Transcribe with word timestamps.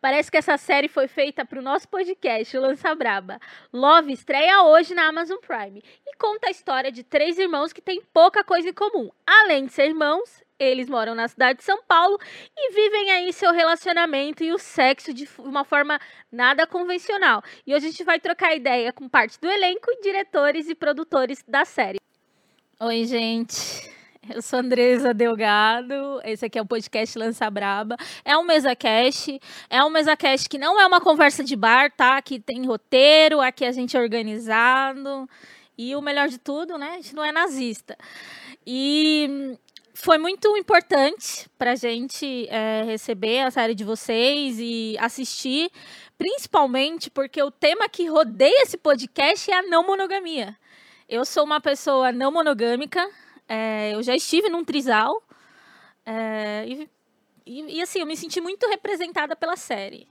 Parece 0.00 0.30
que 0.30 0.36
essa 0.36 0.56
série 0.56 0.88
foi 0.88 1.08
feita 1.08 1.44
para 1.44 1.58
o 1.58 1.62
nosso 1.62 1.88
podcast, 1.88 2.56
Lança 2.56 2.94
Braba. 2.94 3.40
Love 3.72 4.12
estreia 4.12 4.62
hoje 4.62 4.94
na 4.94 5.08
Amazon 5.08 5.38
Prime 5.38 5.82
e 6.06 6.16
conta 6.16 6.48
a 6.48 6.50
história 6.50 6.92
de 6.92 7.02
três 7.02 7.38
irmãos 7.38 7.72
que 7.72 7.80
têm 7.80 8.02
pouca 8.12 8.44
coisa 8.44 8.68
em 8.68 8.72
comum. 8.72 9.10
Além 9.26 9.66
de 9.66 9.72
ser 9.72 9.86
irmãos, 9.86 10.42
eles 10.58 10.88
moram 10.88 11.14
na 11.14 11.28
cidade 11.28 11.58
de 11.58 11.64
São 11.64 11.82
Paulo 11.82 12.18
e 12.56 12.72
vivem 12.72 13.10
aí 13.10 13.32
seu 13.32 13.52
relacionamento 13.52 14.42
e 14.42 14.52
o 14.52 14.58
sexo 14.58 15.12
de 15.12 15.28
uma 15.38 15.64
forma 15.64 16.00
nada 16.30 16.66
convencional. 16.66 17.42
E 17.66 17.74
hoje 17.74 17.86
a 17.86 17.90
gente 17.90 18.04
vai 18.04 18.18
trocar 18.18 18.54
ideia 18.54 18.92
com 18.92 19.08
parte 19.08 19.40
do 19.40 19.50
elenco 19.50 19.90
diretores 20.02 20.68
e 20.68 20.74
produtores 20.74 21.44
da 21.46 21.64
série. 21.64 21.98
Oi, 22.80 23.04
gente. 23.04 23.95
Eu 24.28 24.42
sou 24.42 24.58
Andresa 24.58 25.14
Delgado, 25.14 26.20
esse 26.24 26.46
aqui 26.46 26.58
é 26.58 26.62
o 26.62 26.66
podcast 26.66 27.16
Lança 27.16 27.48
Braba. 27.48 27.96
É 28.24 28.36
um 28.36 28.44
mesa 28.44 28.74
cast, 28.74 29.40
é 29.70 29.84
um 29.84 29.90
mesa 29.90 30.16
cast 30.16 30.48
que 30.48 30.58
não 30.58 30.80
é 30.80 30.86
uma 30.86 31.00
conversa 31.00 31.44
de 31.44 31.54
bar, 31.54 31.92
tá? 31.92 32.16
Aqui 32.16 32.40
tem 32.40 32.66
roteiro, 32.66 33.40
aqui 33.40 33.64
a 33.64 33.70
gente 33.70 33.96
é 33.96 34.00
organizado. 34.00 35.28
E 35.78 35.94
o 35.94 36.00
melhor 36.00 36.28
de 36.28 36.38
tudo, 36.38 36.76
né? 36.76 36.92
A 36.92 36.96
gente 36.96 37.14
não 37.14 37.24
é 37.24 37.30
nazista. 37.30 37.96
E 38.66 39.56
foi 39.94 40.18
muito 40.18 40.56
importante 40.56 41.48
para 41.56 41.72
a 41.72 41.76
gente 41.76 42.48
é, 42.48 42.82
receber 42.84 43.40
a 43.40 43.50
série 43.50 43.74
de 43.74 43.84
vocês 43.84 44.56
e 44.58 44.96
assistir, 44.98 45.70
principalmente 46.18 47.10
porque 47.10 47.42
o 47.42 47.50
tema 47.50 47.88
que 47.88 48.06
rodeia 48.06 48.62
esse 48.62 48.76
podcast 48.76 49.50
é 49.50 49.54
a 49.54 49.62
não 49.62 49.86
monogamia. 49.86 50.56
Eu 51.08 51.24
sou 51.24 51.44
uma 51.44 51.60
pessoa 51.60 52.10
não 52.10 52.32
monogâmica, 52.32 53.08
é, 53.48 53.94
eu 53.94 54.02
já 54.02 54.14
estive 54.14 54.48
num 54.48 54.64
trisal. 54.64 55.22
É, 56.04 56.64
e, 56.66 56.90
e, 57.44 57.78
e, 57.78 57.82
assim, 57.82 58.00
eu 58.00 58.06
me 58.06 58.16
senti 58.16 58.40
muito 58.40 58.68
representada 58.68 59.36
pela 59.36 59.56
série. 59.56 60.08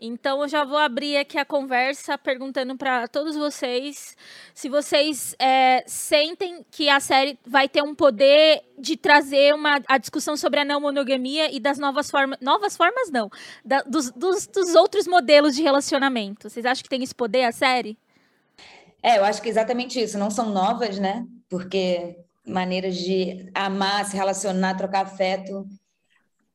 Então 0.00 0.40
eu 0.40 0.48
já 0.48 0.64
vou 0.64 0.78
abrir 0.78 1.18
aqui 1.18 1.36
a 1.36 1.44
conversa 1.44 2.16
perguntando 2.16 2.74
para 2.74 3.06
todos 3.06 3.36
vocês 3.36 4.16
se 4.54 4.66
vocês 4.66 5.36
é, 5.38 5.84
sentem 5.86 6.64
que 6.70 6.88
a 6.88 6.98
série 6.98 7.38
vai 7.46 7.68
ter 7.68 7.82
um 7.82 7.94
poder 7.94 8.62
de 8.78 8.96
trazer 8.96 9.54
uma, 9.54 9.78
a 9.86 9.98
discussão 9.98 10.38
sobre 10.38 10.60
a 10.60 10.64
não 10.64 10.80
monogamia 10.80 11.54
e 11.54 11.60
das 11.60 11.78
novas 11.78 12.10
formas. 12.10 12.38
Novas 12.40 12.78
formas 12.78 13.10
não. 13.10 13.30
Da, 13.62 13.82
dos, 13.82 14.10
dos, 14.12 14.46
dos 14.46 14.74
outros 14.74 15.06
modelos 15.06 15.54
de 15.54 15.62
relacionamento. 15.62 16.48
Vocês 16.48 16.64
acham 16.64 16.82
que 16.82 16.88
tem 16.88 17.02
esse 17.02 17.14
poder 17.14 17.44
a 17.44 17.52
série? 17.52 17.98
É, 19.02 19.18
eu 19.18 19.24
acho 19.24 19.42
que 19.42 19.48
é 19.48 19.50
exatamente 19.50 20.00
isso. 20.00 20.16
Não 20.16 20.30
são 20.30 20.48
novas, 20.48 20.98
né? 20.98 21.26
Porque 21.46 22.16
maneiras 22.46 22.96
de 22.96 23.50
amar, 23.54 24.04
se 24.04 24.16
relacionar, 24.16 24.76
trocar 24.76 25.06
afeto, 25.06 25.66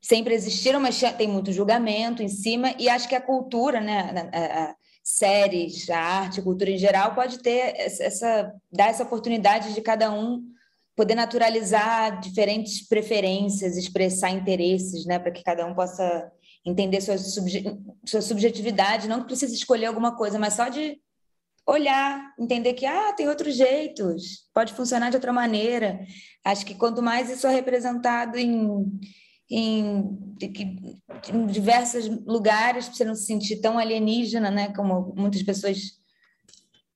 sempre 0.01 0.33
existiram, 0.33 0.79
mas 0.79 0.99
tem 1.17 1.27
muito 1.27 1.51
julgamento 1.51 2.21
em 2.21 2.27
cima, 2.27 2.75
e 2.77 2.87
acho 2.87 3.09
que 3.09 3.15
a 3.15 3.21
cultura, 3.21 3.81
né, 3.81 4.29
a, 4.31 4.63
a, 4.63 4.75
séries, 5.03 5.89
a 5.89 5.99
arte, 5.99 6.39
a 6.39 6.43
cultura 6.43 6.71
em 6.71 6.77
geral, 6.77 7.13
pode 7.13 7.39
ter 7.39 7.73
essa, 7.77 8.51
dar 8.71 8.89
essa 8.89 9.03
oportunidade 9.03 9.73
de 9.73 9.81
cada 9.81 10.11
um 10.11 10.43
poder 10.95 11.15
naturalizar 11.15 12.19
diferentes 12.19 12.87
preferências, 12.87 13.77
expressar 13.77 14.29
interesses, 14.31 15.05
né, 15.05 15.19
para 15.19 15.31
que 15.31 15.43
cada 15.43 15.65
um 15.65 15.75
possa 15.75 16.31
entender 16.65 17.01
sua, 17.01 17.17
subje 17.17 17.63
sua 18.05 18.21
subjetividade, 18.21 19.07
não 19.07 19.21
que 19.21 19.27
precise 19.27 19.53
escolher 19.53 19.85
alguma 19.85 20.15
coisa, 20.15 20.39
mas 20.39 20.53
só 20.53 20.69
de 20.69 20.99
olhar, 21.67 22.33
entender 22.39 22.73
que 22.73 22.85
ah, 22.85 23.13
tem 23.13 23.27
outros 23.27 23.55
jeitos, 23.55 24.47
pode 24.53 24.73
funcionar 24.73 25.09
de 25.09 25.17
outra 25.17 25.33
maneira. 25.33 26.05
Acho 26.43 26.65
que 26.65 26.75
quanto 26.75 27.01
mais 27.01 27.29
isso 27.29 27.47
é 27.47 27.53
representado 27.53 28.37
em, 28.37 28.99
em, 29.49 30.37
em 31.33 31.45
diversos 31.47 32.07
lugares, 32.25 32.85
para 32.85 32.95
você 32.95 33.05
não 33.05 33.15
se 33.15 33.25
sentir 33.25 33.61
tão 33.61 33.79
alienígena, 33.79 34.51
né, 34.51 34.73
como 34.73 35.13
muitas 35.15 35.41
pessoas 35.41 35.99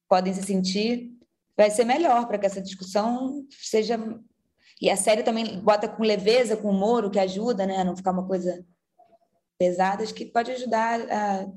podem 0.07 0.33
se 0.33 0.43
sentir, 0.43 1.11
vai 1.57 1.71
ser 1.71 1.85
melhor 1.85 2.27
para 2.27 2.37
que 2.37 2.45
essa 2.45 2.61
discussão 2.61 3.45
seja 3.49 3.97
e 4.81 4.89
a 4.89 4.95
série 4.95 5.23
também 5.23 5.59
bota 5.59 5.89
com 5.89 6.03
leveza, 6.03 6.55
com 6.55 6.69
humor, 6.69 7.03
o 7.03 7.11
que 7.11 7.19
ajuda, 7.19 7.65
né, 7.65 7.79
a 7.79 7.83
não 7.83 7.97
ficar 7.97 8.11
uma 8.11 8.25
coisa 8.25 8.65
pesada, 9.57 10.03
acho 10.03 10.13
que 10.13 10.25
pode 10.25 10.51
ajudar 10.51 11.01
a 11.11 11.47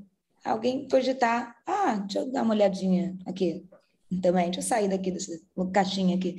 alguém 0.44 0.88
cogitar, 0.88 1.56
ah, 1.66 1.96
deixa 1.96 2.20
eu 2.20 2.32
dar 2.32 2.42
uma 2.42 2.54
olhadinha 2.54 3.16
aqui 3.26 3.64
também, 4.22 4.46
deixa 4.46 4.60
eu 4.60 4.64
sair 4.64 4.88
daqui 4.88 5.10
dessa 5.10 5.32
caixinha 5.72 6.16
aqui. 6.16 6.36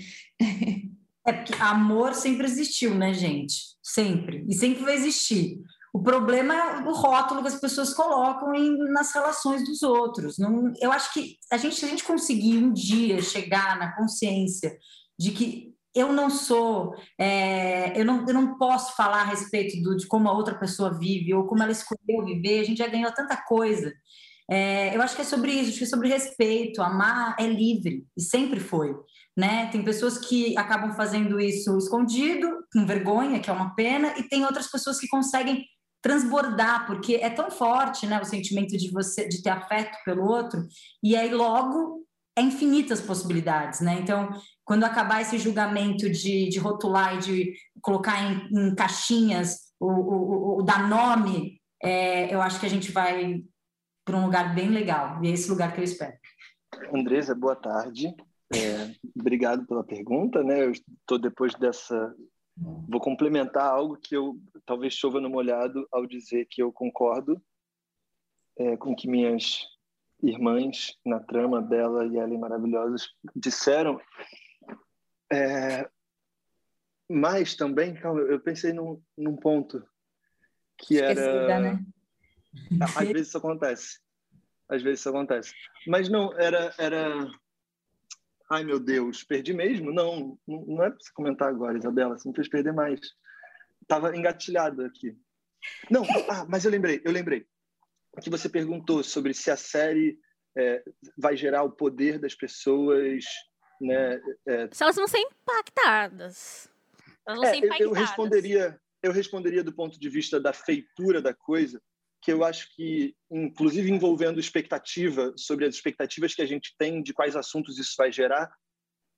É 1.25 1.31
porque 1.31 1.53
amor 1.61 2.13
sempre 2.13 2.45
existiu, 2.45 2.93
né, 2.93 3.13
gente? 3.13 3.55
Sempre. 3.81 4.45
E 4.49 4.53
sempre 4.53 4.83
vai 4.83 4.95
existir. 4.95 5.57
O 5.93 6.01
problema 6.01 6.53
é 6.53 6.79
o 6.85 6.91
rótulo 6.91 7.41
que 7.41 7.47
as 7.47 7.59
pessoas 7.59 7.93
colocam 7.93 8.53
em, 8.53 8.75
nas 8.91 9.13
relações 9.13 9.63
dos 9.63 9.83
outros. 9.83 10.37
Não, 10.37 10.73
eu 10.81 10.91
acho 10.91 11.13
que 11.13 11.37
a 11.51 11.57
gente, 11.57 11.75
se 11.75 11.85
a 11.85 11.87
gente 11.87 12.03
conseguir 12.03 12.57
um 12.57 12.73
dia 12.73 13.21
chegar 13.21 13.77
na 13.77 13.95
consciência 13.95 14.77
de 15.17 15.31
que 15.31 15.72
eu 15.95 16.11
não 16.11 16.29
sou, 16.29 16.95
é, 17.19 17.99
eu, 17.99 18.03
não, 18.03 18.25
eu 18.27 18.33
não 18.33 18.57
posso 18.57 18.95
falar 18.95 19.21
a 19.21 19.25
respeito 19.25 19.81
do, 19.81 19.95
de 19.95 20.07
como 20.07 20.27
a 20.27 20.33
outra 20.33 20.55
pessoa 20.55 20.97
vive 20.97 21.33
ou 21.33 21.45
como 21.45 21.61
ela 21.61 21.71
escolheu 21.71 22.25
viver, 22.25 22.59
a 22.59 22.63
gente 22.63 22.79
já 22.79 22.87
ganhou 22.87 23.11
tanta 23.13 23.37
coisa. 23.37 23.93
É, 24.49 24.95
eu 24.95 25.01
acho 25.01 25.15
que 25.15 25.21
é 25.21 25.25
sobre 25.25 25.51
isso, 25.51 25.69
acho 25.69 25.77
que 25.77 25.83
é 25.83 25.87
sobre 25.87 26.09
respeito, 26.09 26.81
amar 26.81 27.35
é 27.39 27.47
livre, 27.47 28.05
e 28.17 28.21
sempre 28.21 28.59
foi. 28.59 28.93
Né? 29.37 29.67
Tem 29.71 29.83
pessoas 29.83 30.17
que 30.17 30.57
acabam 30.57 30.93
fazendo 30.93 31.39
isso 31.39 31.77
escondido, 31.77 32.49
com 32.71 32.85
vergonha, 32.85 33.39
que 33.39 33.49
é 33.49 33.53
uma 33.53 33.73
pena, 33.75 34.13
e 34.17 34.23
tem 34.23 34.45
outras 34.45 34.69
pessoas 34.69 34.99
que 34.99 35.07
conseguem 35.07 35.65
transbordar, 36.01 36.85
porque 36.85 37.15
é 37.15 37.29
tão 37.29 37.49
forte, 37.49 38.05
né, 38.05 38.19
o 38.21 38.25
sentimento 38.25 38.75
de 38.77 38.91
você 38.91 39.25
de 39.27 39.41
ter 39.41 39.51
afeto 39.51 39.97
pelo 40.03 40.25
outro, 40.25 40.67
e 41.01 41.15
aí 41.15 41.33
logo 41.33 42.03
é 42.35 42.41
infinitas 42.41 42.99
possibilidades, 42.99 43.79
né? 43.79 43.99
Então, 44.01 44.29
quando 44.65 44.83
acabar 44.83 45.21
esse 45.21 45.37
julgamento 45.37 46.09
de, 46.09 46.49
de 46.49 46.59
rotular 46.59 47.15
e 47.15 47.19
de 47.19 47.53
colocar 47.81 48.23
em, 48.23 48.47
em 48.51 48.75
caixinhas 48.75 49.73
o, 49.79 49.87
o, 49.87 50.59
o, 50.59 50.63
dar 50.63 50.87
nome, 50.87 51.61
é, 51.81 52.33
eu 52.33 52.41
acho 52.41 52.59
que 52.59 52.65
a 52.65 52.69
gente 52.69 52.91
vai 52.91 53.43
para 54.05 54.17
um 54.17 54.25
lugar 54.25 54.55
bem 54.55 54.69
legal. 54.69 55.23
E 55.23 55.27
é 55.27 55.31
esse 55.31 55.49
lugar 55.49 55.73
que 55.73 55.81
eu 55.81 55.83
espero. 55.83 56.13
Andresa, 56.93 57.35
boa 57.35 57.55
tarde. 57.55 58.13
É, 58.53 58.93
obrigado 59.19 59.65
pela 59.65 59.83
pergunta. 59.83 60.43
Né? 60.43 60.63
Eu 60.63 60.71
estou 60.71 61.19
depois 61.19 61.53
dessa. 61.55 62.15
Vou 62.55 63.01
complementar 63.01 63.65
algo 63.65 63.97
que 63.97 64.15
eu 64.15 64.39
talvez 64.65 64.93
chova 64.93 65.19
no 65.19 65.29
molhado 65.29 65.87
ao 65.91 66.05
dizer 66.05 66.47
que 66.49 66.61
eu 66.61 66.71
concordo 66.71 67.41
é, 68.57 68.77
com 68.77 68.95
que 68.95 69.07
minhas 69.07 69.65
irmãs 70.21 70.95
na 71.05 71.19
trama, 71.19 71.61
Bela 71.61 72.05
e 72.05 72.17
Ellen 72.17 72.39
maravilhosas, 72.39 73.09
disseram 73.35 73.99
é, 75.31 75.89
mas 77.09 77.55
também, 77.55 77.93
calma, 77.93 78.21
eu 78.21 78.39
pensei 78.39 78.73
num, 78.73 79.01
num 79.17 79.35
ponto 79.35 79.85
que 80.77 80.95
Esquecida, 80.95 81.21
era. 81.21 81.59
Né? 81.59 81.85
Às 82.95 83.07
vezes 83.07 83.27
isso 83.27 83.37
acontece. 83.37 83.99
Às 84.69 84.81
vezes 84.81 84.99
isso 84.99 85.09
acontece. 85.09 85.53
Mas 85.87 86.09
não, 86.09 86.33
era. 86.39 86.73
era... 86.77 87.29
Ai, 88.49 88.63
meu 88.63 88.79
Deus, 88.79 89.23
perdi 89.23 89.53
mesmo? 89.53 89.91
Não, 89.91 90.37
não 90.47 90.83
é 90.83 90.89
para 90.89 90.99
você 90.99 91.11
comentar 91.13 91.49
agora, 91.49 91.77
Isabela, 91.77 92.17
você 92.17 92.27
não 92.27 92.35
fez 92.35 92.47
perder 92.47 92.73
mais. 92.73 92.99
Estava 93.81 94.15
engatilhado 94.15 94.83
aqui. 94.83 95.17
Não, 95.89 96.03
ah, 96.29 96.45
mas 96.47 96.65
eu 96.65 96.71
lembrei, 96.71 97.01
eu 97.03 97.11
lembrei. 97.11 97.45
Que 98.21 98.29
você 98.29 98.47
perguntou 98.47 99.03
sobre 99.03 99.33
se 99.33 99.49
a 99.49 99.57
série 99.57 100.19
é, 100.55 100.83
vai 101.17 101.35
gerar 101.35 101.63
o 101.63 101.71
poder 101.71 102.19
das 102.19 102.35
pessoas 102.35 103.25
né? 103.83 104.21
É... 104.47 104.69
Se 104.71 104.83
elas 104.83 104.95
vão 104.95 105.07
ser 105.07 105.19
impactadas. 105.19 106.69
Elas 107.27 107.39
vão 107.39 107.49
é, 107.49 107.51
ser 107.51 107.57
impactadas. 107.57 107.85
Eu 107.85 107.91
responderia, 107.91 108.81
eu 109.01 109.11
responderia 109.11 109.63
do 109.63 109.73
ponto 109.73 109.99
de 109.99 110.09
vista 110.09 110.39
da 110.39 110.53
feitura 110.53 111.21
da 111.21 111.33
coisa, 111.33 111.81
que 112.21 112.31
eu 112.31 112.43
acho 112.43 112.73
que, 112.73 113.15
inclusive 113.29 113.91
envolvendo 113.91 114.39
expectativa 114.39 115.33
sobre 115.37 115.65
as 115.65 115.75
expectativas 115.75 116.33
que 116.33 116.41
a 116.41 116.45
gente 116.45 116.73
tem 116.77 117.03
de 117.03 117.13
quais 117.13 117.35
assuntos 117.35 117.77
isso 117.77 117.95
vai 117.97 118.11
gerar, 118.11 118.49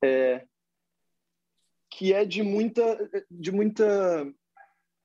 é, 0.02 0.44
que 1.90 2.12
é 2.12 2.24
de 2.24 2.42
muita, 2.42 2.98
de 3.30 3.52
muita, 3.52 4.26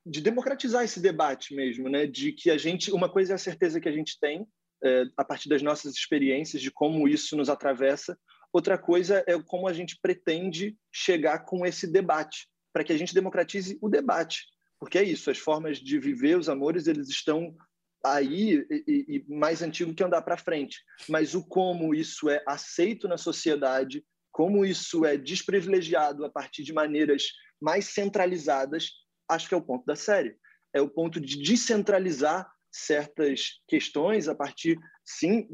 de 0.06 0.20
democratizar 0.20 0.84
esse 0.84 1.00
debate 1.00 1.56
mesmo, 1.56 1.88
né? 1.88 2.08
De 2.08 2.32
que 2.34 2.50
a 2.50 2.58
gente, 2.58 2.92
uma 2.92 3.08
coisa 3.10 3.34
é 3.34 3.36
a 3.36 3.38
certeza 3.40 3.80
que 3.80 3.88
a 3.88 3.92
gente 3.92 4.20
tem 4.20 4.48
é, 4.84 5.04
a 5.16 5.24
partir 5.24 5.48
das 5.48 5.62
nossas 5.62 5.94
experiências 5.94 6.62
de 6.62 6.72
como 6.72 7.08
isso 7.08 7.38
nos 7.38 7.50
atravessa, 7.50 8.18
Outra 8.54 8.78
coisa 8.78 9.24
é 9.28 9.42
como 9.42 9.68
a 9.68 9.74
gente 9.74 9.98
pretende 10.02 10.78
chegar 10.92 11.40
com 11.46 11.66
esse 11.66 11.88
debate, 11.88 12.48
para 12.74 12.84
que 12.84 12.92
a 12.92 12.98
gente 12.98 13.14
democratize 13.14 13.78
o 13.82 13.90
debate. 13.90 14.46
Porque 14.80 14.98
é 14.98 15.04
isso, 15.04 15.30
as 15.30 15.38
formas 15.38 15.78
de 15.78 16.00
viver 16.00 16.38
os 16.38 16.50
amores, 16.50 16.88
eles 16.88 17.08
estão 17.10 17.56
aí 18.04 18.66
e, 18.70 19.24
e 19.28 19.34
mais 19.34 19.62
antigo 19.62 19.94
que 19.94 20.04
andar 20.04 20.22
para 20.24 20.38
frente. 20.38 20.80
Mas 21.08 21.36
o 21.36 21.46
como 21.46 21.94
isso 21.94 22.30
é 22.30 22.44
aceito 22.48 23.08
na 23.08 23.18
sociedade, 23.18 24.04
como 24.32 24.66
isso 24.66 25.06
é 25.06 25.18
desprivilegiado 25.18 26.26
a 26.26 26.30
partir 26.30 26.64
de 26.64 26.74
maneiras 26.74 27.28
mais 27.62 27.86
centralizadas, 27.86 28.90
acho 29.30 29.48
que 29.48 29.54
é 29.54 29.58
o 29.58 29.62
ponto 29.62 29.86
da 29.86 29.96
série. 29.96 30.36
É 30.74 30.82
o 30.82 30.90
ponto 30.90 31.20
de 31.20 31.42
descentralizar 31.42 32.50
certas 32.72 33.62
questões 33.68 34.28
a 34.28 34.36
partir, 34.36 34.80
sim, 35.06 35.48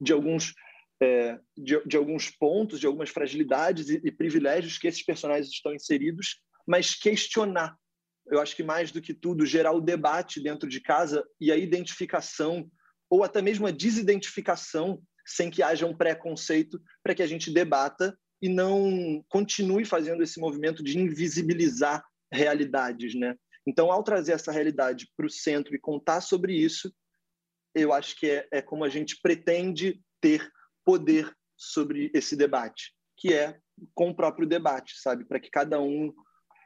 de 0.00 0.12
alguns 0.12 0.54
é, 1.02 1.38
de, 1.56 1.82
de, 1.86 1.96
alguns 1.96 2.30
pontos, 2.30 2.80
de 2.80 2.86
algumas 2.86 3.10
fragilidades 3.10 3.88
e, 3.88 4.00
e, 4.02 4.10
privilégios 4.10 4.78
que 4.78 4.88
esses 4.88 5.04
personagens 5.04 5.48
estão 5.48 5.74
inseridos, 5.74 6.40
mas 6.66 6.94
questionar. 6.94 7.76
Eu 8.26 8.40
acho 8.40 8.56
que 8.56 8.62
mais 8.62 8.90
do 8.90 9.00
que 9.00 9.14
tudo, 9.14 9.46
gerar 9.46 9.72
o 9.72 9.80
debate 9.80 10.42
dentro 10.42 10.68
de 10.68 10.80
casa 10.80 11.24
e 11.40 11.52
a 11.52 11.56
identificação, 11.56 12.68
ou 13.08 13.22
até 13.22 13.40
mesmo 13.40 13.66
a 13.66 13.70
desidentificação, 13.70 15.00
sem 15.24 15.50
que 15.50 15.62
haja 15.62 15.86
um 15.86 15.96
preconceito, 15.96 16.80
para 17.02 17.14
que 17.14 17.22
a 17.22 17.26
gente 17.26 17.52
debata 17.52 18.16
e 18.40 18.48
não 18.48 19.24
continue 19.28 19.84
fazendo 19.84 20.22
esse 20.22 20.40
movimento 20.40 20.82
de 20.82 20.98
invisibilizar 20.98 22.04
realidades, 22.32 23.14
né? 23.14 23.34
Então, 23.66 23.90
ao 23.90 24.02
trazer 24.02 24.32
essa 24.32 24.52
realidade 24.52 25.08
para 25.16 25.26
o 25.26 25.30
centro 25.30 25.74
e 25.74 25.80
contar 25.80 26.20
sobre 26.20 26.54
isso, 26.54 26.92
eu 27.74 27.92
acho 27.92 28.16
que 28.16 28.30
é, 28.30 28.48
é 28.52 28.62
como 28.62 28.84
a 28.84 28.88
gente 28.88 29.18
pretende 29.20 30.00
ter 30.20 30.48
poder 30.86 31.34
sobre 31.56 32.12
esse 32.14 32.36
debate, 32.36 32.94
que 33.18 33.34
é 33.34 33.58
com 33.92 34.10
o 34.10 34.14
próprio 34.14 34.46
debate, 34.46 34.94
sabe? 35.00 35.24
Para 35.24 35.40
que 35.40 35.50
cada 35.50 35.80
um. 35.80 36.14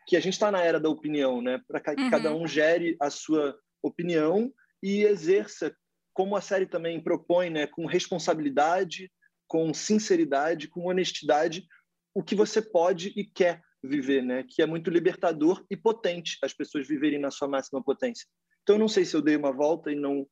Que 0.07 0.17
a 0.17 0.21
gente 0.21 0.35
está 0.35 0.51
na 0.51 0.61
era 0.61 0.79
da 0.79 0.91
opinião, 0.91 1.41
né? 1.41 1.61
Para 1.67 1.81
que 1.81 2.03
uhum. 2.03 2.11
cada 2.11 2.35
um 2.35 2.47
gere 2.47 2.97
a 3.01 3.09
sua 3.09 3.59
opinião 3.83 4.53
e 4.83 5.05
exerça, 5.05 5.75
como 6.13 6.37
a 6.37 6.41
série 6.41 6.67
também 6.67 7.03
propõe, 7.03 7.49
né? 7.49 7.67
Com 7.67 7.87
responsabilidade, 7.87 9.11
com 9.49 9.73
sinceridade, 9.73 10.69
com 10.69 10.87
honestidade, 10.87 11.67
o 12.15 12.23
que 12.23 12.35
você 12.35 12.61
pode 12.61 13.13
e 13.17 13.25
quer 13.25 13.63
viver, 13.83 14.23
né? 14.23 14.45
Que 14.49 14.63
é 14.63 14.67
muito 14.67 14.91
libertador 14.91 15.65
e 15.71 15.77
potente 15.77 16.37
as 16.43 16.53
pessoas 16.53 16.87
viverem 16.87 17.19
na 17.19 17.31
sua 17.31 17.49
máxima 17.49 17.83
potência. 17.83 18.27
Então, 18.63 18.77
eu 18.77 18.81
não 18.81 18.89
sei 18.89 19.05
se 19.05 19.17
eu 19.17 19.23
dei 19.23 19.37
uma 19.37 19.53
volta 19.53 19.91
e 19.91 19.95
não 19.95 20.27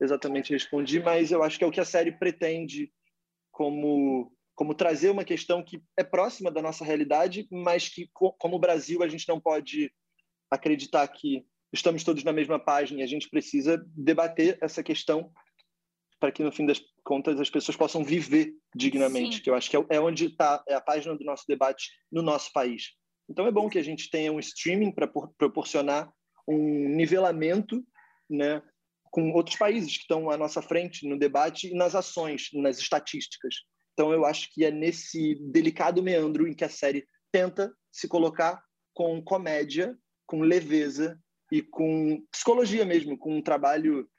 exatamente 0.00 0.52
respondi, 0.52 1.00
mas 1.00 1.30
eu 1.30 1.42
acho 1.42 1.58
que 1.58 1.64
é 1.64 1.66
o 1.66 1.70
que 1.70 1.80
a 1.80 1.84
série 1.84 2.12
pretende 2.12 2.90
como 3.54 4.30
como 4.56 4.72
trazer 4.72 5.10
uma 5.10 5.24
questão 5.24 5.64
que 5.64 5.82
é 5.98 6.04
próxima 6.04 6.48
da 6.48 6.62
nossa 6.62 6.84
realidade, 6.84 7.48
mas 7.50 7.88
que 7.88 8.08
como 8.12 8.58
Brasil 8.58 9.02
a 9.02 9.08
gente 9.08 9.28
não 9.28 9.40
pode 9.40 9.92
acreditar 10.48 11.08
que 11.08 11.44
estamos 11.72 12.04
todos 12.04 12.22
na 12.22 12.32
mesma 12.32 12.56
página 12.56 13.00
e 13.00 13.02
a 13.02 13.06
gente 13.06 13.28
precisa 13.28 13.84
debater 13.96 14.56
essa 14.62 14.80
questão 14.80 15.32
para 16.20 16.30
que 16.30 16.44
no 16.44 16.52
fim 16.52 16.64
das 16.64 16.80
contas 17.04 17.40
as 17.40 17.50
pessoas 17.50 17.76
possam 17.76 18.04
viver 18.04 18.54
dignamente, 18.76 19.38
Sim. 19.38 19.42
que 19.42 19.50
eu 19.50 19.56
acho 19.56 19.68
que 19.68 19.76
é, 19.76 19.84
é 19.90 20.00
onde 20.00 20.26
está 20.26 20.62
é 20.68 20.74
a 20.74 20.80
página 20.80 21.16
do 21.16 21.24
nosso 21.24 21.44
debate 21.48 21.90
no 22.10 22.22
nosso 22.22 22.52
país. 22.52 22.92
Então 23.28 23.46
é 23.46 23.50
bom 23.50 23.68
que 23.68 23.78
a 23.78 23.82
gente 23.82 24.08
tenha 24.08 24.32
um 24.32 24.38
streaming 24.38 24.92
para 24.92 25.10
proporcionar 25.36 26.12
um 26.46 26.88
nivelamento, 26.90 27.84
né, 28.30 28.62
com 29.14 29.30
outros 29.30 29.56
países 29.56 29.92
que 29.92 30.02
estão 30.02 30.28
à 30.28 30.36
nossa 30.36 30.60
frente 30.60 31.08
no 31.08 31.16
debate 31.16 31.68
e 31.68 31.74
nas 31.74 31.94
ações, 31.94 32.48
nas 32.52 32.80
estatísticas. 32.80 33.54
Então, 33.92 34.12
eu 34.12 34.26
acho 34.26 34.52
que 34.52 34.64
é 34.64 34.72
nesse 34.72 35.36
delicado 35.52 36.02
meandro 36.02 36.48
em 36.48 36.52
que 36.52 36.64
a 36.64 36.68
série 36.68 37.06
tenta 37.30 37.72
se 37.92 38.08
colocar 38.08 38.60
com 38.92 39.22
comédia, 39.22 39.96
com 40.26 40.40
leveza 40.40 41.16
e 41.52 41.62
com 41.62 42.26
psicologia 42.32 42.84
mesmo, 42.84 43.16
com 43.16 43.36
um 43.36 43.40
trabalho 43.40 44.10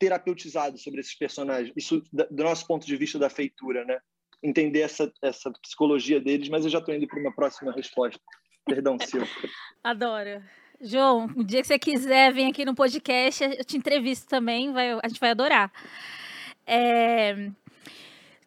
terapeutizado 0.00 0.78
sobre 0.78 0.98
esses 0.98 1.16
personagens. 1.16 1.72
Isso 1.76 2.02
do 2.12 2.42
nosso 2.42 2.66
ponto 2.66 2.84
de 2.84 2.96
vista 2.96 3.20
da 3.20 3.30
feitura, 3.30 3.84
né? 3.84 4.00
Entender 4.42 4.80
essa, 4.80 5.12
essa 5.22 5.52
psicologia 5.62 6.20
deles, 6.20 6.48
mas 6.48 6.64
eu 6.64 6.72
já 6.72 6.80
estou 6.80 6.92
indo 6.92 7.06
para 7.06 7.20
uma 7.20 7.32
próxima 7.32 7.70
resposta. 7.70 8.20
Perdão, 8.66 8.98
Silvia. 8.98 9.28
Adoro. 9.84 10.42
João, 10.84 11.30
o 11.34 11.42
dia 11.42 11.62
que 11.62 11.66
você 11.66 11.78
quiser 11.78 12.30
vir 12.30 12.44
aqui 12.44 12.62
no 12.62 12.74
podcast, 12.74 13.42
eu 13.42 13.64
te 13.64 13.78
entrevisto 13.78 14.28
também, 14.28 14.70
vai, 14.70 14.92
a 14.92 15.08
gente 15.08 15.18
vai 15.18 15.30
adorar. 15.30 15.72
É... 16.66 17.50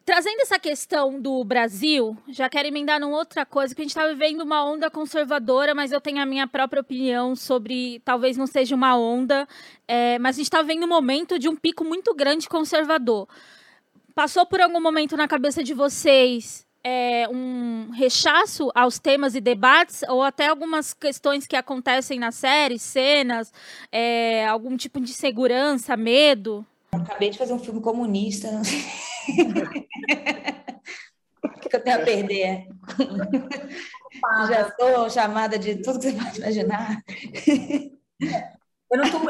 Trazendo 0.04 0.40
essa 0.40 0.56
questão 0.56 1.20
do 1.20 1.42
Brasil, 1.42 2.16
já 2.28 2.48
quero 2.48 2.68
emendar 2.68 3.00
numa 3.00 3.16
outra 3.16 3.44
coisa, 3.44 3.74
que 3.74 3.80
a 3.80 3.84
gente 3.84 3.90
está 3.90 4.06
vivendo 4.06 4.42
uma 4.42 4.64
onda 4.64 4.88
conservadora, 4.88 5.74
mas 5.74 5.90
eu 5.90 6.00
tenho 6.00 6.22
a 6.22 6.26
minha 6.26 6.46
própria 6.46 6.80
opinião 6.80 7.34
sobre, 7.34 8.00
talvez 8.04 8.36
não 8.36 8.46
seja 8.46 8.72
uma 8.72 8.96
onda, 8.96 9.46
é, 9.88 10.16
mas 10.20 10.36
a 10.36 10.38
gente 10.38 10.46
está 10.46 10.62
vivendo 10.62 10.84
um 10.84 10.88
momento 10.88 11.40
de 11.40 11.48
um 11.48 11.56
pico 11.56 11.84
muito 11.84 12.14
grande 12.14 12.48
conservador. 12.48 13.28
Passou 14.14 14.46
por 14.46 14.60
algum 14.60 14.80
momento 14.80 15.16
na 15.16 15.26
cabeça 15.26 15.62
de 15.62 15.74
vocês 15.74 16.67
é, 16.84 17.28
um 17.28 17.90
rechaço 17.90 18.70
aos 18.74 18.98
temas 18.98 19.34
e 19.34 19.40
debates, 19.40 20.02
ou 20.08 20.22
até 20.22 20.48
algumas 20.48 20.94
questões 20.94 21.46
que 21.46 21.56
acontecem 21.56 22.18
na 22.18 22.32
série, 22.32 22.78
cenas, 22.78 23.52
é, 23.92 24.46
algum 24.46 24.76
tipo 24.76 25.00
de 25.00 25.12
segurança, 25.12 25.96
medo? 25.96 26.64
acabei 26.90 27.30
de 27.30 27.38
fazer 27.38 27.52
um 27.52 27.58
filme 27.58 27.80
comunista. 27.80 28.48
o 31.44 31.48
que 31.68 31.76
eu 31.76 31.82
tenho 31.82 31.96
a 31.96 32.04
perder? 32.04 32.66
Já 34.48 34.74
sou 34.74 35.10
chamada 35.10 35.58
de 35.58 35.76
tudo 35.76 35.98
que 35.98 36.10
você 36.10 36.16
pode 36.16 36.38
imaginar. 36.40 37.02
Eu 38.90 38.98
não 38.98 39.04
estou 39.04 39.20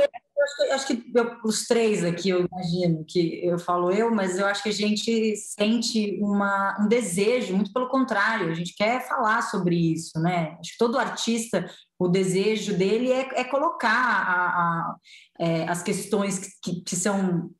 acho 0.42 0.56
que, 0.56 0.62
acho 0.70 0.86
que 0.86 1.10
eu, 1.14 1.36
os 1.44 1.66
três 1.66 2.04
aqui, 2.04 2.28
eu 2.28 2.46
imagino 2.46 3.04
que 3.06 3.44
eu 3.44 3.58
falo 3.58 3.90
eu, 3.90 4.14
mas 4.14 4.38
eu 4.38 4.46
acho 4.46 4.62
que 4.62 4.68
a 4.68 4.72
gente 4.72 5.36
sente 5.36 6.18
uma, 6.22 6.76
um 6.80 6.88
desejo, 6.88 7.54
muito 7.54 7.72
pelo 7.72 7.88
contrário, 7.88 8.50
a 8.50 8.54
gente 8.54 8.74
quer 8.74 9.06
falar 9.06 9.42
sobre 9.42 9.76
isso, 9.76 10.18
né? 10.20 10.56
Acho 10.60 10.72
que 10.72 10.78
todo 10.78 10.98
artista, 10.98 11.68
o 11.98 12.08
desejo 12.08 12.76
dele 12.76 13.12
é, 13.12 13.40
é 13.40 13.44
colocar 13.44 13.90
a, 13.90 14.46
a, 14.46 14.96
é, 15.40 15.68
as 15.68 15.82
questões 15.82 16.58
que, 16.62 16.82
que 16.82 16.96
são 16.96 17.50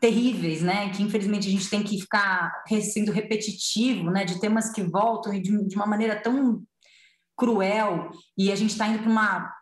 terríveis, 0.00 0.62
né? 0.62 0.90
Que 0.90 1.02
infelizmente 1.02 1.48
a 1.48 1.50
gente 1.50 1.70
tem 1.70 1.82
que 1.82 2.00
ficar 2.00 2.52
sendo 2.82 3.12
repetitivo, 3.12 4.10
né? 4.10 4.24
De 4.24 4.40
temas 4.40 4.70
que 4.70 4.82
voltam 4.82 5.32
de, 5.32 5.66
de 5.66 5.76
uma 5.76 5.86
maneira 5.86 6.20
tão 6.20 6.62
cruel 7.36 8.10
e 8.36 8.50
a 8.50 8.56
gente 8.56 8.70
está 8.70 8.88
indo 8.88 9.00
para 9.00 9.10
uma 9.10 9.52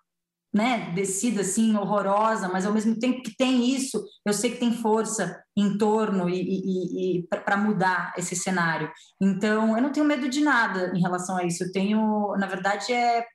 né, 0.55 0.93
descida 0.95 1.41
assim 1.41 1.75
horrorosa, 1.75 2.49
mas 2.49 2.65
ao 2.65 2.73
mesmo 2.73 2.97
tempo 2.97 3.25
que 3.25 3.37
tem 3.37 3.75
isso, 3.75 4.01
eu 4.25 4.33
sei 4.33 4.53
que 4.53 4.61
tem 4.61 4.73
força 4.73 5.43
em 5.57 5.77
torno 5.77 6.31
e, 6.31 6.41
e, 6.41 7.19
e 7.19 7.23
para 7.27 7.57
mudar 7.57 8.15
esse 8.17 8.37
cenário. 8.37 8.89
Então, 9.21 9.77
eu 9.77 9.83
não 9.83 9.91
tenho 9.91 10.07
medo 10.07 10.29
de 10.29 10.41
nada 10.41 10.93
em 10.95 11.01
relação 11.01 11.37
a 11.37 11.45
isso. 11.45 11.65
Eu 11.65 11.73
tenho, 11.73 12.37
na 12.39 12.47
verdade, 12.47 12.93
é 12.93 13.27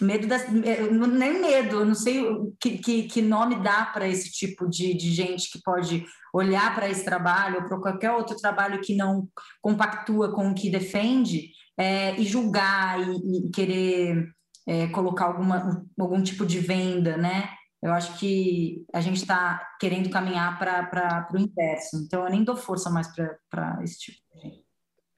medo 0.00 0.26
das, 0.26 0.42
é, 0.42 0.90
nem 0.90 1.40
medo, 1.40 1.76
eu 1.76 1.84
não 1.84 1.94
sei 1.94 2.24
que, 2.60 2.78
que, 2.78 3.02
que 3.04 3.22
nome 3.22 3.62
dá 3.62 3.84
para 3.84 4.08
esse 4.08 4.32
tipo 4.32 4.68
de, 4.68 4.94
de 4.94 5.12
gente 5.12 5.48
que 5.48 5.62
pode 5.62 6.04
olhar 6.34 6.74
para 6.74 6.88
esse 6.88 7.04
trabalho 7.04 7.60
ou 7.60 7.68
para 7.68 7.78
qualquer 7.78 8.10
outro 8.10 8.36
trabalho 8.36 8.80
que 8.80 8.96
não 8.96 9.28
compactua 9.60 10.34
com 10.34 10.50
o 10.50 10.54
que 10.54 10.70
defende 10.70 11.50
é, 11.78 12.18
e 12.18 12.24
julgar 12.24 12.98
e, 13.00 13.46
e 13.46 13.50
querer 13.50 14.28
é, 14.66 14.88
colocar 14.88 15.26
alguma, 15.26 15.86
algum 15.98 16.22
tipo 16.22 16.46
de 16.46 16.58
venda, 16.58 17.16
né? 17.16 17.48
Eu 17.82 17.92
acho 17.92 18.18
que 18.18 18.86
a 18.92 19.00
gente 19.00 19.16
está 19.16 19.74
querendo 19.80 20.08
caminhar 20.08 20.56
para 20.58 21.28
o 21.34 21.38
inverso. 21.38 21.96
Então, 21.96 22.24
eu 22.24 22.30
nem 22.30 22.44
dou 22.44 22.56
força 22.56 22.88
mais 22.88 23.08
para 23.50 23.80
esse 23.82 23.98
tipo 23.98 24.18
de 24.32 24.40
gente. 24.40 24.64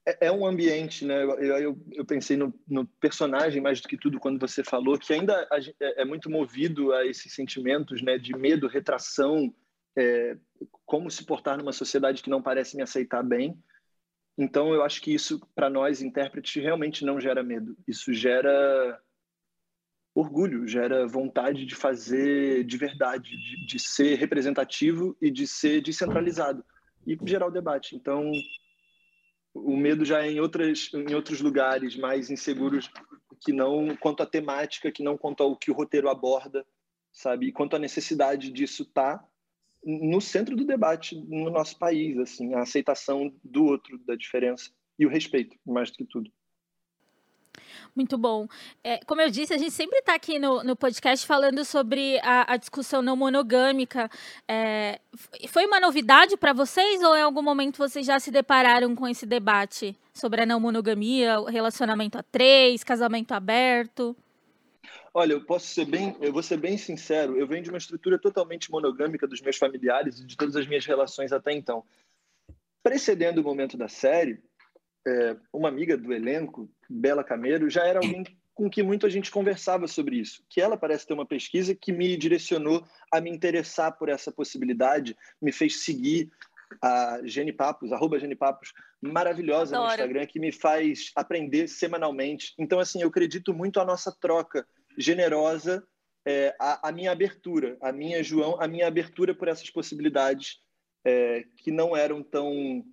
É, 0.07 0.27
é 0.27 0.31
um 0.31 0.45
ambiente, 0.45 1.05
né? 1.05 1.23
Eu, 1.23 1.39
eu, 1.39 1.85
eu 1.91 2.05
pensei 2.05 2.35
no, 2.35 2.53
no, 2.67 2.87
personagem 2.99 3.61
mais 3.61 3.81
do 3.81 3.87
que 3.87 3.97
tudo 3.97 4.19
quando 4.19 4.39
você 4.39 4.63
falou, 4.63 4.97
que 4.97 5.13
ainda 5.13 5.47
é, 5.79 6.01
é 6.01 6.05
muito 6.05 6.29
movido 6.29 6.91
a 6.91 7.05
esses 7.05 7.33
sentimentos 7.33 8.01
né, 8.01 8.17
de 8.17 8.35
medo, 8.35 8.67
retração, 8.67 9.53
é, 9.95 10.35
como 10.85 11.09
se 11.09 11.23
portar 11.23 11.57
numa 11.57 11.71
sociedade 11.71 12.23
que 12.23 12.29
não 12.29 12.41
parece 12.41 12.75
me 12.75 12.81
aceitar 12.81 13.23
bem. 13.23 13.55
Então, 14.37 14.73
eu 14.73 14.83
acho 14.83 15.01
que 15.01 15.13
isso, 15.13 15.39
para 15.55 15.69
nós, 15.69 16.01
intérpretes, 16.01 16.61
realmente 16.61 17.05
não 17.05 17.21
gera 17.21 17.43
medo. 17.43 17.77
Isso 17.87 18.11
gera 18.11 18.99
orgulho, 20.15 20.65
gera 20.65 21.05
vontade 21.05 21.65
de 21.65 21.75
fazer 21.75 22.63
de 22.63 22.77
verdade, 22.77 23.31
de, 23.37 23.65
de, 23.65 23.79
ser 23.79 24.15
representativo 24.15 25.15
e 25.21 25.29
de 25.29 25.45
ser 25.45 25.81
descentralizado 25.81 26.63
e 27.05 27.17
gerar 27.25 27.47
o 27.47 27.51
debate. 27.51 27.97
Então, 27.97 28.31
o 29.53 29.75
medo 29.75 30.05
já 30.05 30.23
é 30.23 30.31
em, 30.31 30.39
outras, 30.39 30.89
em 30.93 31.13
outros 31.13 31.41
lugares 31.41 31.97
mais 31.97 32.29
inseguros 32.29 32.89
que 33.41 33.51
não 33.51 33.93
quanto 33.97 34.23
à 34.23 34.25
temática, 34.25 34.89
que 34.89 35.03
não 35.03 35.17
quanto 35.17 35.43
ao 35.43 35.57
que 35.57 35.69
o 35.69 35.73
roteiro 35.73 36.09
aborda, 36.09 36.65
sabe? 37.11 37.47
E 37.47 37.51
quanto 37.51 37.75
à 37.75 37.79
necessidade 37.79 38.51
disso 38.51 38.85
tá 38.85 39.21
no 39.83 40.19
centro 40.19 40.55
do 40.55 40.65
debate 40.65 41.15
no 41.15 41.49
nosso 41.51 41.77
país, 41.77 42.17
assim, 42.17 42.53
a 42.53 42.61
aceitação 42.61 43.31
do 43.43 43.65
outro, 43.65 43.99
da 43.99 44.15
diferença 44.15 44.71
e 44.97 45.05
o 45.05 45.09
respeito, 45.09 45.55
mais 45.65 45.91
do 45.91 45.97
que 45.97 46.05
tudo. 46.05 46.31
Muito 47.95 48.17
bom. 48.17 48.47
É, 48.83 48.97
como 49.05 49.21
eu 49.21 49.29
disse, 49.29 49.53
a 49.53 49.57
gente 49.57 49.71
sempre 49.71 49.99
está 49.99 50.15
aqui 50.15 50.37
no, 50.37 50.63
no 50.63 50.75
podcast 50.75 51.25
falando 51.25 51.63
sobre 51.63 52.19
a, 52.19 52.53
a 52.53 52.57
discussão 52.57 53.01
não 53.01 53.15
monogâmica. 53.15 54.09
É, 54.47 54.99
foi 55.47 55.65
uma 55.65 55.79
novidade 55.79 56.35
para 56.37 56.53
vocês 56.53 57.01
ou 57.01 57.15
em 57.15 57.21
algum 57.21 57.41
momento 57.41 57.77
vocês 57.77 58.05
já 58.05 58.19
se 58.19 58.31
depararam 58.31 58.95
com 58.95 59.07
esse 59.07 59.25
debate 59.25 59.95
sobre 60.13 60.41
a 60.41 60.45
não 60.45 60.59
monogamia, 60.59 61.39
relacionamento 61.49 62.17
a 62.17 62.23
três, 62.23 62.83
casamento 62.83 63.33
aberto? 63.33 64.15
Olha, 65.13 65.31
eu 65.31 65.45
posso 65.45 65.67
ser 65.67 65.85
bem, 65.85 66.13
eu 66.19 66.33
vou 66.33 66.43
ser 66.43 66.57
bem 66.57 66.77
sincero. 66.77 67.37
Eu 67.37 67.47
venho 67.47 67.63
de 67.63 67.69
uma 67.69 67.77
estrutura 67.77 68.19
totalmente 68.19 68.69
monogâmica 68.69 69.25
dos 69.25 69.39
meus 69.39 69.55
familiares 69.55 70.19
e 70.19 70.25
de 70.25 70.35
todas 70.35 70.57
as 70.57 70.67
minhas 70.67 70.85
relações 70.85 71.31
até 71.31 71.53
então. 71.53 71.85
Precedendo 72.83 73.39
o 73.39 73.43
momento 73.43 73.77
da 73.77 73.87
série, 73.87 74.43
é, 75.07 75.37
uma 75.53 75.69
amiga 75.69 75.97
do 75.97 76.13
elenco, 76.13 76.69
Bela 76.89 77.23
Cameiro, 77.23 77.69
já 77.69 77.85
era 77.85 77.99
alguém 77.99 78.23
com 78.53 78.69
que 78.69 78.81
muito 78.81 79.05
a 79.05 79.09
gente 79.09 79.29
conversava 79.29 79.87
sobre 79.87 80.15
isso. 80.15 80.43
Que 80.49 80.61
ela 80.61 80.77
parece 80.77 81.05
ter 81.05 81.13
uma 81.13 81.25
pesquisa 81.25 81.75
que 81.75 81.91
me 81.91 82.15
direcionou 82.15 82.83
a 83.11 83.19
me 83.19 83.29
interessar 83.29 83.97
por 83.97 84.07
essa 84.07 84.31
possibilidade, 84.31 85.15
me 85.41 85.51
fez 85.51 85.83
seguir 85.83 86.31
a 86.81 87.19
Gene 87.23 87.51
Papos, 87.51 87.91
arroba 87.91 88.17
Gene 88.17 88.35
Papos, 88.35 88.73
maravilhosa 89.01 89.75
Adoro. 89.75 89.87
no 89.87 89.93
Instagram, 89.93 90.25
que 90.25 90.39
me 90.39 90.51
faz 90.51 91.11
aprender 91.15 91.67
semanalmente. 91.67 92.53
Então, 92.57 92.79
assim, 92.79 93.01
eu 93.01 93.09
acredito 93.09 93.53
muito 93.53 93.79
a 93.79 93.85
nossa 93.85 94.11
troca 94.19 94.65
generosa, 94.97 95.85
é, 96.25 96.55
a, 96.59 96.89
a, 96.89 96.91
minha 96.91 97.11
abertura, 97.11 97.77
a 97.81 97.91
minha, 97.91 98.23
João, 98.23 98.59
a 98.59 98.67
minha 98.67 98.87
abertura 98.87 99.35
por 99.35 99.47
essas 99.47 99.69
possibilidades 99.69 100.59
é, 101.05 101.45
que 101.57 101.69
não 101.69 101.95
eram 101.95 102.23
tão 102.23 102.83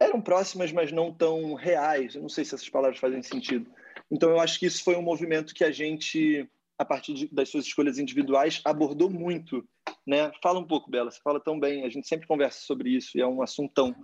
eram 0.00 0.20
próximas, 0.20 0.72
mas 0.72 0.90
não 0.90 1.12
tão 1.12 1.54
reais. 1.54 2.14
Eu 2.14 2.22
não 2.22 2.28
sei 2.28 2.44
se 2.44 2.54
essas 2.54 2.68
palavras 2.68 2.98
fazem 2.98 3.22
sentido. 3.22 3.70
Então, 4.10 4.30
eu 4.30 4.40
acho 4.40 4.58
que 4.58 4.66
isso 4.66 4.82
foi 4.82 4.96
um 4.96 5.02
movimento 5.02 5.54
que 5.54 5.62
a 5.62 5.70
gente, 5.70 6.48
a 6.78 6.84
partir 6.84 7.12
de, 7.12 7.28
das 7.28 7.50
suas 7.50 7.66
escolhas 7.66 7.98
individuais, 7.98 8.60
abordou 8.64 9.10
muito. 9.10 9.62
Né? 10.06 10.32
Fala 10.42 10.58
um 10.58 10.66
pouco, 10.66 10.90
Bela, 10.90 11.10
você 11.10 11.20
fala 11.22 11.38
tão 11.38 11.60
bem, 11.60 11.84
a 11.84 11.90
gente 11.90 12.08
sempre 12.08 12.26
conversa 12.26 12.60
sobre 12.62 12.90
isso 12.90 13.16
e 13.16 13.20
é 13.20 13.26
um 13.26 13.42
assuntão 13.42 13.94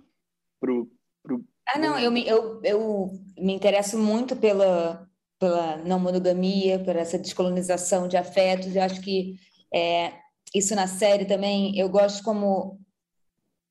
pro, 0.59 0.89
pro 1.23 1.43
Ah, 1.67 1.79
não, 1.79 1.99
eu 1.99 2.11
me, 2.11 2.25
eu, 2.27 2.61
eu 2.63 3.11
me 3.37 3.53
interesso 3.53 3.97
muito 3.97 4.35
pela, 4.35 5.09
pela 5.39 5.77
não 5.77 5.99
monogamia, 5.99 6.79
por 6.79 6.95
essa 6.95 7.17
descolonização 7.17 8.07
de 8.07 8.15
afetos. 8.15 8.75
Eu 8.75 8.83
acho 8.83 9.01
que 9.01 9.35
é, 9.73 10.13
isso 10.53 10.75
na 10.75 10.87
série 10.87 11.25
também, 11.25 11.77
eu 11.77 11.89
gosto 11.89 12.23
como 12.23 12.79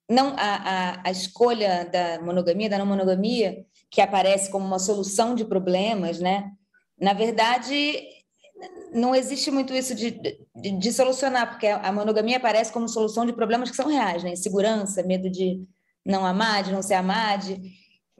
não 0.09 0.35
a, 0.37 0.37
a, 0.39 1.09
a 1.09 1.11
escolha 1.11 1.85
da 1.85 2.21
monogamia, 2.23 2.71
da 2.71 2.79
não 2.79 2.87
monogamia, 2.87 3.65
que 3.91 4.01
aparece 4.01 4.51
como 4.51 4.65
uma 4.65 4.79
solução 4.79 5.35
de 5.35 5.45
problemas, 5.45 6.21
né? 6.21 6.51
Na 7.01 7.13
verdade, 7.13 8.03
não 8.93 9.15
existe 9.15 9.51
muito 9.51 9.75
isso 9.75 9.95
de, 9.95 10.13
de, 10.55 10.71
de, 10.79 10.93
solucionar, 10.93 11.51
porque 11.51 11.67
a 11.67 11.93
monogamia 11.93 12.37
aparece 12.37 12.73
como 12.73 12.89
solução 12.89 13.27
de 13.27 13.33
problemas 13.33 13.71
que 13.71 13.77
são 13.77 13.89
reais, 13.89 14.23
né? 14.23 14.31
Insegurança, 14.31 15.03
medo 15.03 15.29
de 15.29 15.63
não 16.05 16.25
amar, 16.25 16.63
de 16.63 16.73
não 16.73 16.83
ser 16.83 16.95
amado, 16.95 17.57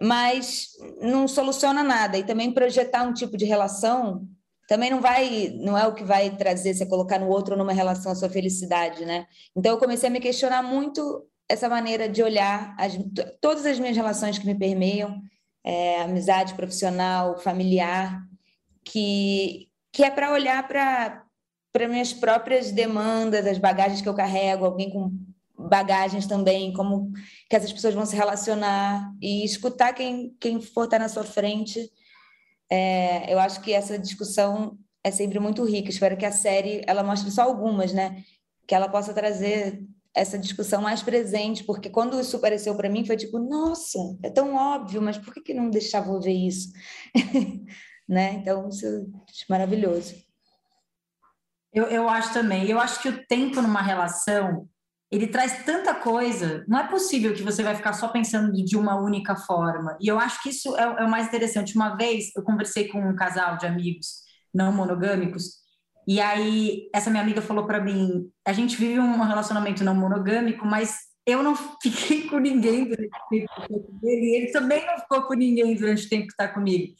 mas 0.01 0.69
não 1.01 1.27
soluciona 1.27 1.83
nada. 1.83 2.19
E 2.19 2.25
também 2.25 2.53
projetar 2.53 3.03
um 3.03 3.15
tipo 3.15 3.37
de 3.37 3.45
relação 3.45 4.27
também 4.69 4.91
não 4.91 5.01
vai, 5.01 5.55
não 5.61 5.79
é 5.79 5.87
o 5.87 5.95
que 5.95 6.03
vai 6.03 6.37
trazer 6.37 6.75
você 6.75 6.85
colocar 6.85 7.21
no 7.21 7.29
outro 7.29 7.57
numa 7.57 7.73
relação 7.73 8.11
a 8.11 8.17
sua 8.17 8.29
felicidade, 8.29 9.05
né? 9.05 9.27
Então 9.55 9.73
eu 9.73 9.79
comecei 9.79 10.09
a 10.09 10.13
me 10.13 10.21
questionar 10.21 10.63
muito 10.63 11.25
essa 11.49 11.69
maneira 11.69 12.09
de 12.09 12.23
olhar 12.23 12.75
as, 12.79 12.99
todas 13.41 13.65
as 13.67 13.79
minhas 13.79 13.97
relações 13.97 14.39
que 14.39 14.47
me 14.47 14.55
permeiam, 14.55 15.21
é, 15.65 16.03
amizade 16.03 16.55
profissional, 16.55 17.39
familiar, 17.39 18.23
que, 18.85 19.69
que 19.93 20.05
é 20.05 20.11
para 20.11 20.33
olhar 20.33 20.67
para 20.67 21.89
minhas 21.89 22.13
próprias 22.13 22.71
demandas, 22.71 23.47
as 23.47 23.59
bagagens 23.59 24.01
que 24.01 24.09
eu 24.09 24.15
carrego, 24.15 24.65
alguém 24.65 24.91
com 24.91 25.13
bagagens 25.59 26.27
também, 26.27 26.73
como 26.73 27.13
que 27.49 27.57
essas 27.57 27.73
pessoas 27.73 27.95
vão 27.95 28.07
se 28.07 28.15
relacionar 28.15 29.13
e 29.21 29.45
escutar 29.45 29.93
quem, 29.93 30.37
quem 30.41 30.61
for 30.61 30.85
estar 30.85 30.99
na 30.99 31.09
sua 31.09 31.25
frente. 31.25 31.91
É, 32.71 33.33
eu 33.33 33.39
acho 33.39 33.61
que 33.61 33.73
essa 33.73 33.99
discussão 33.99 34.79
é 35.03 35.11
sempre 35.11 35.39
muito 35.39 35.65
rica. 35.65 35.89
Espero 35.89 36.17
que 36.17 36.27
a 36.27 36.33
série 36.33 36.83
ela 36.87 37.03
mostre 37.03 37.31
só 37.31 37.43
algumas, 37.43 37.93
né? 37.93 38.23
Que 38.67 38.75
ela 38.75 38.89
possa 38.89 39.15
trazer 39.15 39.83
essa 40.17 40.39
discussão 40.39 40.81
mais 40.81 41.03
presente, 41.03 41.63
porque 41.63 41.91
quando 41.91 42.19
isso 42.19 42.37
apareceu 42.37 42.75
para 42.75 42.89
mim 42.89 43.05
foi 43.05 43.17
tipo, 43.17 43.39
nossa, 43.39 43.99
é 44.23 44.31
tão 44.31 44.55
óbvio, 44.55 45.03
mas 45.03 45.19
por 45.19 45.35
que, 45.35 45.43
que 45.43 45.55
não 45.55 45.69
deixava 45.69 46.11
eu 46.11 46.21
ver 46.21 46.33
isso? 46.33 46.73
né? 48.09 48.33
Então, 48.33 48.69
isso 48.69 48.87
é 48.87 49.05
maravilhoso. 49.51 50.15
Eu, 51.73 51.85
eu 51.85 52.09
acho 52.09 52.33
também. 52.33 52.67
Eu 52.67 52.81
acho 52.81 53.03
que 53.03 53.11
o 53.11 53.27
tempo 53.27 53.61
numa 53.61 53.83
relação 53.83 54.67
ele 55.11 55.27
traz 55.27 55.65
tanta 55.65 55.95
coisa. 55.95 56.65
Não 56.67 56.79
é 56.79 56.89
possível 56.89 57.35
que 57.35 57.43
você 57.43 57.63
vai 57.63 57.77
ficar 57.77 57.93
só 57.93 58.09
pensando 58.09 58.53
de 58.53 58.77
uma 58.77 58.99
única 58.99 59.37
forma. 59.37 59.97
E 60.01 60.09
eu 60.09 60.19
acho 60.19 60.43
que 60.43 60.49
isso 60.49 60.75
é, 60.77 60.83
é 60.83 61.05
o 61.05 61.11
mais 61.11 61.27
interessante. 61.27 61.77
Uma 61.77 61.95
vez 61.95 62.31
eu 62.35 62.43
conversei 62.43 62.89
com 62.89 62.99
um 62.99 63.15
casal 63.15 63.59
de 63.59 63.67
amigos 63.67 64.25
não 64.55 64.73
monogâmicos 64.73 65.66
e 66.07 66.21
aí, 66.21 66.89
essa 66.95 67.11
minha 67.11 67.23
amiga 67.23 67.43
falou 67.43 67.67
para 67.67 67.81
mim: 67.81 68.31
a 68.47 68.53
gente 68.53 68.77
vive 68.77 69.01
um 69.01 69.23
relacionamento 69.23 69.83
não 69.83 69.95
monogâmico, 69.95 70.65
mas 70.65 70.99
eu 71.27 71.43
não 71.43 71.57
fiquei 71.83 72.29
com 72.29 72.39
ninguém 72.39 72.85
durante 72.85 73.09
o 73.09 73.29
tempo 73.29 73.93
dele, 74.01 74.27
e 74.27 74.37
ele 74.37 74.53
também 74.53 74.87
não 74.87 74.99
ficou 74.99 75.23
com 75.23 75.35
ninguém 75.35 75.75
durante 75.75 76.07
o 76.07 76.09
tempo 76.09 76.27
que 76.29 76.33
está 76.33 76.47
comigo. 76.47 76.95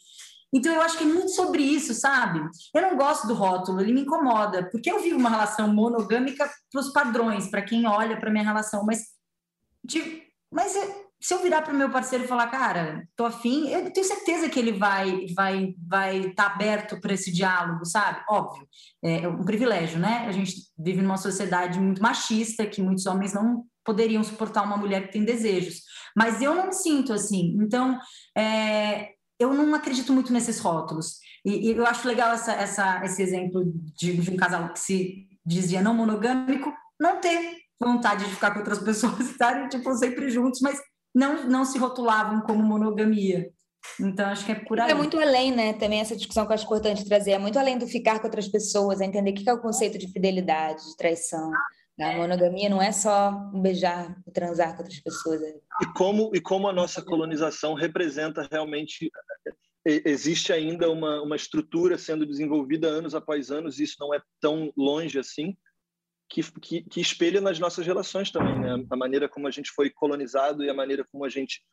Então, 0.53 0.73
eu 0.73 0.81
acho 0.81 0.97
que 0.97 1.03
é 1.03 1.07
muito 1.07 1.31
sobre 1.31 1.61
isso, 1.61 1.93
sabe? 1.93 2.39
Eu 2.73 2.81
não 2.81 2.97
gosto 2.97 3.27
do 3.27 3.33
rótulo, 3.33 3.81
ele 3.81 3.93
me 3.93 4.01
incomoda, 4.01 4.69
porque 4.69 4.89
eu 4.89 5.01
vivo 5.01 5.17
uma 5.17 5.29
relação 5.29 5.73
monogâmica 5.73 6.49
para 6.71 6.81
os 6.81 6.91
padrões, 6.91 7.49
para 7.49 7.61
quem 7.61 7.85
olha 7.85 8.17
para 8.17 8.31
minha 8.31 8.45
relação, 8.45 8.85
mas, 8.85 9.07
de, 9.83 10.23
mas 10.51 10.73
se 11.19 11.33
eu 11.33 11.41
virar 11.41 11.61
para 11.61 11.73
o 11.73 11.77
meu 11.77 11.89
parceiro 11.89 12.25
e 12.25 12.27
falar, 12.27 12.47
cara, 12.47 13.07
tô 13.15 13.25
afim, 13.25 13.67
eu 13.69 13.91
tenho 13.91 14.05
certeza 14.05 14.49
que 14.49 14.59
ele 14.59 14.73
vai 14.73 15.25
vai 15.35 15.73
vai 15.87 16.17
estar 16.19 16.49
tá 16.49 16.55
aberto 16.55 16.99
para 17.01 17.13
esse 17.13 17.31
diálogo, 17.31 17.85
sabe? 17.85 18.23
Óbvio, 18.29 18.67
é 19.03 19.27
um 19.27 19.43
privilégio, 19.43 19.99
né? 19.99 20.25
A 20.27 20.31
gente 20.31 20.53
vive 20.77 21.01
numa 21.01 21.17
sociedade 21.17 21.79
muito 21.79 22.01
machista, 22.01 22.65
que 22.65 22.81
muitos 22.81 23.05
homens 23.05 23.33
não 23.33 23.65
poderiam 23.83 24.23
suportar 24.23 24.63
uma 24.63 24.77
mulher 24.77 25.07
que 25.07 25.13
tem 25.13 25.23
desejos. 25.23 25.81
Mas 26.15 26.41
eu 26.41 26.53
não 26.53 26.71
sinto 26.71 27.13
assim. 27.13 27.55
Então, 27.61 27.97
é, 28.37 29.11
eu 29.39 29.53
não 29.53 29.73
acredito 29.73 30.11
muito 30.11 30.33
nesses 30.33 30.59
rótulos. 30.59 31.19
E, 31.45 31.69
e 31.69 31.71
eu 31.71 31.85
acho 31.85 32.07
legal 32.07 32.33
essa, 32.33 32.51
essa, 32.51 33.05
esse 33.05 33.21
exemplo 33.21 33.63
de, 33.95 34.17
de 34.17 34.31
um 34.31 34.35
casal 34.35 34.73
que 34.73 34.79
se 34.79 35.27
dizia 35.45 35.81
não 35.81 35.93
monogâmico, 35.93 36.73
não 36.99 37.21
ter 37.21 37.55
vontade 37.79 38.25
de 38.25 38.31
ficar 38.31 38.51
com 38.51 38.59
outras 38.59 38.79
pessoas, 38.83 39.29
estarem 39.29 39.69
tipo 39.69 39.93
sempre 39.95 40.29
juntos, 40.29 40.59
mas 40.61 40.79
não, 41.17 41.49
não 41.49 41.65
se 41.65 41.79
rotulavam 41.79 42.41
como 42.41 42.61
monogamia. 42.63 43.49
Então, 43.99 44.27
acho 44.27 44.45
que 44.45 44.51
é 44.51 44.55
por 44.55 44.79
aí. 44.79 44.91
É 44.91 44.93
muito 44.93 45.19
além, 45.19 45.51
né? 45.51 45.73
Também 45.73 45.99
essa 45.99 46.15
discussão 46.15 46.45
que 46.45 46.51
eu 46.51 46.53
acho 46.53 46.65
importante 46.65 47.05
trazer. 47.05 47.31
É 47.31 47.39
muito 47.39 47.57
além 47.57 47.77
do 47.77 47.87
ficar 47.87 48.19
com 48.19 48.27
outras 48.27 48.47
pessoas, 48.47 49.01
é 49.01 49.05
entender 49.05 49.31
o 49.31 49.33
que 49.33 49.49
é 49.49 49.53
o 49.53 49.61
conceito 49.61 49.97
de 49.97 50.07
fidelidade, 50.11 50.85
de 50.85 50.95
traição. 50.95 51.51
A 51.99 52.15
monogamia 52.15 52.69
não 52.69 52.79
é 52.79 52.91
só 52.91 53.31
beijar 53.51 54.15
e 54.27 54.31
transar 54.31 54.75
com 54.75 54.83
outras 54.83 54.99
pessoas. 54.99 55.41
E 55.41 55.93
como, 55.95 56.29
e 56.35 56.39
como 56.39 56.67
a 56.67 56.73
nossa 56.73 57.01
colonização 57.01 57.73
representa 57.73 58.47
realmente. 58.51 59.09
Existe 59.83 60.51
ainda 60.51 60.91
uma, 60.91 61.21
uma 61.21 61.37
estrutura 61.37 61.97
sendo 61.97 62.25
desenvolvida 62.25 62.87
anos 62.87 63.15
após 63.15 63.49
anos, 63.49 63.79
e 63.79 63.85
isso 63.85 63.95
não 63.99 64.13
é 64.13 64.21
tão 64.41 64.71
longe 64.77 65.17
assim, 65.17 65.55
que, 66.29 66.41
que, 66.59 66.83
que 66.83 67.01
espelha 67.01 67.39
nas 67.39 67.59
nossas 67.59 67.85
relações 67.85 68.31
também, 68.31 68.59
né? 68.59 68.85
A 68.89 68.95
maneira 68.95 69.29
como 69.29 69.47
a 69.47 69.51
gente 69.51 69.71
foi 69.71 69.89
colonizado 69.89 70.63
e 70.63 70.69
a 70.69 70.73
maneira 70.73 71.05
como 71.05 71.23
a 71.23 71.29
gente 71.29 71.63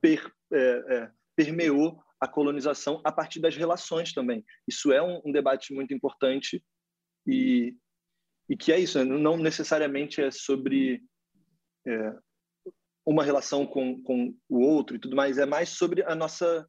per, 0.00 0.32
é, 0.52 0.84
é, 0.88 1.10
permeou 1.34 2.02
a 2.20 2.26
colonização 2.26 3.00
a 3.04 3.12
partir 3.12 3.40
das 3.40 3.56
relações 3.56 4.12
também. 4.12 4.44
Isso 4.66 4.92
é 4.92 5.02
um, 5.02 5.20
um 5.24 5.32
debate 5.32 5.72
muito 5.72 5.92
importante 5.92 6.64
e, 7.26 7.76
e 8.48 8.56
que 8.56 8.72
é 8.72 8.78
isso, 8.78 8.98
né? 8.98 9.04
não 9.04 9.36
necessariamente 9.36 10.20
é 10.20 10.30
sobre 10.30 11.02
é, 11.86 12.14
uma 13.04 13.22
relação 13.22 13.66
com, 13.66 14.02
com 14.02 14.34
o 14.48 14.60
outro 14.60 14.96
e 14.96 14.98
tudo 14.98 15.14
mais, 15.14 15.38
é 15.38 15.46
mais 15.46 15.68
sobre 15.68 16.02
a 16.02 16.14
nossa 16.14 16.68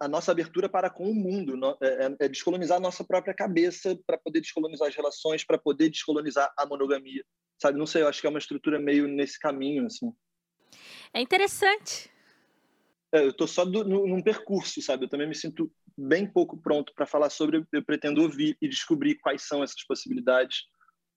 a, 0.00 0.08
nossa 0.08 0.32
abertura 0.32 0.68
para 0.68 0.90
com 0.90 1.10
o 1.10 1.14
mundo, 1.14 1.54
é, 1.80 2.06
é, 2.06 2.16
é 2.20 2.28
descolonizar 2.28 2.78
a 2.78 2.80
nossa 2.80 3.04
própria 3.04 3.34
cabeça 3.34 3.98
para 4.06 4.18
poder 4.18 4.40
descolonizar 4.40 4.88
as 4.88 4.94
relações, 4.94 5.44
para 5.44 5.58
poder 5.58 5.88
descolonizar 5.88 6.52
a 6.56 6.66
monogamia, 6.66 7.24
sabe? 7.60 7.78
Não 7.78 7.86
sei, 7.86 8.02
eu 8.02 8.08
acho 8.08 8.20
que 8.20 8.26
é 8.26 8.30
uma 8.30 8.38
estrutura 8.38 8.78
meio 8.78 9.06
nesse 9.06 9.38
caminho, 9.38 9.86
assim. 9.86 10.12
É 11.12 11.20
interessante. 11.20 12.10
É, 13.12 13.24
eu 13.24 13.30
estou 13.30 13.46
só 13.46 13.64
do, 13.64 13.84
no, 13.84 14.06
num 14.06 14.22
percurso, 14.22 14.82
sabe? 14.82 15.04
Eu 15.04 15.08
também 15.08 15.28
me 15.28 15.34
sinto 15.34 15.72
bem 15.96 16.26
pouco 16.26 16.56
pronto 16.56 16.92
para 16.94 17.06
falar 17.06 17.30
sobre. 17.30 17.64
Eu 17.72 17.84
pretendo 17.84 18.22
ouvir 18.22 18.56
e 18.60 18.68
descobrir 18.68 19.16
quais 19.16 19.42
são 19.42 19.62
essas 19.62 19.84
possibilidades 19.86 20.64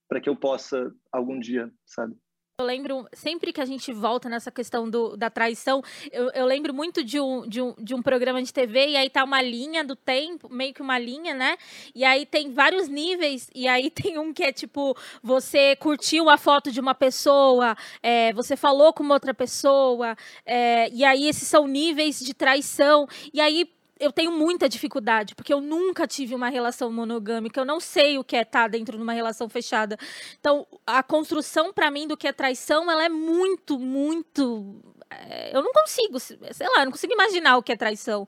para 0.07 0.21
que 0.21 0.29
eu 0.29 0.35
possa 0.35 0.91
algum 1.11 1.39
dia, 1.39 1.71
sabe? 1.85 2.15
Eu 2.61 2.65
lembro, 2.65 3.07
sempre 3.11 3.51
que 3.51 3.59
a 3.59 3.65
gente 3.65 3.91
volta 3.91 4.29
nessa 4.29 4.51
questão 4.51 4.87
do, 4.87 5.17
da 5.17 5.31
traição, 5.31 5.81
eu, 6.11 6.29
eu 6.29 6.45
lembro 6.45 6.71
muito 6.71 7.03
de 7.03 7.19
um, 7.19 7.47
de, 7.47 7.59
um, 7.59 7.73
de 7.79 7.95
um 7.95 8.03
programa 8.03 8.41
de 8.41 8.53
TV, 8.53 8.89
e 8.89 8.95
aí 8.95 9.09
tá 9.09 9.23
uma 9.23 9.41
linha 9.41 9.83
do 9.83 9.95
tempo, 9.95 10.47
meio 10.47 10.71
que 10.71 10.81
uma 10.81 10.99
linha, 10.99 11.33
né? 11.33 11.57
E 11.95 12.05
aí 12.05 12.23
tem 12.23 12.51
vários 12.51 12.87
níveis, 12.87 13.49
e 13.55 13.67
aí 13.67 13.89
tem 13.91 14.19
um 14.19 14.31
que 14.31 14.43
é 14.43 14.51
tipo, 14.51 14.95
você 15.23 15.75
curtiu 15.77 16.29
a 16.29 16.37
foto 16.37 16.71
de 16.71 16.79
uma 16.79 16.93
pessoa, 16.93 17.75
é, 18.03 18.31
você 18.33 18.55
falou 18.55 18.93
com 18.93 19.01
uma 19.01 19.15
outra 19.15 19.33
pessoa, 19.33 20.15
é, 20.45 20.87
e 20.91 21.03
aí 21.03 21.27
esses 21.27 21.47
são 21.47 21.65
níveis 21.65 22.19
de 22.19 22.35
traição, 22.35 23.07
e 23.33 23.41
aí 23.41 23.67
eu 24.01 24.11
tenho 24.11 24.31
muita 24.31 24.67
dificuldade, 24.67 25.35
porque 25.35 25.53
eu 25.53 25.61
nunca 25.61 26.07
tive 26.07 26.33
uma 26.33 26.49
relação 26.49 26.91
monogâmica, 26.91 27.61
eu 27.61 27.65
não 27.65 27.79
sei 27.79 28.17
o 28.17 28.23
que 28.23 28.35
é 28.35 28.41
estar 28.41 28.63
tá 28.63 28.67
dentro 28.67 28.97
de 28.97 29.03
uma 29.03 29.13
relação 29.13 29.47
fechada. 29.47 29.95
Então, 30.39 30.65
a 30.85 31.03
construção 31.03 31.71
para 31.71 31.91
mim 31.91 32.07
do 32.07 32.17
que 32.17 32.27
é 32.27 32.33
traição, 32.33 32.89
ela 32.89 33.05
é 33.05 33.09
muito, 33.09 33.77
muito 33.77 34.81
é, 35.11 35.55
eu 35.55 35.61
não 35.61 35.71
consigo, 35.73 36.19
sei 36.19 36.37
lá, 36.67 36.79
eu 36.79 36.85
não 36.85 36.91
consigo 36.91 37.13
imaginar 37.13 37.57
o 37.57 37.63
que 37.63 37.71
é 37.71 37.75
traição. 37.75 38.25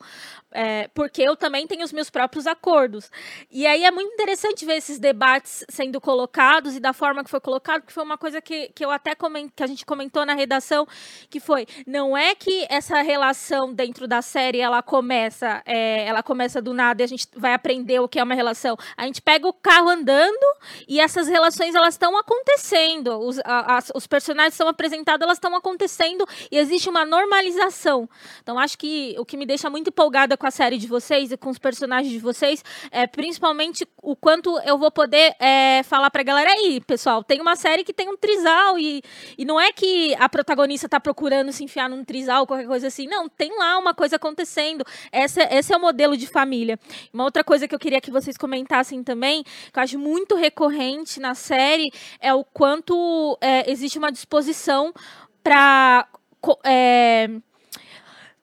É, 0.52 0.88
porque 0.90 1.22
eu 1.22 1.36
também 1.36 1.66
tenho 1.66 1.84
os 1.84 1.94
meus 1.94 2.10
próprios 2.10 2.46
acordos. 2.46 3.10
E 3.50 3.66
aí 3.66 3.84
é 3.84 3.92
muito 3.92 4.14
interessante 4.14 4.66
ver 4.66 4.76
esses 4.76 5.00
debates 5.00 5.66
sendo 5.70 6.00
colocados 6.02 6.76
e 6.76 6.80
da 6.80 6.94
forma 6.94 7.24
que 7.24 7.30
foi 7.30 7.40
colocado, 7.40 7.84
que 7.84 7.94
foi 7.94 8.04
uma 8.04 8.18
coisa 8.18 8.42
que, 8.42 8.70
que 8.70 8.86
eu 8.86 8.92
até 8.92 9.16
coment, 9.16 9.50
que 9.56 9.64
a 9.64 9.68
gente 9.68 9.86
comentou 9.86 10.26
na 10.26 10.34
redação, 10.34 10.86
que 11.30 11.40
foi, 11.40 11.66
não 11.88 12.16
é 12.16 12.36
que 12.36 12.68
essa 12.70 13.02
relação 13.02 13.74
dentro 13.74 14.08
da 14.08 14.22
série 14.22 14.60
ela 14.60 14.84
começa, 14.84 15.63
é, 15.66 16.06
ela 16.06 16.24
começa 16.24 16.62
do 16.62 16.74
nada 16.74 17.02
e 17.02 17.06
a 17.06 17.08
gente 17.08 17.28
vai 17.36 17.54
aprender 17.54 18.00
o 18.00 18.08
que 18.08 18.20
é 18.20 18.24
uma 18.24 18.36
relação. 18.36 18.78
A 18.98 19.06
gente 19.06 19.22
pega 19.22 19.48
o 19.48 19.54
carro 19.54 19.90
andando 19.90 20.46
e 20.88 21.00
essas 21.00 21.28
relações 21.28 21.76
elas 21.76 21.94
estão 21.94 22.18
acontecendo. 22.18 23.20
Os, 23.20 23.40
a, 23.40 23.78
as, 23.78 23.92
os 23.96 24.08
personagens 24.08 24.54
são 24.54 24.68
apresentados, 24.68 25.24
elas 25.24 25.38
estão 25.38 25.56
acontecendo 25.56 26.26
e 26.52 26.58
existe 26.58 26.90
uma 26.90 27.06
normalização. 27.06 28.10
Então, 28.42 28.58
acho 28.60 28.78
que 28.78 29.16
o 29.18 29.26
que 29.26 29.38
me 29.38 29.46
deixa 29.46 29.70
muito 29.70 29.90
empolgada 29.90 30.38
com 30.38 30.48
a 30.48 30.52
série 30.52 30.78
de 30.78 30.88
vocês 30.88 31.32
e 31.32 31.38
com 31.38 31.50
os 31.50 31.58
personagens 31.58 32.12
de 32.12 32.20
vocês 32.20 32.64
é 32.92 33.08
principalmente 33.08 33.88
o 34.02 34.16
quanto 34.16 34.60
eu 34.66 34.78
vou 34.78 34.92
poder 34.92 35.36
é, 35.40 35.82
falar 35.84 36.10
pra 36.12 36.24
galera 36.24 36.50
aí, 36.52 36.82
pessoal. 36.82 37.24
Tem 37.24 37.42
uma 37.42 37.56
série 37.56 37.84
que 37.84 37.94
tem 37.94 38.10
um 38.10 38.18
trisal 38.18 38.78
e, 38.78 39.02
e 39.38 39.46
não 39.46 39.60
é 39.60 39.72
que 39.72 40.16
a 40.16 40.28
protagonista 40.28 40.90
tá 40.90 41.00
procurando 41.00 41.52
se 41.52 41.64
enfiar 41.64 41.90
num 41.90 42.04
trisal, 42.04 42.48
qualquer 42.48 42.68
coisa 42.68 42.88
assim. 42.88 43.08
Não, 43.08 43.30
tem 43.30 43.58
lá 43.58 43.78
uma 43.78 43.94
coisa 43.94 44.16
acontecendo. 44.16 44.84
Essa, 45.12 45.42
esse 45.52 45.74
é 45.74 45.78
o 45.78 45.82
modelo 45.82 46.16
de 46.18 46.28
família. 46.28 46.80
Uma 47.14 47.24
outra 47.24 47.44
coisa 47.44 47.68
que 47.68 47.76
eu 47.76 47.80
queria 47.80 48.02
que 48.02 48.12
vocês 48.12 48.38
comentassem 48.38 49.04
também, 49.04 49.44
que 49.44 49.80
eu 49.80 49.84
acho 49.84 50.00
muito 50.00 50.36
recorrente 50.36 51.20
na 51.20 51.36
série, 51.36 51.92
é 52.20 52.34
o 52.34 52.44
quanto 52.44 53.38
é, 53.42 53.70
existe 53.72 53.98
uma 53.98 54.12
disposição 54.12 54.94
para 55.44 56.08
é, 56.64 57.30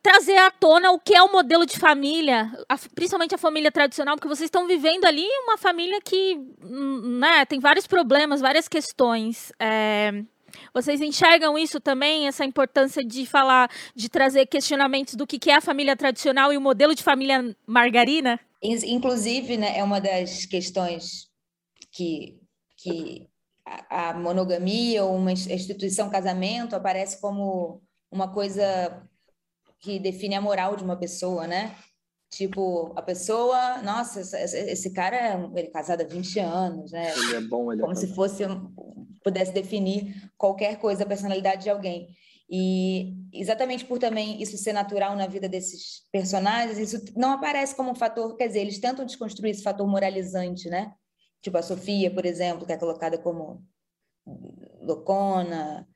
trazer 0.03 0.37
à 0.37 0.51
tona 0.51 0.93
o 0.93 0.99
que 0.99 1.15
é 1.15 1.23
o 1.23 1.31
modelo 1.31 1.67
de 1.67 1.79
família, 1.79 2.51
a, 2.69 2.77
principalmente 2.95 3.35
a 3.35 3.39
família 3.39 3.71
tradicional, 3.71 4.17
porque 4.17 4.29
vocês 4.29 4.47
estão 4.47 4.67
vivendo 4.67 5.05
ali 5.05 5.27
uma 5.45 5.59
família 5.59 6.01
que 6.01 6.39
hum, 6.63 7.19
né, 7.19 7.45
tem 7.45 7.61
vários 7.61 7.87
problemas, 7.87 8.41
várias 8.41 8.69
questões. 8.69 9.53
É, 9.59 10.25
vocês 10.73 11.01
enxergam 11.01 11.59
isso 11.59 11.81
também, 11.81 12.27
essa 12.27 12.45
importância 12.45 13.05
de 13.05 13.27
falar, 13.27 13.71
de 13.95 14.09
trazer 14.09 14.47
questionamentos 14.47 15.15
do 15.15 15.27
que 15.27 15.51
é 15.51 15.57
a 15.57 15.61
família 15.61 15.97
tradicional 15.97 16.53
e 16.53 16.57
o 16.57 16.61
modelo 16.61 16.95
de 16.95 17.03
família 17.03 17.57
margarina? 17.67 18.39
Inclusive, 18.63 19.57
né, 19.57 19.79
é 19.79 19.83
uma 19.83 20.01
das 20.01 20.45
questões 20.45 21.29
que, 21.91 22.39
que 22.77 23.29
a 23.89 24.15
monogamia 24.15 25.05
ou 25.05 25.17
uma 25.17 25.33
instituição 25.33 26.11
casamento 26.11 26.75
aparece 26.75 27.21
como 27.21 27.83
uma 28.11 28.33
coisa 28.33 29.03
que 29.79 29.99
define 29.99 30.35
a 30.35 30.41
moral 30.41 30.77
de 30.77 30.85
uma 30.85 30.97
pessoa, 30.97 31.47
né? 31.47 31.75
Tipo, 32.31 32.93
a 32.97 33.03
pessoa, 33.03 33.83
nossa, 33.83 34.21
esse 34.21 34.93
cara 34.93 35.17
é 35.17 35.35
ele 35.59 35.67
é 35.67 35.71
casado 35.71 36.03
há 36.03 36.05
20 36.05 36.39
anos, 36.39 36.93
né? 36.93 37.13
Ele 37.13 37.37
é 37.37 37.41
bom, 37.41 37.73
ele 37.73 37.81
é 37.81 37.83
Como 37.83 37.93
é 37.93 37.97
se 37.97 38.15
fosse, 38.15 38.45
pudesse 39.25 39.53
definir 39.53 40.31
qualquer 40.39 40.79
coisa, 40.79 41.03
a 41.03 41.07
personalidade 41.07 41.65
de 41.65 41.71
alguém. 41.71 42.09
E 42.49 43.17
exatamente 43.33 43.85
por 43.85 43.99
também 43.99 44.41
isso 44.41 44.57
ser 44.57 44.73
natural 44.73 45.17
na 45.17 45.27
vida 45.27 45.49
desses 45.49 46.09
personagens, 46.13 46.79
isso 46.79 47.05
não 47.17 47.33
aparece 47.33 47.75
como 47.75 47.91
um 47.91 47.95
fator, 47.97 48.37
quer 48.37 48.47
dizer, 48.47 48.61
eles 48.61 48.79
tentam 48.79 49.05
desconstruir 49.05 49.51
esse 49.51 49.63
fator 49.63 49.87
moralizante, 49.87 50.69
né? 50.69 50.93
Tipo 51.43 51.59
a 51.59 51.63
Sofia, 51.63 52.13
por 52.13 52.25
exemplo, 52.25 52.65
que 52.65 52.73
é 52.73 52.77
colocada 52.77 53.19
como 53.19 53.65
loucona, 54.81 55.87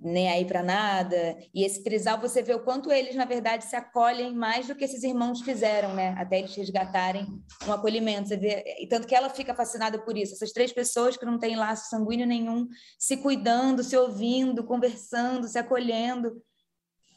nem 0.00 0.28
aí 0.28 0.44
para 0.44 0.62
nada. 0.62 1.36
E 1.54 1.64
esse 1.64 1.82
trisal 1.82 2.20
você 2.20 2.42
vê 2.42 2.54
o 2.54 2.62
quanto 2.62 2.92
eles, 2.92 3.14
na 3.14 3.24
verdade, 3.24 3.64
se 3.64 3.74
acolhem 3.74 4.34
mais 4.34 4.66
do 4.66 4.74
que 4.74 4.84
esses 4.84 5.02
irmãos 5.02 5.40
fizeram, 5.40 5.94
né? 5.94 6.14
Até 6.18 6.38
eles 6.38 6.54
resgatarem 6.54 7.26
um 7.66 7.72
acolhimento. 7.72 8.28
Você 8.28 8.36
vê, 8.36 8.76
e 8.80 8.86
tanto 8.86 9.06
que 9.06 9.14
ela 9.14 9.30
fica 9.30 9.54
fascinada 9.54 9.98
por 9.98 10.16
isso. 10.16 10.34
Essas 10.34 10.52
três 10.52 10.72
pessoas 10.72 11.16
que 11.16 11.24
não 11.24 11.38
têm 11.38 11.56
laço 11.56 11.88
sanguíneo 11.88 12.26
nenhum, 12.26 12.68
se 12.98 13.16
cuidando, 13.16 13.82
se 13.82 13.96
ouvindo, 13.96 14.64
conversando, 14.64 15.48
se 15.48 15.58
acolhendo. 15.58 16.42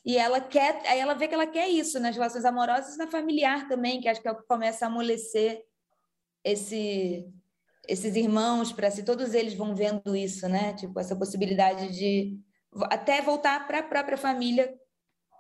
E 0.06 0.18
ela 0.18 0.40
quer, 0.40 0.82
aí 0.88 1.00
ela 1.00 1.14
vê 1.14 1.28
que 1.28 1.34
ela 1.34 1.48
quer 1.48 1.68
isso 1.68 2.00
nas 2.00 2.16
relações 2.16 2.46
amorosas 2.46 2.96
e 2.96 2.98
na 2.98 3.08
familiar 3.08 3.68
também, 3.68 4.00
que 4.00 4.08
acho 4.08 4.22
que 4.22 4.28
é 4.28 4.32
o 4.32 4.38
que 4.38 4.48
começa 4.48 4.86
a 4.86 4.88
amolecer 4.88 5.64
esse 6.44 7.28
esses 7.88 8.16
irmãos 8.16 8.72
para 8.72 8.92
si, 8.92 9.02
todos 9.02 9.34
eles 9.34 9.56
vão 9.56 9.76
vendo 9.76 10.16
isso, 10.16 10.48
né? 10.48 10.74
Tipo 10.74 11.00
essa 11.00 11.16
possibilidade 11.16 11.92
de 11.92 12.40
até 12.84 13.22
voltar 13.22 13.68
para 13.68 13.80
a 13.80 13.84
própria 13.84 14.18
família, 14.18 14.74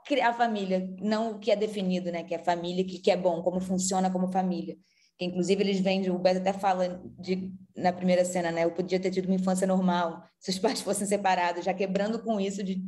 criar 0.05 0.29
a 0.29 0.33
família, 0.33 0.89
não 0.99 1.31
o 1.31 1.39
que 1.39 1.51
é 1.51 1.55
definido, 1.55 2.11
né? 2.11 2.23
Que 2.23 2.35
é 2.35 2.39
família, 2.39 2.83
que, 2.83 2.99
que 2.99 3.11
é 3.11 3.17
bom, 3.17 3.41
como 3.41 3.59
funciona 3.59 4.09
como 4.11 4.31
família. 4.31 4.75
Que, 5.17 5.25
inclusive, 5.25 5.61
eles 5.61 5.79
vêm, 5.79 6.09
o 6.09 6.17
Beto 6.17 6.39
até 6.39 6.53
fala 6.53 7.01
de, 7.19 7.51
na 7.75 7.93
primeira 7.93 8.25
cena, 8.25 8.51
né? 8.51 8.63
Eu 8.63 8.71
podia 8.71 8.99
ter 8.99 9.11
tido 9.11 9.25
uma 9.25 9.35
infância 9.35 9.67
normal 9.67 10.23
se 10.39 10.49
os 10.51 10.59
pais 10.59 10.81
fossem 10.81 11.05
separados, 11.05 11.65
já 11.65 11.73
quebrando 11.73 12.23
com 12.23 12.39
isso 12.39 12.63
de, 12.63 12.81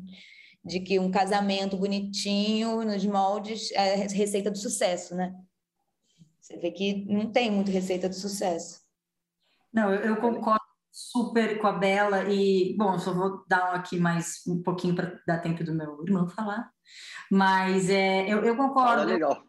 de 0.64 0.80
que 0.80 0.98
um 1.00 1.12
casamento 1.12 1.78
bonitinho, 1.78 2.84
nos 2.84 3.06
moldes, 3.06 3.72
é 3.74 3.96
receita 3.96 4.50
do 4.50 4.58
sucesso, 4.58 5.16
né? 5.16 5.34
Você 6.40 6.58
vê 6.58 6.72
que 6.72 7.06
não 7.06 7.32
tem 7.32 7.52
muito 7.52 7.70
receita 7.70 8.10
do 8.10 8.16
sucesso. 8.16 8.82
Não, 9.72 9.94
eu, 9.94 10.02
eu 10.02 10.18
concordo 10.18 10.61
super 11.12 11.60
com 11.60 11.68
a 11.68 11.74
Bela 11.74 12.24
e, 12.32 12.76
bom, 12.78 12.98
só 12.98 13.14
vou 13.14 13.44
dar 13.48 13.76
aqui 13.76 14.00
mais 14.00 14.42
um 14.48 14.62
pouquinho 14.62 14.96
para 14.96 15.20
dar 15.28 15.40
tempo 15.40 15.64
do 15.64 15.74
meu 15.74 16.04
irmão 16.06 16.28
falar, 16.30 16.70
mas 17.30 17.90
é, 17.90 18.32
eu, 18.32 18.44
eu 18.44 18.56
concordo. 18.56 19.06
legal. 19.06 19.44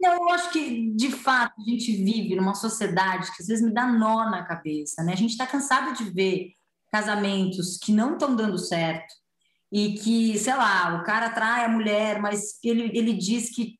Eu 0.00 0.28
acho 0.30 0.50
que, 0.50 0.90
de 0.96 1.12
fato, 1.12 1.54
a 1.60 1.70
gente 1.70 1.92
vive 1.92 2.34
numa 2.34 2.54
sociedade 2.54 3.30
que 3.30 3.42
às 3.42 3.46
vezes 3.46 3.64
me 3.64 3.72
dá 3.72 3.86
nó 3.86 4.28
na 4.28 4.44
cabeça, 4.44 5.02
né? 5.04 5.12
A 5.12 5.16
gente 5.16 5.30
está 5.30 5.46
cansado 5.46 5.94
de 5.96 6.10
ver 6.10 6.50
casamentos 6.90 7.78
que 7.78 7.92
não 7.92 8.14
estão 8.14 8.34
dando 8.34 8.58
certo 8.58 9.14
e 9.70 9.94
que, 9.94 10.36
sei 10.38 10.54
lá, 10.54 11.00
o 11.00 11.04
cara 11.04 11.26
atrai 11.26 11.64
a 11.64 11.68
mulher, 11.68 12.20
mas 12.20 12.58
ele, 12.64 12.90
ele 12.92 13.14
diz 13.14 13.54
que 13.54 13.78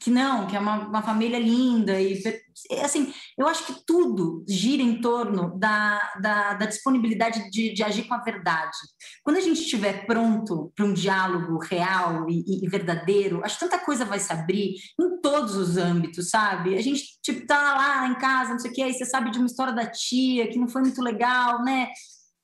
que 0.00 0.10
não, 0.10 0.46
que 0.46 0.56
é 0.56 0.60
uma, 0.60 0.88
uma 0.88 1.02
família 1.02 1.38
linda 1.38 2.00
e 2.00 2.22
assim, 2.82 3.12
eu 3.36 3.46
acho 3.48 3.66
que 3.66 3.84
tudo 3.86 4.44
gira 4.48 4.82
em 4.82 5.00
torno 5.00 5.58
da, 5.58 6.14
da, 6.20 6.54
da 6.54 6.66
disponibilidade 6.66 7.50
de, 7.50 7.72
de, 7.72 7.82
agir 7.82 8.04
com 8.04 8.14
a 8.14 8.22
verdade. 8.22 8.76
Quando 9.22 9.38
a 9.38 9.40
gente 9.40 9.60
estiver 9.60 10.06
pronto 10.06 10.72
para 10.74 10.84
um 10.84 10.92
diálogo 10.92 11.58
real 11.58 12.26
e, 12.28 12.64
e, 12.64 12.68
verdadeiro, 12.68 13.44
acho 13.44 13.58
que 13.58 13.64
tanta 13.64 13.84
coisa 13.84 14.04
vai 14.04 14.18
se 14.18 14.32
abrir 14.32 14.74
em 15.00 15.20
todos 15.20 15.56
os 15.56 15.76
âmbitos, 15.76 16.30
sabe? 16.30 16.76
A 16.76 16.82
gente 16.82 17.02
tipo 17.22 17.46
tá 17.46 17.74
lá 17.74 18.08
em 18.08 18.14
casa, 18.14 18.52
não 18.52 18.58
sei 18.58 18.70
o 18.70 18.74
que, 18.74 18.82
aí 18.82 18.92
você 18.92 19.04
sabe 19.04 19.30
de 19.30 19.38
uma 19.38 19.46
história 19.46 19.72
da 19.72 19.86
tia 19.86 20.48
que 20.48 20.58
não 20.58 20.68
foi 20.68 20.82
muito 20.82 21.02
legal, 21.02 21.62
né? 21.62 21.88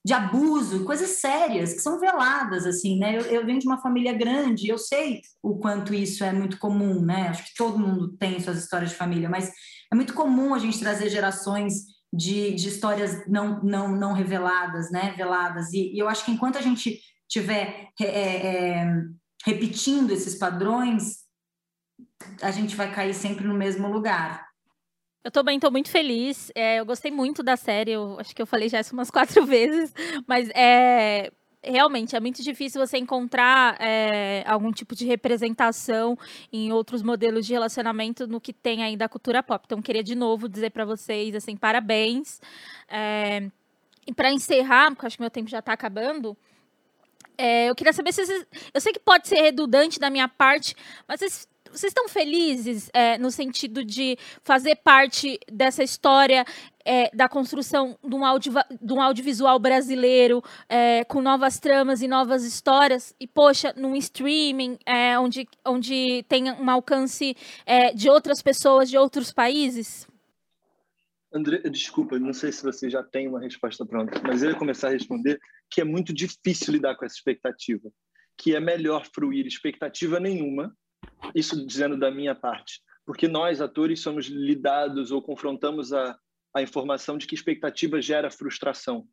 De 0.05 0.15
abuso, 0.15 0.85
coisas 0.85 1.11
sérias 1.21 1.75
que 1.75 1.81
são 1.81 2.01
veladas, 2.01 2.65
assim, 2.65 2.99
né? 2.99 3.19
Eu, 3.19 3.23
eu, 3.23 3.45
venho 3.45 3.59
de 3.59 3.67
uma 3.67 3.81
família 3.81 4.13
grande, 4.15 4.69
eu 4.69 4.79
sei 4.79 5.21
o 5.43 5.59
quanto 5.59 5.93
isso 5.93 6.25
é 6.25 6.33
muito 6.33 6.59
comum, 6.59 7.03
né? 7.03 7.29
Acho 7.29 7.45
que 7.45 7.55
todo 7.55 7.79
mundo 7.79 8.17
tem 8.17 8.41
suas 8.41 8.59
histórias 8.59 8.91
de 8.91 8.97
família, 8.97 9.29
mas 9.29 9.51
é 9.93 9.95
muito 9.95 10.15
comum 10.15 10.55
a 10.55 10.59
gente 10.59 10.81
trazer 10.81 11.11
gerações 11.11 11.85
de, 12.13 12.55
de 12.55 12.69
histórias 12.69 13.27
não, 13.29 13.63
não, 13.63 13.95
não 13.95 14.13
reveladas, 14.15 14.91
né? 14.91 15.13
Veladas. 15.17 15.73
E, 15.73 15.95
e 15.95 15.99
eu 15.99 16.09
acho 16.09 16.25
que 16.25 16.33
enquanto 16.33 16.57
a 16.57 16.63
gente 16.63 16.99
tiver 17.29 17.89
é, 18.01 18.07
é, 18.07 18.87
repetindo 19.45 20.11
esses 20.13 20.35
padrões, 20.37 21.19
a 22.43 22.51
gente 22.51 22.75
vai 22.75 22.93
cair 22.93 23.15
sempre 23.15 23.47
no 23.47 23.55
mesmo 23.55 23.87
lugar. 23.87 24.50
Eu 25.23 25.31
também 25.31 25.57
estou 25.57 25.71
muito 25.71 25.91
feliz. 25.91 26.51
É, 26.55 26.81
eu 26.81 26.87
gostei 26.87 27.11
muito 27.11 27.43
da 27.43 27.57
série. 27.57 27.93
Eu 27.93 28.17
acho 28.19 28.35
que 28.35 28.41
eu 28.41 28.47
falei 28.47 28.69
já 28.69 28.81
isso 28.81 28.95
umas 28.95 29.11
quatro 29.13 29.45
vezes. 29.45 29.93
Mas 30.27 30.49
é, 30.55 31.31
realmente 31.63 32.17
é 32.17 32.21
muito 32.21 32.43
difícil 32.43 32.85
você 32.85 32.97
encontrar 32.99 33.77
é, 33.81 34.43
algum 34.47 34.73
tipo 34.73 34.95
de 34.95 35.05
representação 35.05 36.19
em 36.53 36.73
outros 36.73 37.03
modelos 37.03 37.47
de 37.47 37.53
relacionamento 37.53 38.27
no 38.27 38.41
que 38.41 38.53
tem 38.53 38.83
aí 38.83 38.97
da 38.97 39.09
cultura 39.09 39.43
pop. 39.43 39.63
Então, 39.67 39.83
queria 39.83 40.03
de 40.03 40.15
novo 40.15 40.49
dizer 40.49 40.71
para 40.71 40.85
vocês, 40.85 41.35
assim, 41.35 41.57
parabéns. 41.57 42.41
É, 42.89 43.49
e 44.07 44.15
para 44.15 44.33
encerrar, 44.33 44.91
porque 44.91 45.07
acho 45.07 45.17
que 45.17 45.23
meu 45.23 45.31
tempo 45.31 45.51
já 45.51 45.59
está 45.59 45.75
acabando, 45.75 46.37
é, 47.37 47.69
eu 47.69 47.75
queria 47.75 47.93
saber 47.93 48.13
se 48.13 48.25
vocês. 48.25 48.47
Eu 48.73 48.81
sei 48.81 48.93
que 48.93 48.99
pode 48.99 49.29
ser 49.29 49.41
redundante 49.41 50.01
da 50.01 50.11
minha 50.11 50.29
parte, 50.29 50.75
mas 51.07 51.21
vocês 51.21 51.49
vocês 51.71 51.91
estão 51.91 52.09
felizes 52.09 52.91
é, 52.93 53.17
no 53.19 53.31
sentido 53.31 53.85
de 53.85 54.17
fazer 54.43 54.77
parte 54.77 55.39
dessa 55.51 55.83
história 55.83 56.45
é, 56.85 57.15
da 57.15 57.29
construção 57.29 57.97
de 58.03 58.15
um, 58.15 58.25
audio, 58.25 58.53
de 58.81 58.93
um 58.93 59.01
audiovisual 59.01 59.59
brasileiro 59.59 60.43
é, 60.69 61.05
com 61.05 61.21
novas 61.21 61.59
tramas 61.59 62.03
e 62.03 62.09
novas 62.09 62.45
histórias. 62.45 63.15
E, 63.21 63.27
poxa, 63.27 63.73
num 63.77 63.95
streaming 63.97 64.79
é, 64.85 65.19
onde, 65.19 65.49
onde 65.65 66.25
tem 66.29 66.51
um 66.51 66.71
alcance 66.71 67.37
é, 67.65 67.93
de 67.93 68.11
outras 68.11 68.43
pessoas 68.43 68.91
de 68.91 68.99
outros 68.99 69.33
países? 69.33 70.09
André, 71.33 71.59
desculpa, 71.71 72.19
não 72.19 72.33
sei 72.33 72.51
se 72.51 72.65
você 72.65 72.91
já 72.91 73.05
tem 73.05 73.29
uma 73.29 73.41
resposta 73.41 73.87
pronta, 73.87 74.21
mas 74.27 74.43
eu 74.43 74.51
ia 74.51 74.59
começar 74.59 74.89
a 74.89 74.93
responder 74.93 75.39
que 75.71 75.81
é 75.81 75.85
muito 75.85 76.13
difícil 76.13 76.73
lidar 76.73 76.97
com 76.97 77.05
essa 77.05 77.15
expectativa, 77.15 77.89
que 78.37 78.57
é 78.57 78.59
melhor 78.59 79.07
fruir 79.15 79.47
expectativa 79.47 80.19
nenhuma, 80.19 80.75
isso 81.35 81.67
dizendo 81.67 81.99
da 81.99 82.11
minha 82.11 82.35
parte, 82.35 82.81
porque 83.07 83.29
nós, 83.29 83.61
atores, 83.61 84.01
somos 84.01 84.27
lidados 84.27 85.11
ou 85.11 85.23
confrontamos 85.23 85.93
a, 85.93 86.19
a 86.55 86.63
informação 86.63 87.19
de 87.19 87.27
que 87.27 87.35
expectativa 87.35 88.01
gera 88.01 88.31
frustração. 88.31 89.07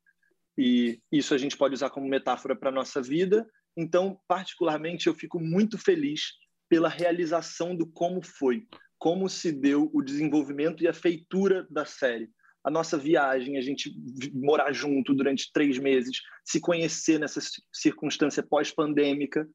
E 0.57 0.99
isso 1.11 1.33
a 1.33 1.37
gente 1.37 1.55
pode 1.55 1.75
usar 1.75 1.89
como 1.89 2.07
metáfora 2.07 2.55
para 2.55 2.69
a 2.69 2.73
nossa 2.73 3.01
vida. 3.01 3.47
Então, 3.75 4.19
particularmente, 4.27 5.07
eu 5.07 5.13
fico 5.13 5.39
muito 5.39 5.77
feliz 5.77 6.33
pela 6.67 6.89
realização 6.89 7.75
do 7.75 7.85
como 7.87 8.21
foi 8.23 8.67
como 8.97 9.29
se 9.29 9.51
deu 9.51 9.89
o 9.93 10.01
desenvolvimento 10.01 10.83
e 10.83 10.87
a 10.87 10.93
feitura 10.93 11.67
da 11.69 11.85
série. 11.85 12.29
A 12.63 12.71
nossa 12.71 12.97
viagem, 12.97 13.57
a 13.57 13.61
gente 13.61 13.93
morar 14.33 14.73
junto 14.73 15.13
durante 15.13 15.51
três 15.53 15.77
meses, 15.77 16.17
se 16.43 16.59
conhecer 16.59 17.19
nessa 17.19 17.39
circunstância 17.71 18.43
pós-pandêmica, 18.43 19.47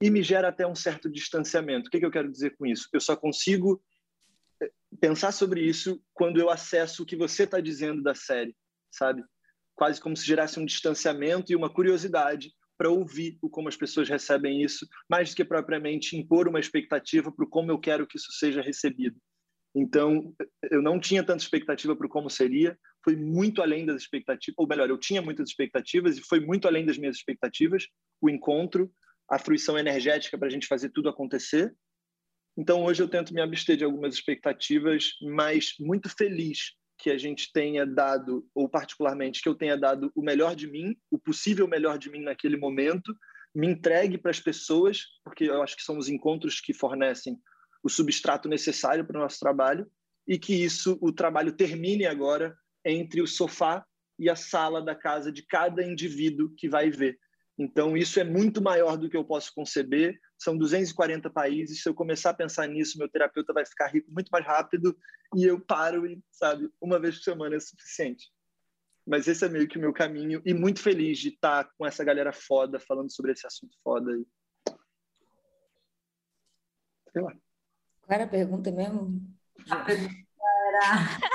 e 0.00 0.10
me 0.10 0.22
gera 0.22 0.48
até 0.48 0.66
um 0.66 0.74
certo 0.74 1.10
distanciamento. 1.10 1.88
O 1.88 1.90
que, 1.90 1.98
que 1.98 2.06
eu 2.06 2.10
quero 2.10 2.30
dizer 2.30 2.56
com 2.56 2.66
isso? 2.66 2.88
Eu 2.92 3.00
só 3.00 3.16
consigo 3.16 3.82
eh, 4.62 4.70
pensar 5.00 5.32
sobre 5.32 5.62
isso 5.62 6.02
quando 6.12 6.40
eu 6.40 6.50
acesso 6.50 7.02
o 7.02 7.06
que 7.06 7.16
você 7.16 7.44
está 7.44 7.60
dizendo 7.60 8.02
da 8.02 8.14
série, 8.14 8.54
sabe? 8.90 9.22
Quase 9.74 10.00
como 10.00 10.16
se 10.16 10.26
gerasse 10.26 10.58
um 10.58 10.66
distanciamento 10.66 11.52
e 11.52 11.56
uma 11.56 11.72
curiosidade 11.72 12.52
para 12.76 12.90
ouvir 12.90 13.38
o 13.40 13.48
como 13.48 13.68
as 13.68 13.76
pessoas 13.76 14.08
recebem 14.08 14.62
isso, 14.62 14.86
mais 15.08 15.30
do 15.30 15.36
que 15.36 15.44
propriamente 15.44 16.16
impor 16.16 16.48
uma 16.48 16.60
expectativa 16.60 17.30
para 17.30 17.46
como 17.46 17.70
eu 17.70 17.78
quero 17.78 18.06
que 18.06 18.16
isso 18.16 18.32
seja 18.32 18.60
recebido. 18.60 19.16
Então, 19.74 20.32
eu 20.70 20.80
não 20.80 21.00
tinha 21.00 21.24
tanta 21.24 21.42
expectativa 21.42 21.96
para 21.96 22.08
como 22.08 22.30
seria, 22.30 22.78
foi 23.02 23.16
muito 23.16 23.60
além 23.60 23.84
das 23.84 24.02
expectativas, 24.02 24.54
ou 24.56 24.68
melhor, 24.68 24.88
eu 24.88 24.98
tinha 24.98 25.20
muitas 25.20 25.48
expectativas 25.48 26.16
e 26.16 26.22
foi 26.22 26.40
muito 26.40 26.68
além 26.68 26.86
das 26.86 26.96
minhas 26.96 27.16
expectativas 27.16 27.86
o 28.20 28.30
encontro, 28.30 28.90
a 29.30 29.38
fruição 29.38 29.78
energética 29.78 30.38
para 30.38 30.48
a 30.48 30.50
gente 30.50 30.66
fazer 30.66 30.90
tudo 30.90 31.08
acontecer. 31.08 31.74
Então, 32.56 32.84
hoje 32.84 33.02
eu 33.02 33.08
tento 33.08 33.34
me 33.34 33.40
abster 33.40 33.76
de 33.76 33.84
algumas 33.84 34.14
expectativas, 34.14 35.10
mas 35.22 35.74
muito 35.80 36.08
feliz 36.08 36.72
que 36.98 37.10
a 37.10 37.18
gente 37.18 37.50
tenha 37.52 37.84
dado, 37.84 38.48
ou 38.54 38.68
particularmente 38.68 39.42
que 39.42 39.48
eu 39.48 39.54
tenha 39.54 39.76
dado 39.76 40.12
o 40.14 40.22
melhor 40.22 40.54
de 40.54 40.70
mim, 40.70 40.96
o 41.10 41.18
possível 41.18 41.66
melhor 41.66 41.98
de 41.98 42.10
mim 42.10 42.22
naquele 42.22 42.56
momento, 42.56 43.14
me 43.54 43.66
entregue 43.66 44.18
para 44.18 44.30
as 44.30 44.40
pessoas, 44.40 45.00
porque 45.24 45.44
eu 45.44 45.62
acho 45.62 45.76
que 45.76 45.82
são 45.82 45.98
os 45.98 46.08
encontros 46.08 46.60
que 46.60 46.72
fornecem 46.72 47.36
o 47.82 47.88
substrato 47.88 48.48
necessário 48.48 49.04
para 49.04 49.18
o 49.18 49.22
nosso 49.22 49.38
trabalho, 49.38 49.86
e 50.26 50.38
que 50.38 50.54
isso, 50.54 50.96
o 51.00 51.12
trabalho 51.12 51.52
termine 51.52 52.06
agora 52.06 52.56
entre 52.84 53.20
o 53.20 53.26
sofá 53.26 53.84
e 54.18 54.30
a 54.30 54.36
sala 54.36 54.80
da 54.80 54.94
casa 54.94 55.30
de 55.30 55.42
cada 55.42 55.84
indivíduo 55.84 56.54
que 56.56 56.68
vai 56.68 56.90
ver. 56.90 57.18
Então, 57.56 57.96
isso 57.96 58.18
é 58.18 58.24
muito 58.24 58.60
maior 58.60 58.96
do 58.96 59.08
que 59.08 59.16
eu 59.16 59.24
posso 59.24 59.52
conceber. 59.54 60.18
São 60.36 60.56
240 60.56 61.30
países. 61.30 61.82
Se 61.82 61.88
eu 61.88 61.94
começar 61.94 62.30
a 62.30 62.34
pensar 62.34 62.66
nisso, 62.66 62.98
meu 62.98 63.08
terapeuta 63.08 63.52
vai 63.52 63.64
ficar 63.64 63.86
rico 63.86 64.10
muito 64.10 64.28
mais 64.28 64.44
rápido 64.44 64.96
e 65.36 65.44
eu 65.44 65.60
paro 65.60 66.06
e, 66.06 66.20
sabe, 66.32 66.68
uma 66.80 66.98
vez 66.98 67.16
por 67.16 67.22
semana 67.22 67.54
é 67.54 67.60
suficiente. 67.60 68.32
Mas 69.06 69.28
esse 69.28 69.44
é 69.44 69.48
meio 69.48 69.68
que 69.68 69.78
o 69.78 69.80
meu 69.80 69.92
caminho 69.92 70.42
e 70.44 70.52
muito 70.52 70.80
feliz 70.80 71.18
de 71.18 71.28
estar 71.28 71.70
com 71.78 71.86
essa 71.86 72.02
galera 72.02 72.32
foda 72.32 72.80
falando 72.80 73.12
sobre 73.12 73.32
esse 73.32 73.46
assunto 73.46 73.76
foda. 73.84 74.10
Sei 77.12 77.22
lá. 77.22 77.32
Qual 78.02 78.14
era 78.16 78.24
a 78.24 78.28
pergunta 78.28 78.72
mesmo? 78.72 79.22
A 79.70 79.76
pergunta 79.84 80.14
era... 80.68 81.34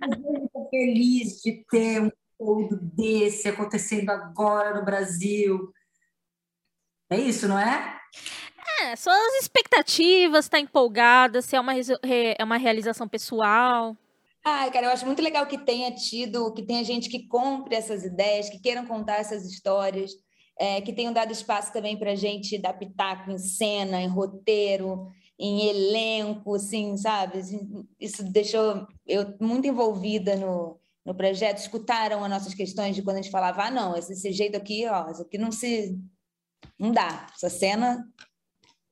Eu 0.00 0.44
estou 0.44 0.68
feliz 0.70 1.42
de 1.42 1.64
ter 1.70 2.00
um 2.00 2.10
conteúdo 2.38 2.78
desse 2.80 3.48
acontecendo 3.48 4.10
agora 4.10 4.78
no 4.78 4.84
Brasil. 4.84 5.72
É 7.10 7.18
isso, 7.18 7.48
não 7.48 7.58
é? 7.58 7.98
É, 8.82 8.94
suas 8.94 9.34
expectativas, 9.40 10.44
está 10.44 10.60
empolgada, 10.60 11.42
se 11.42 11.56
é 11.56 11.60
uma, 11.60 11.72
é 11.74 12.44
uma 12.44 12.56
realização 12.56 13.08
pessoal. 13.08 13.96
Ah, 14.44 14.70
cara, 14.70 14.86
eu 14.86 14.92
acho 14.92 15.04
muito 15.04 15.20
legal 15.20 15.46
que 15.46 15.58
tenha 15.58 15.90
tido, 15.90 16.52
que 16.54 16.62
tenha 16.62 16.84
gente 16.84 17.08
que 17.08 17.26
compre 17.26 17.74
essas 17.74 18.04
ideias, 18.04 18.48
que 18.48 18.60
queiram 18.60 18.86
contar 18.86 19.16
essas 19.16 19.44
histórias, 19.44 20.12
é, 20.58 20.80
que 20.80 20.92
tenham 20.92 21.12
dado 21.12 21.32
espaço 21.32 21.72
também 21.72 21.96
para 21.98 22.12
a 22.12 22.14
gente 22.14 22.58
dar 22.58 22.72
pitaco 22.72 23.30
em 23.30 23.38
cena, 23.38 24.00
em 24.00 24.08
roteiro, 24.08 25.08
em 25.38 25.68
elenco, 25.68 26.54
assim, 26.54 26.96
sabe? 26.96 27.40
Isso 28.00 28.22
deixou 28.24 28.86
eu 29.06 29.34
muito 29.40 29.66
envolvida 29.66 30.36
no, 30.36 30.78
no 31.08 31.14
projeto 31.14 31.56
escutaram 31.56 32.22
as 32.22 32.30
nossas 32.30 32.52
questões 32.52 32.94
de 32.94 33.00
quando 33.00 33.16
a 33.16 33.22
gente 33.22 33.32
falava, 33.32 33.62
ah, 33.62 33.70
não, 33.70 33.96
esse, 33.96 34.12
esse 34.12 34.30
jeito 34.30 34.58
aqui, 34.58 34.86
ó, 34.86 35.10
isso 35.10 35.22
aqui 35.22 35.38
não 35.38 35.50
se. 35.50 35.98
não 36.78 36.92
dá. 36.92 37.26
Essa 37.34 37.48
cena 37.48 38.06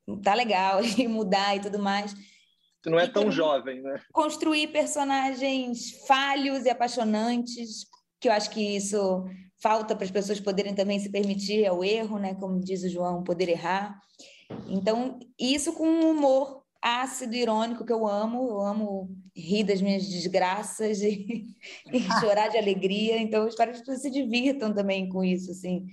não 0.09 0.19
tá 0.19 0.33
legal, 0.33 0.81
e 0.97 1.07
mudar 1.07 1.55
e 1.55 1.61
tudo 1.61 1.79
mais. 1.79 2.15
Você 2.15 2.89
não 2.89 2.99
é 2.99 3.07
tão 3.07 3.31
jovem, 3.31 3.83
né? 3.83 4.01
Construir 4.15 4.69
personagens 4.69 5.91
falhos 6.07 6.65
e 6.65 6.71
apaixonantes, 6.71 7.85
que 8.19 8.29
eu 8.29 8.33
acho 8.33 8.49
que 8.49 8.77
isso 8.77 9.27
falta 9.63 9.95
para 9.95 10.07
as 10.07 10.11
pessoas 10.11 10.41
poderem 10.41 10.75
também 10.75 10.99
se 10.99 11.11
permitir 11.11 11.67
ao 11.67 11.85
erro, 11.85 12.19
né? 12.19 12.35
Como 12.37 12.59
diz 12.59 12.83
o 12.83 12.89
João, 12.89 13.23
poder 13.23 13.51
errar. 13.51 14.01
Então, 14.67 15.19
isso 15.39 15.75
com 15.75 15.87
humor 16.11 16.63
ácido, 16.87 17.35
irônico, 17.35 17.85
que 17.85 17.93
eu 17.93 18.07
amo. 18.07 18.49
Eu 18.49 18.61
amo 18.61 19.17
rir 19.35 19.65
das 19.65 19.83
minhas 19.83 20.07
desgraças 20.07 21.01
e, 21.01 21.57
e 21.93 22.01
chorar 22.21 22.49
de 22.49 22.57
alegria. 22.57 23.19
Então, 23.19 23.43
eu 23.43 23.49
espero 23.49 23.73
que 23.73 23.81
pessoas 23.81 24.03
se 24.03 24.11
divirtam 24.11 24.73
também 24.73 25.09
com 25.09 25.25
isso, 25.25 25.51
assim. 25.51 25.87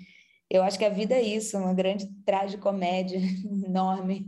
Eu 0.50 0.62
acho 0.62 0.78
que 0.78 0.86
a 0.86 0.90
vida 0.90 1.16
é 1.16 1.22
isso, 1.22 1.58
uma 1.58 1.74
grande 1.74 2.08
tragicomédia 2.24 3.20
enorme. 3.66 4.28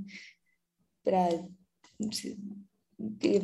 Pra, 1.03 1.29
se 2.11 2.35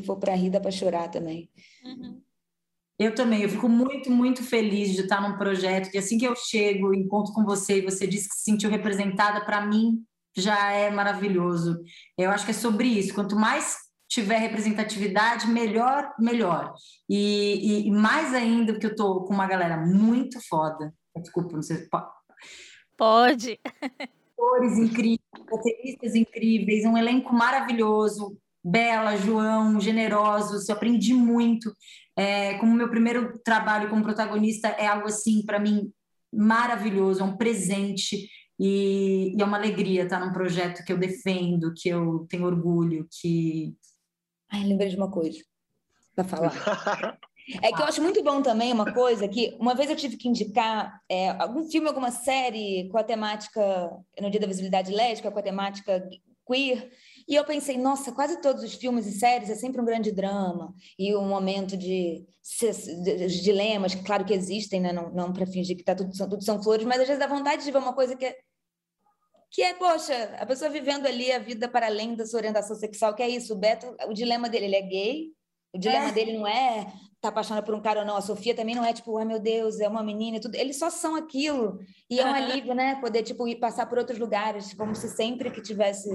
for 0.03 0.17
para 0.17 0.34
rir, 0.34 0.49
dá 0.49 0.60
para 0.60 0.71
chorar 0.71 1.10
também. 1.10 1.47
Uhum. 1.84 2.21
Eu 2.97 3.13
também, 3.13 3.41
eu 3.41 3.49
fico 3.49 3.67
muito, 3.67 4.12
muito 4.12 4.43
feliz 4.43 4.93
de 4.93 5.01
estar 5.01 5.21
num 5.21 5.38
projeto 5.38 5.89
que 5.89 5.97
assim 5.97 6.17
que 6.17 6.25
eu 6.25 6.36
chego, 6.36 6.93
encontro 6.93 7.34
com 7.34 7.43
você 7.43 7.79
e 7.79 7.81
você 7.81 8.05
disse 8.05 8.29
que 8.29 8.36
se 8.36 8.43
sentiu 8.43 8.69
representada, 8.69 9.43
para 9.43 9.65
mim 9.65 10.05
já 10.36 10.72
é 10.72 10.89
maravilhoso. 10.89 11.82
Eu 12.17 12.32
acho 12.32 12.46
que 12.46 12.52
é 12.52 12.54
sobre 12.54 12.88
isso. 12.88 13.13
Quanto 13.13 13.36
mais 13.36 13.78
tiver 14.12 14.38
representatividade, 14.39 15.48
melhor, 15.48 16.13
melhor. 16.20 16.74
E, 17.10 17.88
e, 17.88 17.91
mais 17.91 18.34
ainda, 18.34 18.74
porque 18.74 18.88
eu 18.88 18.96
tô 18.96 19.22
com 19.22 19.34
uma 19.34 19.48
galera 19.48 19.78
muito 19.78 20.38
foda. 20.50 20.94
Desculpa, 21.15 21.54
não 21.54 21.62
sei 21.62 21.78
se 21.78 21.89
pode. 21.89 22.12
Pode. 22.98 23.60
Atores 24.34 24.78
incríveis, 24.78 25.20
roteiristas 25.50 26.15
incríveis, 26.15 26.86
um 26.86 26.98
elenco 26.98 27.34
maravilhoso. 27.34 28.38
Bela, 28.63 29.15
João, 29.15 29.80
generosos, 29.80 30.70
eu 30.70 30.76
aprendi 30.76 31.13
muito. 31.13 31.74
É, 32.15 32.56
como 32.60 32.76
meu 32.76 32.89
primeiro 32.89 33.39
trabalho 33.44 33.89
como 33.89 34.04
protagonista 34.04 34.67
é 34.67 34.86
algo 34.86 35.08
assim, 35.08 35.44
para 35.44 35.60
mim, 35.60 35.91
maravilhoso, 36.32 37.22
é 37.22 37.24
um 37.24 37.38
presente. 37.38 38.30
E, 38.63 39.34
e, 39.36 39.41
é 39.41 39.43
uma 39.43 39.58
alegria 39.58 40.04
estar 40.04 40.19
num 40.19 40.32
projeto 40.32 40.86
que 40.86 40.93
eu 40.93 40.97
defendo, 40.97 41.74
que 41.74 41.89
eu 41.89 42.28
tenho 42.30 42.45
orgulho, 42.45 43.08
que. 43.10 43.76
Ai, 44.52 44.63
lembrei 44.63 44.88
de 44.88 44.95
uma 44.95 45.10
coisa 45.10 45.39
para 46.15 46.24
falar. 46.24 46.52
É 47.63 47.71
que 47.71 47.82
eu 47.82 47.86
acho 47.86 48.04
muito 48.04 48.24
bom 48.24 48.39
também 48.39 48.71
uma 48.71 48.93
coisa 48.93 49.28
que 49.28 49.58
uma 49.60 49.74
vez 49.74 49.89
eu 49.89 49.95
tive 49.95 50.15
que 50.15 50.30
indicar 50.30 51.02
é, 51.10 51.30
algum 51.32 51.63
filme, 51.63 51.88
alguma 51.88 52.12
série 52.12 52.88
com 52.89 53.00
a 53.00 53.04
temática 53.04 53.89
no 54.21 54.30
Dia 54.30 54.39
da 54.39 54.45
Visibilidade 54.45 54.93
Lésbica, 54.93 55.32
com 55.32 55.39
a 55.39 55.43
temática 55.43 56.08
queer, 56.45 56.91
e 57.28 57.36
eu 57.36 57.43
pensei, 57.43 57.78
nossa, 57.80 58.12
quase 58.12 58.39
todos 58.41 58.63
os 58.63 58.76
filmes 58.76 59.08
e 59.08 59.13
séries 59.13 59.50
é 59.50 59.56
sempre 59.56 59.82
um 59.82 59.86
grande 59.86 60.12
drama 60.12 60.74
e 60.97 61.15
um 61.15 61.28
momento 61.28 61.76
de, 61.76 62.24
de, 63.04 63.28
de 63.28 63.41
dilemas, 63.41 63.95
claro 63.95 64.24
que 64.24 64.34
existem, 64.34 64.80
né? 64.80 64.93
não, 64.93 65.12
não 65.12 65.34
para 65.34 65.47
fingir 65.47 65.76
que 65.76 65.84
tá 65.84 65.95
tudo, 65.95 66.15
são, 66.15 66.30
tudo 66.30 66.43
são 66.43 66.62
flores, 66.62 66.86
mas 66.86 67.02
às 67.02 67.08
vezes 67.08 67.19
dá 67.19 67.28
vontade 67.28 67.63
de 67.63 67.71
ver 67.71 67.80
uma 67.80 67.93
coisa 67.93 68.15
que 68.15 68.26
é 68.26 68.36
que 69.51 69.61
é, 69.61 69.73
poxa, 69.73 70.35
a 70.39 70.45
pessoa 70.45 70.71
vivendo 70.71 71.05
ali 71.05 71.31
a 71.31 71.39
vida 71.39 71.67
para 71.67 71.87
além 71.87 72.15
da 72.15 72.25
sua 72.25 72.39
orientação 72.39 72.75
sexual, 72.75 73.13
que 73.13 73.21
é 73.21 73.29
isso. 73.29 73.53
O 73.53 73.57
Beto, 73.57 73.95
o 74.07 74.13
dilema 74.13 74.49
dele, 74.49 74.65
ele 74.65 74.75
é 74.77 74.81
gay, 74.81 75.27
o 75.73 75.77
dilema 75.77 76.07
é. 76.07 76.11
dele 76.11 76.37
não 76.37 76.47
é 76.47 76.87
tá 77.21 77.29
apaixonado 77.29 77.63
por 77.63 77.75
um 77.75 77.81
cara 77.81 77.99
ou 77.99 78.05
não. 78.05 78.17
A 78.17 78.21
Sofia 78.21 78.55
também 78.55 78.73
não 78.73 78.83
é 78.83 78.91
tipo, 78.91 79.15
ai 79.17 79.25
meu 79.25 79.39
Deus, 79.39 79.79
é 79.79 79.87
uma 79.87 80.03
menina 80.03 80.37
e 80.37 80.39
tudo. 80.39 80.55
Eles 80.55 80.79
só 80.79 80.89
são 80.89 81.15
aquilo. 81.15 81.79
E 82.09 82.19
é 82.19 82.25
um 82.25 82.33
alívio, 82.33 82.73
né? 82.73 82.99
Poder, 82.99 83.21
tipo, 83.21 83.47
ir 83.47 83.57
passar 83.57 83.85
por 83.85 83.99
outros 83.99 84.17
lugares, 84.17 84.73
como 84.73 84.95
se 84.95 85.07
sempre 85.07 85.51
que 85.51 85.61
tivesse. 85.61 86.09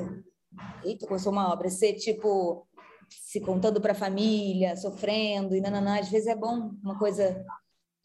Eita, 0.84 1.06
começou 1.06 1.30
uma 1.30 1.52
obra. 1.52 1.70
Ser, 1.70 1.92
tipo, 1.94 2.66
se 3.08 3.40
contando 3.40 3.80
para 3.80 3.92
a 3.92 3.94
família, 3.94 4.76
sofrendo 4.76 5.54
e 5.54 5.60
nananã. 5.60 6.00
Às 6.00 6.08
vezes 6.08 6.26
é 6.26 6.34
bom 6.34 6.72
uma 6.82 6.98
coisa 6.98 7.44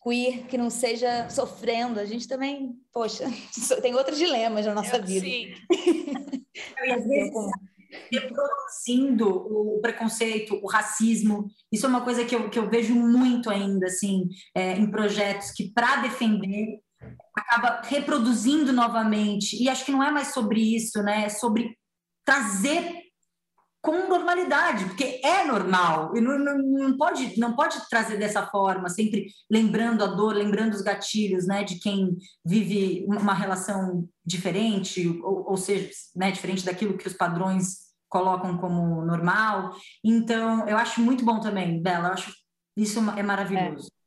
queer 0.04 0.46
que 0.48 0.58
não 0.58 0.70
seja 0.70 1.30
sofrendo. 1.30 2.00
A 2.00 2.06
gente 2.06 2.28
também, 2.28 2.76
poxa, 2.92 3.26
tem 3.82 3.96
outros 3.96 4.18
dilemas 4.18 4.66
na 4.66 4.74
nossa 4.74 4.98
Eu, 4.98 5.04
vida. 5.04 5.26
Sim. 5.26 5.54
às 6.92 7.06
vezes 7.06 7.34
reproduzindo 8.12 9.28
o 9.28 9.80
preconceito, 9.82 10.60
o 10.64 10.68
racismo. 10.68 11.50
Isso 11.72 11.86
é 11.86 11.90
uma 11.90 12.02
coisa 12.02 12.24
que 12.26 12.36
eu, 12.36 12.50
que 12.50 12.58
eu 12.58 12.70
vejo 12.70 12.96
muito 12.96 13.50
ainda, 13.50 13.88
assim, 13.88 14.30
é, 14.56 14.74
em 14.74 14.90
projetos 14.90 15.52
que, 15.52 15.72
para 15.72 15.98
defender, 15.98 16.80
acaba 17.36 17.82
reproduzindo 17.84 18.72
novamente. 18.72 19.62
E 19.62 19.70
acho 19.70 19.86
que 19.86 19.92
não 19.92 20.04
é 20.04 20.12
mais 20.12 20.34
sobre 20.34 20.76
isso, 20.76 21.02
né? 21.04 21.26
É 21.26 21.30
sobre 21.30 21.78
trazer 22.26 23.01
com 23.82 24.08
normalidade, 24.08 24.86
porque 24.86 25.20
é 25.24 25.44
normal, 25.44 26.16
e 26.16 26.22
não, 26.22 26.38
não, 26.38 26.58
não, 26.58 26.98
pode, 26.98 27.40
não 27.40 27.56
pode 27.56 27.78
trazer 27.90 28.18
dessa 28.18 28.46
forma, 28.46 28.90
sempre 28.90 29.28
lembrando 29.50 30.04
a 30.04 30.08
dor, 30.08 30.36
lembrando 30.36 30.74
os 30.74 30.82
gatilhos, 30.82 31.48
né, 31.48 31.64
de 31.64 31.80
quem 31.80 32.16
vive 32.46 33.04
uma 33.08 33.34
relação 33.34 34.08
diferente, 34.24 35.08
ou, 35.24 35.50
ou 35.50 35.58
seja, 35.58 35.90
né, 36.16 36.32
diferente 36.32 36.64
daquilo 36.64 36.98
que 36.98 37.08
os 37.08 37.14
padrões 37.14 37.92
colocam 38.08 38.58
como 38.58 39.04
normal. 39.04 39.76
Então, 40.04 40.68
eu 40.68 40.78
acho 40.78 41.02
muito 41.02 41.26
bom 41.26 41.40
também, 41.40 41.82
Bela, 41.82 42.10
eu 42.10 42.14
acho 42.14 42.32
isso 42.78 43.00
é 43.18 43.24
maravilhoso. 43.24 43.88
É. 43.88 44.01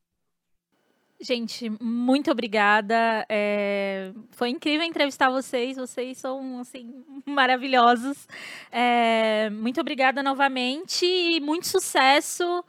Gente, 1.25 1.71
muito 1.81 2.31
obrigada. 2.31 3.25
É... 3.31 4.13
Foi 4.33 4.51
incrível 4.51 4.87
entrevistar 4.87 5.31
vocês. 5.31 5.79
Vocês 5.79 6.19
são 6.19 6.59
assim 6.59 7.03
maravilhosos. 7.25 8.29
É... 8.71 9.49
Muito 9.49 9.81
obrigada 9.81 10.23
novamente 10.23 11.07
e 11.07 11.41
muito 11.41 11.67
sucesso. 11.67 12.63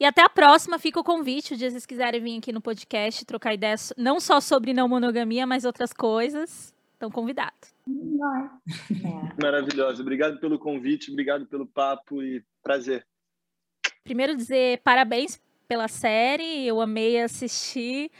E 0.00 0.06
até 0.06 0.22
a 0.22 0.28
próxima. 0.30 0.78
Fica 0.78 1.00
o 1.00 1.04
convite, 1.04 1.52
o 1.52 1.56
dia 1.56 1.70
vocês 1.70 1.84
quiserem 1.84 2.18
vir 2.18 2.38
aqui 2.38 2.50
no 2.50 2.62
podcast 2.62 3.26
trocar 3.26 3.52
ideias 3.52 3.92
não 3.98 4.18
só 4.18 4.40
sobre 4.40 4.72
não 4.72 4.88
monogamia, 4.88 5.46
mas 5.46 5.66
outras 5.66 5.92
coisas. 5.92 6.74
Estão 6.94 7.10
convidados. 7.10 7.74
É. 7.86 9.42
Maravilhosa. 9.42 10.00
Obrigado 10.00 10.40
pelo 10.40 10.58
convite, 10.58 11.10
obrigado 11.10 11.44
pelo 11.44 11.66
papo 11.66 12.22
e 12.22 12.42
prazer. 12.62 13.06
Primeiro 14.02 14.34
dizer 14.34 14.80
parabéns 14.82 15.38
pela 15.72 15.88
série, 15.88 16.66
eu 16.66 16.82
amei 16.82 17.18
assistir. 17.18 18.10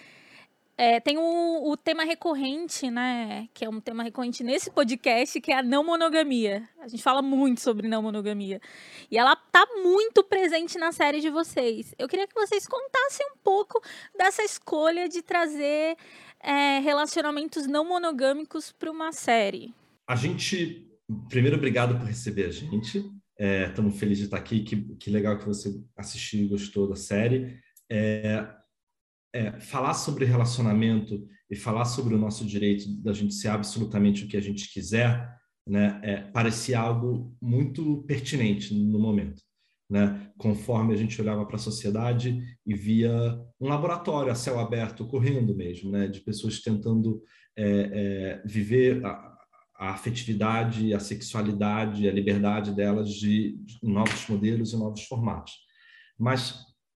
É, 0.75 0.99
tem 1.01 1.19
o, 1.19 1.71
o, 1.71 1.77
tema 1.77 2.03
recorrente, 2.03 2.91
né? 2.91 3.47
Que 3.53 3.67
é 3.67 3.69
um 3.69 3.79
tema 3.79 4.03
recorrente 4.03 4.43
nesse 4.43 4.71
podcast, 4.71 5.39
que 5.39 5.53
é 5.53 5.59
a 5.59 5.63
não 5.63 5.85
monogamia. 5.85 6.67
A 6.81 6.89
gente 6.89 7.03
fala 7.03 7.21
muito 7.21 7.61
sobre 7.61 7.87
não 7.89 8.01
monogamia. 8.01 8.59
E 9.11 9.19
ela 9.19 9.37
tá 9.37 9.67
muito 9.83 10.25
presente 10.25 10.79
na 10.79 10.93
série 10.93 11.21
de 11.21 11.29
vocês. 11.29 11.95
Eu 11.99 12.09
queria 12.09 12.27
que 12.27 12.35
vocês 12.35 12.67
contassem 12.67 13.27
um 13.35 13.37
pouco 13.45 13.83
dessa 14.17 14.43
escolha 14.43 15.07
de 15.11 15.21
trazer 15.21 15.95
é, 16.41 16.79
relacionamentos 16.79 17.67
não 17.67 17.87
monogâmicos 17.87 18.73
para 18.73 18.91
uma 18.91 19.13
série. 19.13 19.75
A 20.09 20.17
gente. 20.17 20.89
Primeiro, 21.29 21.59
obrigado 21.59 21.99
por 21.99 22.07
receber 22.07 22.47
a 22.47 22.51
gente. 22.51 23.13
Estamos 23.39 23.95
é, 23.95 23.99
felizes 23.99 24.21
de 24.21 24.25
estar 24.27 24.37
aqui. 24.37 24.61
Que, 24.63 24.77
que 24.97 25.11
legal 25.11 25.39
que 25.39 25.47
você 25.47 25.73
assistiu 25.97 26.45
e 26.45 26.49
gostou 26.49 26.89
da 26.89 26.97
série. 26.97 27.59
É, 27.91 28.47
é, 29.35 29.61
falar 29.61 29.95
sobre 29.95 30.25
relacionamento 30.25 31.27
e 31.51 31.57
falar 31.57 31.85
sobre 31.85 32.15
o 32.15 32.19
nosso 32.19 32.45
direito 32.45 32.89
da 33.03 33.13
gente 33.13 33.35
ser 33.35 33.49
absolutamente 33.49 34.25
o 34.25 34.29
que 34.29 34.37
a 34.37 34.41
gente 34.41 34.71
quiser, 34.73 35.31
né, 35.67 36.01
é, 36.03 36.17
parecia 36.21 36.79
algo 36.79 37.35
muito 37.41 38.03
pertinente 38.03 38.75
no 38.75 38.99
momento. 38.99 39.43
Né? 39.89 40.31
Conforme 40.39 40.95
a 40.95 40.97
gente 40.97 41.21
olhava 41.21 41.45
para 41.45 41.57
a 41.57 41.59
sociedade 41.59 42.43
e 42.67 42.75
via 42.75 43.39
um 43.61 43.69
laboratório 43.69 44.33
a 44.33 44.35
céu 44.35 44.59
aberto 44.59 45.05
ocorrendo 45.05 45.55
mesmo, 45.55 45.91
né? 45.91 46.09
de 46.09 46.21
pessoas 46.21 46.61
tentando 46.61 47.23
é, 47.57 47.65
é, 47.65 48.43
viver 48.47 49.05
a, 49.05 49.32
a 49.83 49.91
afetividade, 49.91 50.95
a 50.95 51.01
sexualidade, 51.01 52.09
a 52.09 52.13
liberdade 52.13 52.71
delas 52.71 53.11
de, 53.11 53.59
novos 53.83 54.29
modelos 54.29 54.73
e 54.73 54.77
novos 54.77 55.03
formatos. 55.03 55.55
Mas 56.17 56.55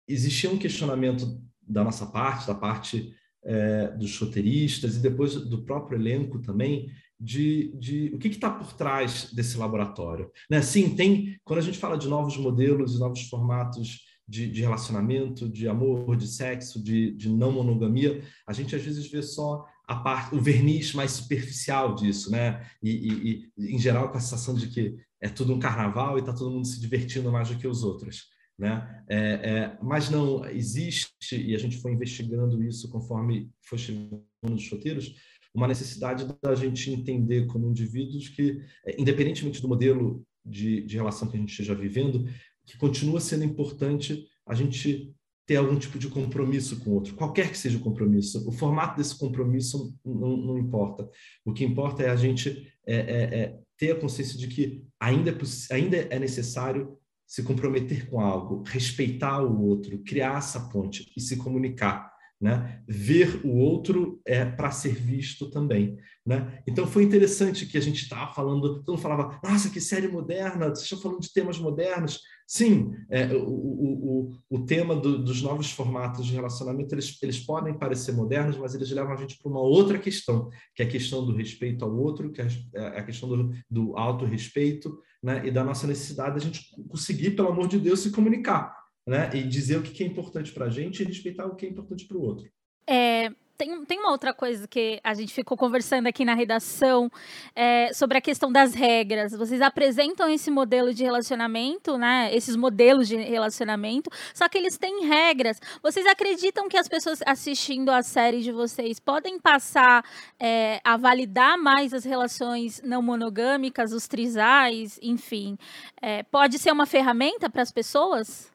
existia 0.06 0.50
um 0.50 0.58
questionamento 0.58 1.42
da 1.66 1.82
nossa 1.82 2.06
parte, 2.06 2.46
da 2.46 2.54
parte 2.54 3.16
é, 3.46 3.88
dos 3.92 4.20
roteiristas 4.20 4.98
e 4.98 5.00
depois 5.00 5.34
do 5.34 5.64
próprio 5.64 5.98
elenco 5.98 6.42
também, 6.42 6.92
de, 7.18 7.74
de 7.80 8.12
o 8.14 8.20
que 8.20 8.28
está 8.28 8.50
por 8.50 8.74
trás 8.74 9.34
desse 9.34 9.58
laboratório. 9.58 10.30
Né? 10.50 10.62
Sim, 10.62 10.94
tem, 10.94 11.40
quando 11.46 11.60
a 11.60 11.64
gente 11.64 11.78
fala 11.78 11.98
de 11.98 12.10
novos 12.10 12.36
modelos 12.36 12.96
e 12.96 13.00
novos 13.00 13.30
formatos 13.30 14.02
de, 14.28 14.52
de, 14.52 14.60
relacionamento, 14.60 15.48
de 15.48 15.70
amor, 15.70 16.18
de 16.18 16.28
sexo, 16.28 16.84
de, 16.84 17.14
de 17.14 17.30
não 17.30 17.54
monogamia, 17.54 18.22
a 18.46 18.52
gente 18.52 18.76
às 18.76 18.82
vezes 18.82 19.10
vê 19.10 19.22
só 19.22 19.66
a 19.94 20.00
parte, 20.00 20.36
o 20.36 20.42
verniz 20.42 20.94
mais 20.94 21.12
superficial 21.12 21.96
disso, 21.96 22.32
né? 22.32 22.66
E, 22.82 22.90
e, 22.90 23.52
e, 23.58 23.76
em 23.76 23.80
geral 23.80 24.10
com 24.10 24.18
a 24.18 24.22
sensação 24.22 24.56
de 24.56 24.68
que 24.68 24.96
é 25.22 25.30
tudo 25.30 25.54
um 25.54 25.60
carnaval 25.60 26.18
e 26.18 26.20
está 26.20 26.34
todo 26.34 26.52
mundo 26.52 26.68
se 26.68 26.80
divertindo 26.80 27.32
mais 27.32 27.50
do 27.50 27.58
que 27.58 27.68
os 27.68 27.84
outros, 27.84 28.26
né? 28.58 29.04
É, 29.08 29.18
é, 29.18 29.78
mas 29.82 30.10
não 30.10 30.46
existe 30.46 31.10
e 31.32 31.56
a 31.56 31.60
gente 31.60 31.78
foi 31.78 31.92
investigando 31.94 32.64
isso 32.64 32.90
conforme 32.90 33.50
foi 33.62 33.78
chegando 33.78 34.24
nos 34.44 34.64
choteiros 34.64 35.16
uma 35.54 35.68
necessidade 35.68 36.26
da 36.42 36.56
gente 36.56 36.90
entender 36.90 37.46
como 37.46 37.70
indivíduos 37.70 38.28
que, 38.28 38.60
é, 38.86 39.00
independentemente 39.00 39.62
do 39.62 39.68
modelo 39.68 40.26
de, 40.44 40.82
de 40.82 40.96
relação 40.96 41.30
que 41.30 41.38
a 41.38 41.40
gente 41.40 41.52
esteja 41.52 41.76
vivendo, 41.76 42.28
que 42.66 42.78
continua 42.78 43.20
sendo 43.20 43.44
importante 43.44 44.28
a 44.46 44.56
gente 44.56 45.14
ter 45.46 45.58
algum 45.58 45.78
tipo 45.78 46.00
de 46.00 46.08
compromisso 46.08 46.80
com 46.80 46.92
o 46.92 46.94
outro, 46.94 47.16
qualquer 47.16 47.52
que 47.52 47.58
seja 47.58 47.78
o 47.78 47.82
compromisso. 47.82 48.48
O 48.48 48.52
formato 48.52 48.98
desse 48.98 49.18
compromisso 49.18 49.94
não, 50.06 50.38
não 50.38 50.58
importa. 50.58 51.10
O 51.44 51.52
que 51.52 51.66
importa 51.66 52.04
é 52.04 52.10
a 52.10 52.16
gente 52.16 52.72
é, 52.86 52.96
é, 52.96 53.40
é 53.40 53.60
ter 53.78 53.92
a 53.92 54.00
consciência 54.00 54.38
de 54.38 54.48
que 54.48 54.86
ainda 55.00 55.32
é, 55.32 55.74
ainda 55.74 55.98
é 55.98 56.20
necessário 56.20 56.98
se 57.28 57.44
comprometer 57.44 58.10
com 58.10 58.20
algo, 58.20 58.64
respeitar 58.66 59.42
o 59.42 59.66
outro, 59.66 60.00
criar 60.04 60.38
essa 60.38 60.70
ponte 60.70 61.12
e 61.18 61.22
se 61.22 61.36
comunicar. 61.36 62.13
Né? 62.42 62.84
Ver 62.88 63.40
o 63.46 63.56
outro 63.56 64.20
é 64.26 64.44
para 64.44 64.70
ser 64.70 64.94
visto 64.94 65.50
também. 65.50 65.98
Né? 66.26 66.62
Então 66.68 66.86
foi 66.86 67.04
interessante 67.04 67.66
que 67.66 67.78
a 67.78 67.82
gente 67.82 68.04
estava 68.04 68.34
falando, 68.34 68.80
todo 68.84 68.94
mundo 68.94 69.02
falava, 69.02 69.40
nossa, 69.44 69.70
que 69.70 69.80
série 69.80 70.08
moderna, 70.08 70.68
vocês 70.70 70.84
estão 70.84 71.00
falando 71.00 71.22
de 71.22 71.32
temas 71.32 71.58
modernos. 71.58 72.20
Sim, 72.46 72.94
é, 73.10 73.28
o, 73.34 73.48
o, 73.48 74.32
o, 74.50 74.58
o 74.58 74.66
tema 74.66 74.96
do, 74.96 75.24
dos 75.24 75.42
novos 75.42 75.72
formatos 75.72 76.26
de 76.26 76.34
relacionamento, 76.34 76.94
eles, 76.94 77.18
eles 77.22 77.40
podem 77.40 77.78
parecer 77.78 78.12
modernos, 78.12 78.58
mas 78.58 78.76
eles 78.76 78.92
levam 78.92 79.14
a 79.14 79.18
gente 79.18 79.38
para 79.38 79.50
uma 79.50 79.62
outra 79.62 79.98
questão, 79.98 80.50
que 80.76 80.84
é 80.84 80.86
a 80.86 80.90
questão 80.90 81.26
do 81.26 81.36
respeito 81.36 81.86
ao 81.86 81.96
outro, 81.96 82.32
que 82.32 82.42
é 82.42 82.48
a 82.76 82.82
é 82.98 83.04
questão 83.04 83.30
do, 83.30 83.52
do 83.70 83.98
autorrespeito, 83.98 85.00
né? 85.22 85.42
e 85.46 85.52
da 85.52 85.64
nossa 85.64 85.88
necessidade 85.88 86.40
de 86.40 86.42
a 86.42 86.46
gente 86.46 86.70
conseguir, 86.90 87.32
pelo 87.32 87.50
amor 87.50 87.68
de 87.68 87.80
Deus, 87.80 88.02
se 88.02 88.12
comunicar 88.12 88.83
né? 89.08 89.30
E 89.34 89.44
dizer 89.44 89.78
o 89.78 89.84
que 89.84 90.04
é 90.04 90.08
importante 90.08 90.52
para 90.52 90.66
a 90.66 90.70
gente 90.70 91.02
e 91.02 91.06
respeitar 91.06 91.46
o 91.46 91.56
que 91.56 91.66
é 91.66 91.70
importante 91.70 92.06
para 92.06 92.18
o 92.18 92.22
outro. 92.22 92.50
É, 92.88 93.30
tem, 93.58 93.86
tem 93.86 94.00
uma 94.00 94.12
outra 94.12 94.34
coisa 94.34 94.68
que 94.68 95.00
a 95.04 95.14
gente 95.14 95.34
ficou 95.34 95.56
conversando 95.56 96.08
aqui 96.08 96.26
na 96.26 96.34
redação 96.34 97.10
é, 97.56 97.94
sobre 97.94 98.18
a 98.18 98.22
questão 98.22 98.52
das 98.52 98.74
regras. 98.74 99.32
Vocês 99.32 99.62
apresentam 99.62 100.28
esse 100.30 100.50
modelo 100.50 100.94
de 100.94 101.04
relacionamento, 101.04 101.98
né? 101.98 102.34
Esses 102.34 102.56
modelos 102.56 103.08
de 103.08 103.16
relacionamento, 103.16 104.10
só 104.34 104.50
que 104.50 104.58
eles 104.58 104.78
têm 104.78 105.06
regras. 105.06 105.60
Vocês 105.82 106.06
acreditam 106.08 106.68
que 106.68 106.78
as 106.78 106.88
pessoas 106.88 107.22
assistindo 107.26 107.90
a 107.90 108.02
série 108.02 108.42
de 108.42 108.52
vocês 108.52 109.00
podem 109.00 109.40
passar 109.40 110.04
é, 110.40 110.82
a 110.84 110.98
validar 110.98 111.58
mais 111.58 111.94
as 111.94 112.04
relações 112.04 112.82
não 112.84 113.02
monogâmicas, 113.02 113.94
os 113.94 114.08
trisais, 114.08 115.00
enfim? 115.02 115.58
É, 116.02 116.24
pode 116.24 116.58
ser 116.58 116.72
uma 116.72 116.86
ferramenta 116.86 117.50
para 117.50 117.62
as 117.62 117.72
pessoas? 117.72 118.53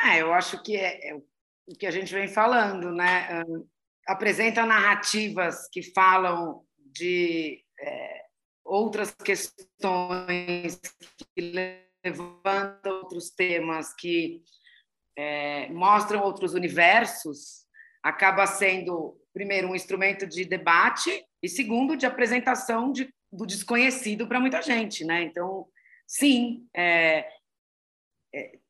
Ah, 0.00 0.16
eu 0.16 0.32
acho 0.32 0.62
que 0.62 0.76
é, 0.76 1.10
é, 1.10 1.14
o 1.14 1.74
que 1.78 1.86
a 1.86 1.90
gente 1.90 2.12
vem 2.12 2.26
falando, 2.26 2.90
né? 2.90 3.44
Apresenta 4.08 4.64
narrativas 4.64 5.68
que 5.70 5.82
falam 5.82 6.64
de 6.76 7.62
é, 7.78 8.22
outras 8.64 9.12
questões, 9.12 10.80
que 11.36 11.80
levantam 12.02 13.00
outros 13.02 13.30
temas, 13.30 13.94
que 13.94 14.42
é, 15.16 15.68
mostram 15.68 16.22
outros 16.22 16.54
universos, 16.54 17.66
acaba 18.02 18.46
sendo, 18.46 19.20
primeiro, 19.34 19.68
um 19.68 19.74
instrumento 19.74 20.26
de 20.26 20.46
debate 20.46 21.10
e, 21.42 21.48
segundo, 21.48 21.94
de 21.94 22.06
apresentação 22.06 22.90
de, 22.90 23.12
do 23.30 23.44
desconhecido 23.44 24.26
para 24.26 24.40
muita 24.40 24.62
gente, 24.62 25.04
né? 25.04 25.22
Então, 25.24 25.66
sim, 26.06 26.66
é, 26.74 27.28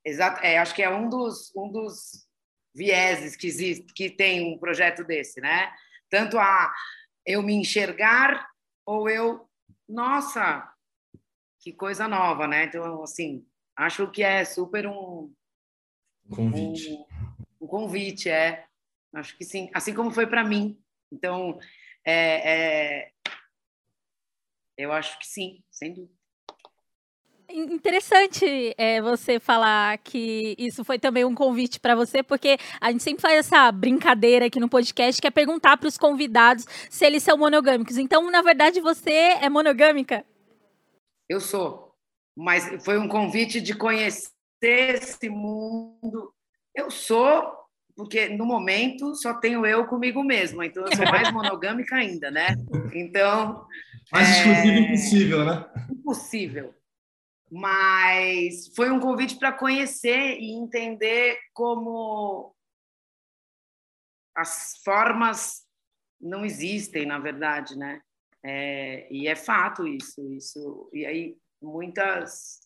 exato, 0.05 0.41
é, 0.45 0.59
acho 0.59 0.75
que 0.75 0.83
é 0.83 0.91
um 0.91 1.09
dos, 1.09 1.55
um 1.57 1.71
dos 1.71 2.27
vieses 2.75 3.37
que 3.37 3.47
existe, 3.47 3.93
que 3.93 4.11
tem 4.11 4.53
um 4.53 4.59
projeto 4.59 5.05
desse, 5.05 5.41
né? 5.41 5.73
Tanto 6.09 6.39
a 6.39 6.73
eu 7.27 7.43
me 7.43 7.55
enxergar 7.55 8.49
ou 8.87 9.09
eu, 9.09 9.49
nossa, 9.89 10.73
que 11.61 11.73
coisa 11.73 12.09
nova, 12.09 12.47
né? 12.47 12.65
Então, 12.65 13.03
assim, 13.03 13.47
acho 13.77 14.11
que 14.11 14.23
é 14.23 14.45
super 14.45 14.87
um 14.87 15.33
convite. 16.29 16.91
Um, 16.91 17.07
um 17.63 17.67
convite, 17.67 18.29
é. 18.29 18.67
Acho 19.13 19.37
que 19.37 19.45
sim. 19.45 19.71
Assim 19.75 19.95
como 19.95 20.11
foi 20.11 20.27
para 20.27 20.45
mim. 20.45 20.81
Então, 21.13 21.59
é, 22.05 23.03
é, 23.05 23.13
eu 24.77 24.93
acho 24.93 25.19
que 25.19 25.27
sim, 25.27 25.63
sem 25.71 25.93
dúvida. 25.93 26.20
Interessante 27.53 28.75
é, 28.79 29.03
você 29.03 29.41
falar 29.41 29.99
que 29.99 30.55
isso 30.57 30.85
foi 30.85 30.99
também 30.99 31.25
um 31.25 31.35
convite 31.35 31.81
para 31.81 31.97
você, 31.97 32.23
porque 32.23 32.57
a 32.81 32.93
gente 32.93 33.03
sempre 33.03 33.21
faz 33.23 33.39
essa 33.39 33.73
brincadeira 33.73 34.47
aqui 34.47 34.61
no 34.61 34.69
podcast, 34.69 35.21
que 35.21 35.27
é 35.27 35.31
perguntar 35.31 35.77
para 35.77 35.89
os 35.89 35.99
convidados 35.99 36.65
se 36.89 37.05
eles 37.05 37.23
são 37.23 37.37
monogâmicos. 37.37 37.97
Então, 37.97 38.31
na 38.31 38.41
verdade, 38.41 38.81
você 38.81 39.11
é 39.11 39.49
monogâmica? 39.49 40.25
Eu 41.29 41.41
sou, 41.41 41.93
mas 42.37 42.85
foi 42.85 42.99
um 42.99 43.09
convite 43.09 43.61
de 43.61 43.75
conhecer 43.75 44.31
esse 44.63 45.29
mundo. 45.29 46.33
Eu 46.75 46.89
sou, 46.89 47.53
porque 47.97 48.29
no 48.29 48.47
momento 48.47 49.15
só 49.17 49.35
tenho 49.35 49.67
eu 49.67 49.87
comigo 49.87 50.23
mesma, 50.23 50.67
então 50.67 50.85
eu 50.85 50.97
sou 50.97 51.05
mais 51.07 51.31
monogâmica 51.35 51.97
ainda, 51.97 52.31
né? 52.31 52.55
Então. 52.95 53.67
Mais 54.13 54.29
é... 54.29 54.33
exclusivo 54.33 54.79
impossível, 54.79 55.45
né? 55.45 55.67
Impossível 55.91 56.80
mas 57.51 58.73
foi 58.77 58.91
um 58.91 59.01
convite 59.01 59.37
para 59.37 59.53
conhecer 59.53 60.39
e 60.39 60.53
entender 60.53 61.39
como 61.53 62.55
as 64.37 64.81
formas 64.85 65.67
não 66.21 66.45
existem, 66.45 67.05
na 67.05 67.19
verdade, 67.19 67.77
né? 67.77 68.01
É, 68.43 69.07
e 69.11 69.27
é 69.27 69.35
fato 69.35 69.87
isso, 69.87 70.33
isso. 70.33 70.89
E 70.93 71.05
aí 71.05 71.37
muitas 71.61 72.61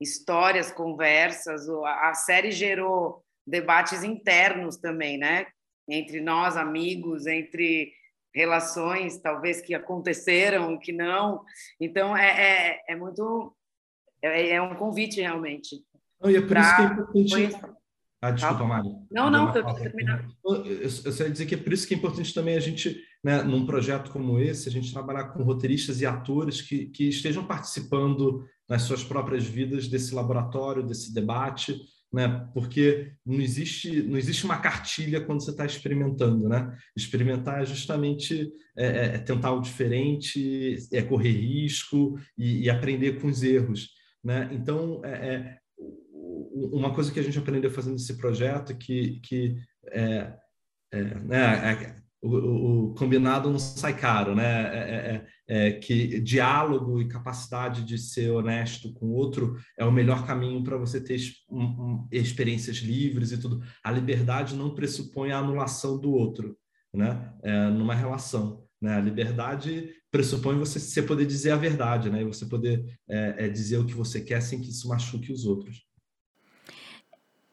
histórias, 0.00 0.72
conversas, 0.72 1.68
a, 1.68 2.14
série 2.14 2.50
gerou 2.50 3.22
debates 3.46 4.02
internos 4.02 4.76
também, 4.76 5.18
né? 5.18 5.46
Entre 5.88 6.20
nós, 6.20 6.56
amigos, 6.56 7.26
entre 7.26 7.92
relações, 8.34 9.18
talvez 9.18 9.60
que 9.60 9.74
aconteceram, 9.74 10.78
que 10.78 10.92
não. 10.92 11.44
Então 11.78 12.16
é, 12.16 12.70
é, 12.78 12.84
é 12.88 12.96
muito 12.96 13.54
é, 14.22 14.50
é 14.50 14.62
um 14.62 14.74
convite 14.74 15.20
realmente. 15.20 15.82
Não, 16.20 16.30
e 16.30 16.36
é 16.36 16.40
por 16.40 16.56
isso 16.56 16.76
que 16.76 16.82
é 16.82 16.84
importante. 16.84 17.70
Ah, 18.22 18.30
desculpa, 18.30 18.64
Mari. 18.64 18.90
Não, 19.10 19.30
não, 19.30 19.54
eu 19.54 19.74
terminando. 19.74 20.28
Eu, 20.44 20.66
eu, 20.66 20.82
eu 20.82 20.90
só 20.90 21.24
ia 21.24 21.30
dizer 21.30 21.46
que 21.46 21.54
é 21.54 21.58
por 21.58 21.72
isso 21.72 21.88
que 21.88 21.94
é 21.94 21.96
importante 21.96 22.34
também 22.34 22.54
a 22.54 22.60
gente, 22.60 23.02
né, 23.24 23.42
num 23.42 23.64
projeto 23.64 24.10
como 24.10 24.38
esse, 24.38 24.68
a 24.68 24.72
gente 24.72 24.92
trabalhar 24.92 25.28
com 25.28 25.42
roteiristas 25.42 26.02
e 26.02 26.06
atores 26.06 26.60
que, 26.60 26.86
que 26.86 27.08
estejam 27.08 27.46
participando 27.46 28.44
nas 28.68 28.82
suas 28.82 29.02
próprias 29.02 29.44
vidas 29.44 29.88
desse 29.88 30.14
laboratório, 30.14 30.86
desse 30.86 31.14
debate, 31.14 31.80
né? 32.12 32.46
Porque 32.52 33.12
não 33.24 33.40
existe 33.40 34.02
não 34.02 34.18
existe 34.18 34.44
uma 34.44 34.58
cartilha 34.58 35.20
quando 35.20 35.42
você 35.42 35.52
está 35.52 35.64
experimentando, 35.64 36.46
né? 36.46 36.76
Experimentar 36.94 37.62
é 37.62 37.66
justamente 37.66 38.52
é, 38.76 38.86
é, 38.86 39.04
é 39.14 39.18
tentar 39.18 39.52
o 39.52 39.60
diferente, 39.60 40.76
é 40.92 41.00
correr 41.00 41.32
risco 41.32 42.18
e, 42.36 42.64
e 42.64 42.70
aprender 42.70 43.18
com 43.20 43.28
os 43.28 43.42
erros. 43.42 43.88
Né? 44.22 44.48
Então, 44.52 45.00
é, 45.04 45.34
é, 45.34 45.58
uma 46.72 46.94
coisa 46.94 47.12
que 47.12 47.18
a 47.18 47.22
gente 47.22 47.38
aprendeu 47.38 47.70
fazendo 47.70 47.96
esse 47.96 48.16
projeto 48.16 48.76
que, 48.76 49.20
que 49.20 49.56
é, 49.90 50.32
é 50.92 51.02
né, 51.20 51.72
é, 51.72 51.96
o, 52.22 52.90
o, 52.90 52.94
combinado 52.94 53.50
não 53.50 53.58
sai 53.58 53.96
caro, 53.96 54.34
né? 54.34 54.44
É, 54.44 55.26
é, 55.48 55.68
é, 55.68 55.72
que 55.72 56.20
diálogo 56.20 57.00
e 57.00 57.08
capacidade 57.08 57.82
de 57.82 57.96
ser 57.96 58.30
honesto 58.30 58.92
com 58.92 59.06
o 59.06 59.14
outro 59.14 59.56
é 59.78 59.84
o 59.84 59.92
melhor 59.92 60.26
caminho 60.26 60.62
para 60.62 60.76
você 60.76 61.02
ter 61.02 61.18
um, 61.48 61.64
um, 61.64 62.08
experiências 62.12 62.76
livres 62.76 63.32
e 63.32 63.38
tudo. 63.38 63.62
A 63.82 63.90
liberdade 63.90 64.54
não 64.54 64.74
pressupõe 64.74 65.32
a 65.32 65.38
anulação 65.38 65.98
do 65.98 66.12
outro, 66.12 66.56
né? 66.92 67.32
numa 67.72 67.94
relação. 67.94 68.68
Né? 68.80 68.96
A 68.96 69.00
liberdade 69.00 69.94
pressupõe 70.10 70.56
você, 70.56 70.80
você 70.80 71.02
poder 71.02 71.26
dizer 71.26 71.50
a 71.50 71.56
verdade, 71.56 72.10
né? 72.10 72.22
E 72.22 72.24
você 72.24 72.46
poder 72.46 72.98
é, 73.08 73.46
é, 73.46 73.48
dizer 73.48 73.78
o 73.78 73.86
que 73.86 73.94
você 73.94 74.20
quer 74.20 74.40
sem 74.40 74.60
que 74.60 74.70
isso 74.70 74.88
machuque 74.88 75.32
os 75.32 75.44
outros. 75.44 75.84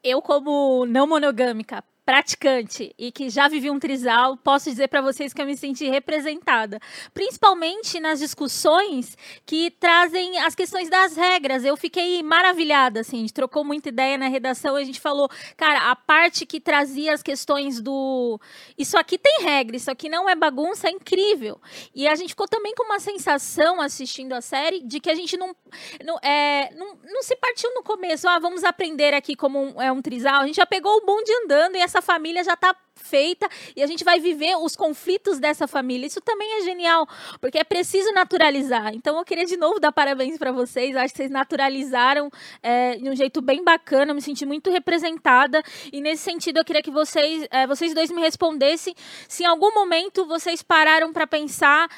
Eu, 0.02 0.22
como 0.22 0.86
não 0.86 1.06
monogâmica, 1.06 1.84
praticante 2.08 2.94
e 2.98 3.12
que 3.12 3.28
já 3.28 3.48
vivi 3.48 3.70
um 3.70 3.78
trisal, 3.78 4.34
posso 4.38 4.70
dizer 4.70 4.88
para 4.88 5.02
vocês 5.02 5.34
que 5.34 5.42
eu 5.42 5.44
me 5.44 5.54
senti 5.54 5.90
representada, 5.90 6.80
principalmente 7.12 8.00
nas 8.00 8.18
discussões 8.18 9.14
que 9.44 9.70
trazem 9.72 10.38
as 10.38 10.54
questões 10.54 10.88
das 10.88 11.14
regras. 11.14 11.66
Eu 11.66 11.76
fiquei 11.76 12.22
maravilhada, 12.22 13.00
assim, 13.00 13.18
a 13.18 13.20
gente 13.20 13.34
trocou 13.34 13.62
muita 13.62 13.90
ideia 13.90 14.16
na 14.16 14.26
redação, 14.26 14.74
a 14.74 14.84
gente 14.84 14.98
falou, 14.98 15.28
cara, 15.54 15.90
a 15.90 15.94
parte 15.94 16.46
que 16.46 16.58
trazia 16.58 17.12
as 17.12 17.22
questões 17.22 17.78
do 17.78 18.40
isso 18.78 18.96
aqui 18.96 19.18
tem 19.18 19.42
regra, 19.42 19.76
isso 19.76 19.90
aqui 19.90 20.08
não 20.08 20.26
é 20.30 20.34
bagunça, 20.34 20.88
é 20.88 20.90
incrível. 20.90 21.60
E 21.94 22.08
a 22.08 22.14
gente 22.14 22.30
ficou 22.30 22.48
também 22.48 22.74
com 22.74 22.84
uma 22.84 23.00
sensação 23.00 23.82
assistindo 23.82 24.32
a 24.32 24.40
série 24.40 24.80
de 24.80 24.98
que 24.98 25.10
a 25.10 25.14
gente 25.14 25.36
não 25.36 25.54
não, 26.02 26.16
é, 26.20 26.72
não, 26.74 26.96
não 27.04 27.22
se 27.22 27.36
partiu 27.36 27.74
no 27.74 27.82
começo, 27.82 28.26
ah, 28.26 28.38
vamos 28.38 28.64
aprender 28.64 29.12
aqui 29.12 29.36
como 29.36 29.58
um, 29.58 29.82
é 29.82 29.92
um 29.92 30.00
trisal. 30.00 30.40
A 30.40 30.46
gente 30.46 30.56
já 30.56 30.64
pegou 30.64 30.96
o 30.96 31.04
bonde 31.04 31.30
andando 31.44 31.76
e 31.76 31.80
essa 31.80 31.97
essa 31.98 32.02
família 32.02 32.44
já 32.44 32.54
está 32.54 32.74
feita 32.94 33.48
e 33.76 33.82
a 33.82 33.86
gente 33.86 34.04
vai 34.04 34.20
viver 34.20 34.56
os 34.56 34.76
conflitos 34.76 35.38
dessa 35.38 35.66
família. 35.66 36.06
Isso 36.06 36.20
também 36.20 36.58
é 36.58 36.62
genial, 36.62 37.06
porque 37.40 37.58
é 37.58 37.64
preciso 37.64 38.12
naturalizar. 38.12 38.94
Então 38.94 39.18
eu 39.18 39.24
queria 39.24 39.44
de 39.44 39.56
novo 39.56 39.80
dar 39.80 39.92
parabéns 39.92 40.38
para 40.38 40.52
vocês. 40.52 40.96
Acho 40.96 41.12
que 41.12 41.18
vocês 41.18 41.30
naturalizaram 41.30 42.30
é, 42.62 42.96
de 42.96 43.08
um 43.08 43.16
jeito 43.16 43.40
bem 43.40 43.62
bacana. 43.64 44.12
Eu 44.12 44.14
me 44.14 44.22
senti 44.22 44.46
muito 44.46 44.70
representada 44.70 45.62
e 45.92 46.00
nesse 46.00 46.22
sentido 46.22 46.58
eu 46.58 46.64
queria 46.64 46.82
que 46.82 46.90
vocês, 46.90 47.46
é, 47.50 47.66
vocês 47.66 47.94
dois 47.94 48.10
me 48.10 48.20
respondessem 48.20 48.94
se 49.28 49.42
em 49.42 49.46
algum 49.46 49.72
momento 49.74 50.26
vocês 50.26 50.62
pararam 50.62 51.12
para 51.12 51.26
pensar 51.26 51.88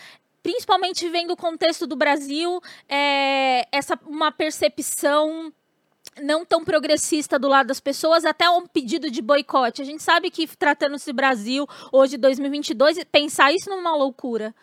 principalmente 0.43 1.07
vendo 1.11 1.35
o 1.35 1.37
contexto 1.37 1.87
do 1.87 1.95
Brasil, 1.95 2.63
é, 2.89 3.69
essa 3.71 3.99
uma 4.07 4.33
percepção 4.33 5.53
não 6.23 6.44
tão 6.44 6.64
progressista 6.64 7.38
do 7.38 7.49
lado 7.49 7.68
das 7.68 7.81
pessoas, 7.81 8.25
até 8.25 8.49
um 8.49 8.66
pedido 8.66 9.11
de 9.11 9.23
boicote. 9.23 9.83
A 9.83 9.85
gente 9.85 10.03
sabe 10.03 10.31
que, 10.31 10.46
tratando-se 10.46 11.12
Brasil, 11.12 11.66
hoje, 11.92 12.16
2022, 12.16 13.05
pensar 13.11 13.53
isso 13.53 13.70
numa 13.70 13.94
loucura. 13.94 14.55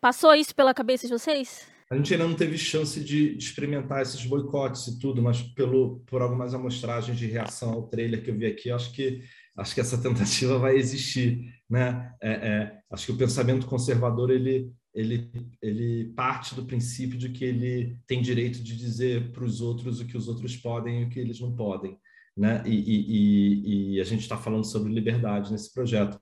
Passou 0.00 0.34
isso 0.34 0.54
pela 0.54 0.74
cabeça 0.74 1.06
de 1.06 1.12
vocês? 1.12 1.66
A 1.88 1.96
gente 1.96 2.12
ainda 2.12 2.26
não 2.26 2.34
teve 2.34 2.56
chance 2.56 2.98
de, 2.98 3.36
de 3.36 3.44
experimentar 3.44 4.00
esses 4.00 4.24
boicotes 4.24 4.86
e 4.86 4.98
tudo, 4.98 5.20
mas 5.20 5.42
pelo, 5.42 6.00
por 6.06 6.22
algumas 6.22 6.54
amostragens 6.54 7.18
de 7.18 7.26
reação 7.26 7.70
ao 7.70 7.86
trailer 7.86 8.24
que 8.24 8.30
eu 8.30 8.34
vi 8.34 8.46
aqui, 8.46 8.70
acho 8.70 8.92
que, 8.92 9.22
acho 9.56 9.74
que 9.74 9.80
essa 9.80 9.98
tentativa 10.02 10.58
vai 10.58 10.76
existir. 10.76 11.52
Né? 11.68 12.10
É, 12.20 12.30
é, 12.30 12.78
acho 12.90 13.06
que 13.06 13.12
o 13.12 13.16
pensamento 13.18 13.66
conservador 13.66 14.30
ele, 14.30 14.72
ele, 14.94 15.30
ele 15.60 16.12
parte 16.14 16.54
do 16.54 16.64
princípio 16.64 17.18
de 17.18 17.30
que 17.30 17.44
ele 17.44 17.98
tem 18.06 18.20
direito 18.20 18.62
de 18.62 18.76
dizer 18.76 19.32
para 19.32 19.44
os 19.44 19.60
outros 19.60 20.00
o 20.00 20.06
que 20.06 20.16
os 20.16 20.28
outros 20.28 20.56
podem 20.56 21.02
e 21.02 21.04
o 21.04 21.08
que 21.08 21.18
eles 21.18 21.40
não 21.40 21.54
podem. 21.54 21.98
Né? 22.36 22.62
E, 22.66 22.74
e, 22.74 23.94
e 23.94 24.00
a 24.00 24.04
gente 24.04 24.20
está 24.20 24.36
falando 24.36 24.64
sobre 24.64 24.92
liberdade 24.92 25.50
nesse 25.50 25.72
projeto. 25.72 26.20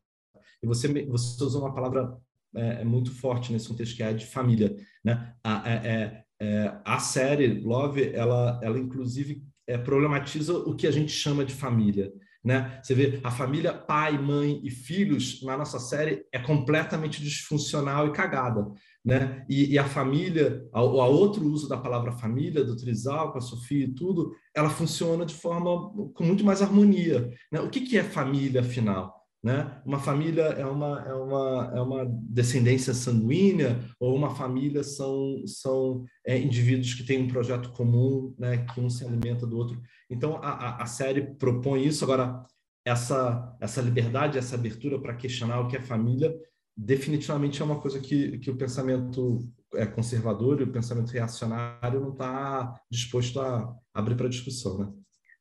E 0.62 0.66
você, 0.66 0.88
você 1.06 1.42
usou 1.42 1.62
uma 1.62 1.74
palavra 1.74 2.16
é, 2.54 2.80
é, 2.80 2.84
muito 2.84 3.10
forte 3.12 3.52
nesse 3.52 3.68
contexto, 3.68 3.96
que 3.96 4.02
é 4.02 4.06
a 4.06 4.12
de 4.12 4.26
família. 4.26 4.76
Né? 5.04 5.34
A, 5.42 5.70
é, 5.70 5.74
é, 5.74 6.24
é 6.40 6.80
a 6.84 6.98
série 6.98 7.60
Love, 7.60 8.12
ela, 8.12 8.60
ela 8.62 8.78
inclusive 8.78 9.42
é, 9.66 9.78
problematiza 9.78 10.52
o 10.52 10.74
que 10.74 10.86
a 10.86 10.90
gente 10.90 11.12
chama 11.12 11.44
de 11.44 11.54
família. 11.54 12.12
Né? 12.42 12.80
Você 12.82 12.94
vê 12.94 13.20
a 13.22 13.30
família 13.30 13.72
pai, 13.72 14.16
mãe 14.18 14.60
e 14.64 14.70
filhos 14.70 15.42
na 15.42 15.58
nossa 15.58 15.78
série 15.78 16.24
é 16.32 16.38
completamente 16.38 17.22
disfuncional 17.22 18.06
e 18.06 18.12
cagada. 18.12 18.66
Né? 19.04 19.44
E, 19.48 19.72
e 19.72 19.78
a 19.78 19.84
família, 19.84 20.66
a, 20.72 20.78
a, 20.78 21.06
outro 21.06 21.46
uso 21.46 21.68
da 21.68 21.76
palavra 21.76 22.12
família, 22.12 22.64
do 22.64 22.76
Trizal, 22.76 23.32
com 23.32 23.38
a 23.38 23.42
Sofia 23.42 23.84
e 23.84 23.94
tudo, 23.94 24.34
ela 24.54 24.70
funciona 24.70 25.26
de 25.26 25.34
forma 25.34 25.90
com 26.14 26.24
muito 26.24 26.44
mais 26.44 26.62
harmonia. 26.62 27.30
Né? 27.52 27.60
O 27.60 27.68
que, 27.68 27.80
que 27.80 27.98
é 27.98 28.02
família, 28.02 28.62
afinal? 28.62 29.20
Né? 29.42 29.80
Uma 29.86 29.98
família 29.98 30.42
é 30.42 30.66
uma, 30.66 31.02
é, 31.06 31.14
uma, 31.14 31.72
é 31.74 31.80
uma 31.80 32.06
descendência 32.06 32.92
sanguínea 32.92 33.80
ou 33.98 34.14
uma 34.14 34.34
família 34.34 34.82
são, 34.82 35.42
são 35.46 36.04
é, 36.26 36.38
indivíduos 36.38 36.92
que 36.92 37.04
têm 37.04 37.22
um 37.22 37.28
projeto 37.28 37.70
comum, 37.72 38.34
né? 38.38 38.66
que 38.66 38.80
um 38.80 38.90
se 38.90 39.04
alimenta 39.04 39.46
do 39.46 39.56
outro. 39.56 39.80
Então, 40.10 40.36
a, 40.42 40.82
a 40.82 40.86
série 40.86 41.34
propõe 41.36 41.86
isso. 41.86 42.04
Agora, 42.04 42.44
essa, 42.84 43.56
essa 43.60 43.80
liberdade, 43.80 44.38
essa 44.38 44.56
abertura 44.56 45.00
para 45.00 45.14
questionar 45.14 45.60
o 45.60 45.68
que 45.68 45.76
é 45.76 45.80
família, 45.80 46.34
definitivamente 46.76 47.62
é 47.62 47.64
uma 47.64 47.80
coisa 47.80 48.00
que, 48.00 48.38
que 48.38 48.50
o 48.50 48.56
pensamento 48.56 49.38
é, 49.74 49.86
conservador 49.86 50.60
e 50.60 50.64
o 50.64 50.72
pensamento 50.72 51.10
reacionário 51.10 52.00
não 52.00 52.12
está 52.12 52.74
disposto 52.90 53.40
a 53.40 53.72
abrir 53.94 54.16
para 54.16 54.28
discussão. 54.28 54.78
Né? 54.78 54.92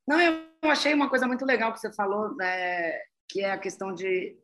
Não, 0.07 0.21
eu 0.21 0.69
achei 0.69 0.93
uma 0.93 1.09
coisa 1.09 1.27
muito 1.27 1.45
legal 1.45 1.73
que 1.73 1.79
você 1.79 1.91
falou, 1.93 2.35
né? 2.35 2.91
que 3.27 3.41
é 3.41 3.51
a 3.51 3.57
questão 3.57 3.93
de 3.93 4.37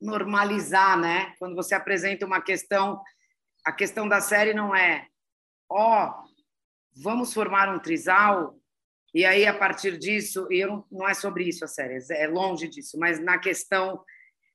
normalizar, 0.00 0.98
né? 0.98 1.34
Quando 1.38 1.54
você 1.54 1.74
apresenta 1.74 2.26
uma 2.26 2.40
questão, 2.40 3.02
a 3.64 3.72
questão 3.72 4.08
da 4.08 4.20
série 4.20 4.52
não 4.52 4.74
é, 4.74 5.06
ó, 5.70 6.10
oh, 6.10 6.25
vamos 6.96 7.32
formar 7.32 7.72
um 7.74 7.78
trisal 7.78 8.58
e 9.14 9.24
aí 9.24 9.46
a 9.46 9.54
partir 9.54 9.98
disso 9.98 10.46
e 10.50 10.60
eu 10.60 10.68
não, 10.68 10.84
não 10.90 11.08
é 11.08 11.14
sobre 11.14 11.44
isso 11.44 11.64
a 11.64 11.68
série 11.68 11.98
é 12.10 12.26
longe 12.26 12.68
disso 12.68 12.98
mas 12.98 13.18
na 13.18 13.38
questão 13.38 14.02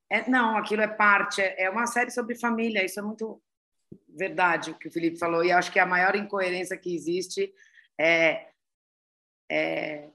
é, 0.09 0.29
não 0.29 0.57
aquilo 0.57 0.81
é 0.81 0.87
parte 0.87 1.41
é, 1.41 1.63
é 1.63 1.69
uma 1.69 1.87
série 1.87 2.11
sobre 2.11 2.35
família 2.35 2.83
isso 2.83 2.99
é 2.99 3.03
muito 3.03 3.41
verdade 4.09 4.71
o 4.71 4.77
que 4.77 4.87
o 4.87 4.91
Felipe 4.91 5.17
falou 5.17 5.43
e 5.43 5.51
acho 5.51 5.71
que 5.71 5.79
a 5.79 5.85
maior 5.85 6.15
incoerência 6.15 6.77
que 6.77 6.93
existe 6.93 7.53
é, 7.99 8.47
é 9.49 10.09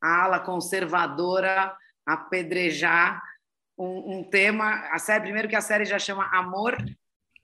a 0.00 0.24
ala 0.24 0.40
conservadora 0.40 1.76
apedrejar 2.06 3.22
um, 3.76 4.18
um, 4.18 4.24
tema. 4.24 4.88
A 4.92 4.98
série, 4.98 5.24
primeiro 5.24 5.48
que 5.48 5.56
a 5.56 5.60
série 5.60 5.84
já 5.84 5.98
chama 5.98 6.30
Amor 6.32 6.76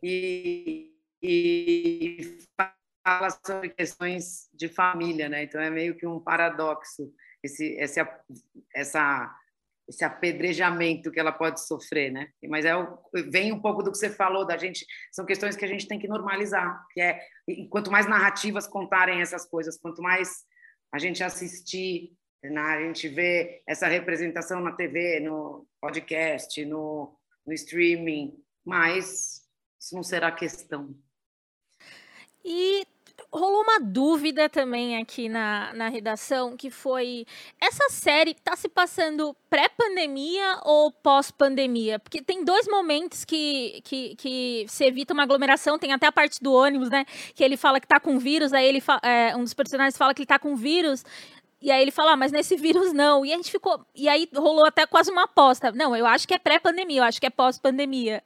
e, 0.02 0.94
e 1.20 2.38
fala 3.04 3.30
sobre 3.44 3.70
questões 3.70 4.48
de 4.52 4.68
família, 4.68 5.28
né? 5.28 5.44
Então 5.44 5.60
é 5.60 5.70
meio 5.70 5.96
que 5.96 6.06
um 6.06 6.20
paradoxo 6.20 7.12
esse, 7.42 7.74
esse 7.78 8.00
essa 8.74 9.34
esse 9.88 10.04
apedrejamento 10.04 11.10
que 11.10 11.18
ela 11.18 11.32
pode 11.32 11.60
sofrer, 11.66 12.10
né? 12.10 12.28
Mas 12.48 12.64
é 12.64 12.74
o, 12.74 12.98
vem 13.30 13.52
um 13.52 13.60
pouco 13.60 13.82
do 13.82 13.90
que 13.90 13.98
você 13.98 14.08
falou 14.08 14.46
da 14.46 14.56
gente, 14.56 14.86
são 15.10 15.26
questões 15.26 15.56
que 15.56 15.64
a 15.64 15.68
gente 15.68 15.88
tem 15.88 15.98
que 15.98 16.06
normalizar, 16.06 16.86
que 16.92 17.00
é 17.00 17.20
quanto 17.68 17.90
mais 17.90 18.06
narrativas 18.06 18.66
contarem 18.66 19.20
essas 19.20 19.44
coisas, 19.44 19.76
quanto 19.76 20.00
mais 20.00 20.44
a 20.92 20.98
gente 20.98 21.22
assistir 21.22 22.12
a 22.44 22.80
gente 22.80 23.08
vê 23.08 23.62
essa 23.66 23.86
representação 23.86 24.60
na 24.60 24.72
TV, 24.72 25.20
no 25.20 25.66
podcast, 25.80 26.64
no, 26.64 27.16
no 27.46 27.52
streaming, 27.52 28.36
mas 28.64 29.42
isso 29.80 29.94
não 29.94 30.02
será 30.02 30.32
questão. 30.32 30.92
E 32.44 32.86
rolou 33.32 33.62
uma 33.62 33.80
dúvida 33.80 34.48
também 34.48 34.96
aqui 34.98 35.28
na, 35.28 35.72
na 35.74 35.88
redação, 35.88 36.56
que 36.56 36.70
foi 36.70 37.24
essa 37.60 37.88
série 37.88 38.32
está 38.32 38.56
se 38.56 38.68
passando 38.68 39.34
pré-pandemia 39.48 40.60
ou 40.64 40.92
pós-pandemia? 40.92 41.98
Porque 41.98 42.22
tem 42.22 42.44
dois 42.44 42.66
momentos 42.66 43.24
que, 43.24 43.80
que, 43.84 44.16
que 44.16 44.66
se 44.68 44.84
evita 44.84 45.14
uma 45.14 45.22
aglomeração, 45.22 45.78
tem 45.78 45.92
até 45.92 46.06
a 46.06 46.12
parte 46.12 46.42
do 46.42 46.52
ônibus, 46.52 46.90
né? 46.90 47.04
Que 47.34 47.44
ele 47.44 47.56
fala 47.56 47.80
que 47.80 47.86
está 47.86 48.00
com 48.00 48.18
vírus, 48.18 48.52
aí 48.52 48.66
ele 48.66 48.82
é, 49.02 49.36
um 49.36 49.44
dos 49.44 49.54
personagens 49.54 49.96
fala 49.96 50.12
que 50.14 50.20
ele 50.20 50.24
está 50.24 50.38
com 50.38 50.54
vírus, 50.54 51.04
e 51.60 51.70
aí 51.70 51.80
ele 51.80 51.92
falou, 51.92 52.12
ah, 52.12 52.16
mas 52.16 52.32
nesse 52.32 52.56
vírus 52.56 52.92
não. 52.92 53.24
E 53.24 53.32
a 53.32 53.36
gente 53.36 53.50
ficou. 53.50 53.86
E 53.94 54.08
aí 54.08 54.28
rolou 54.34 54.66
até 54.66 54.84
quase 54.84 55.12
uma 55.12 55.24
aposta. 55.24 55.70
Não, 55.70 55.94
eu 55.94 56.04
acho 56.06 56.26
que 56.26 56.34
é 56.34 56.38
pré-pandemia, 56.38 57.00
eu 57.00 57.04
acho 57.04 57.20
que 57.20 57.26
é 57.26 57.30
pós-pandemia. 57.30 58.22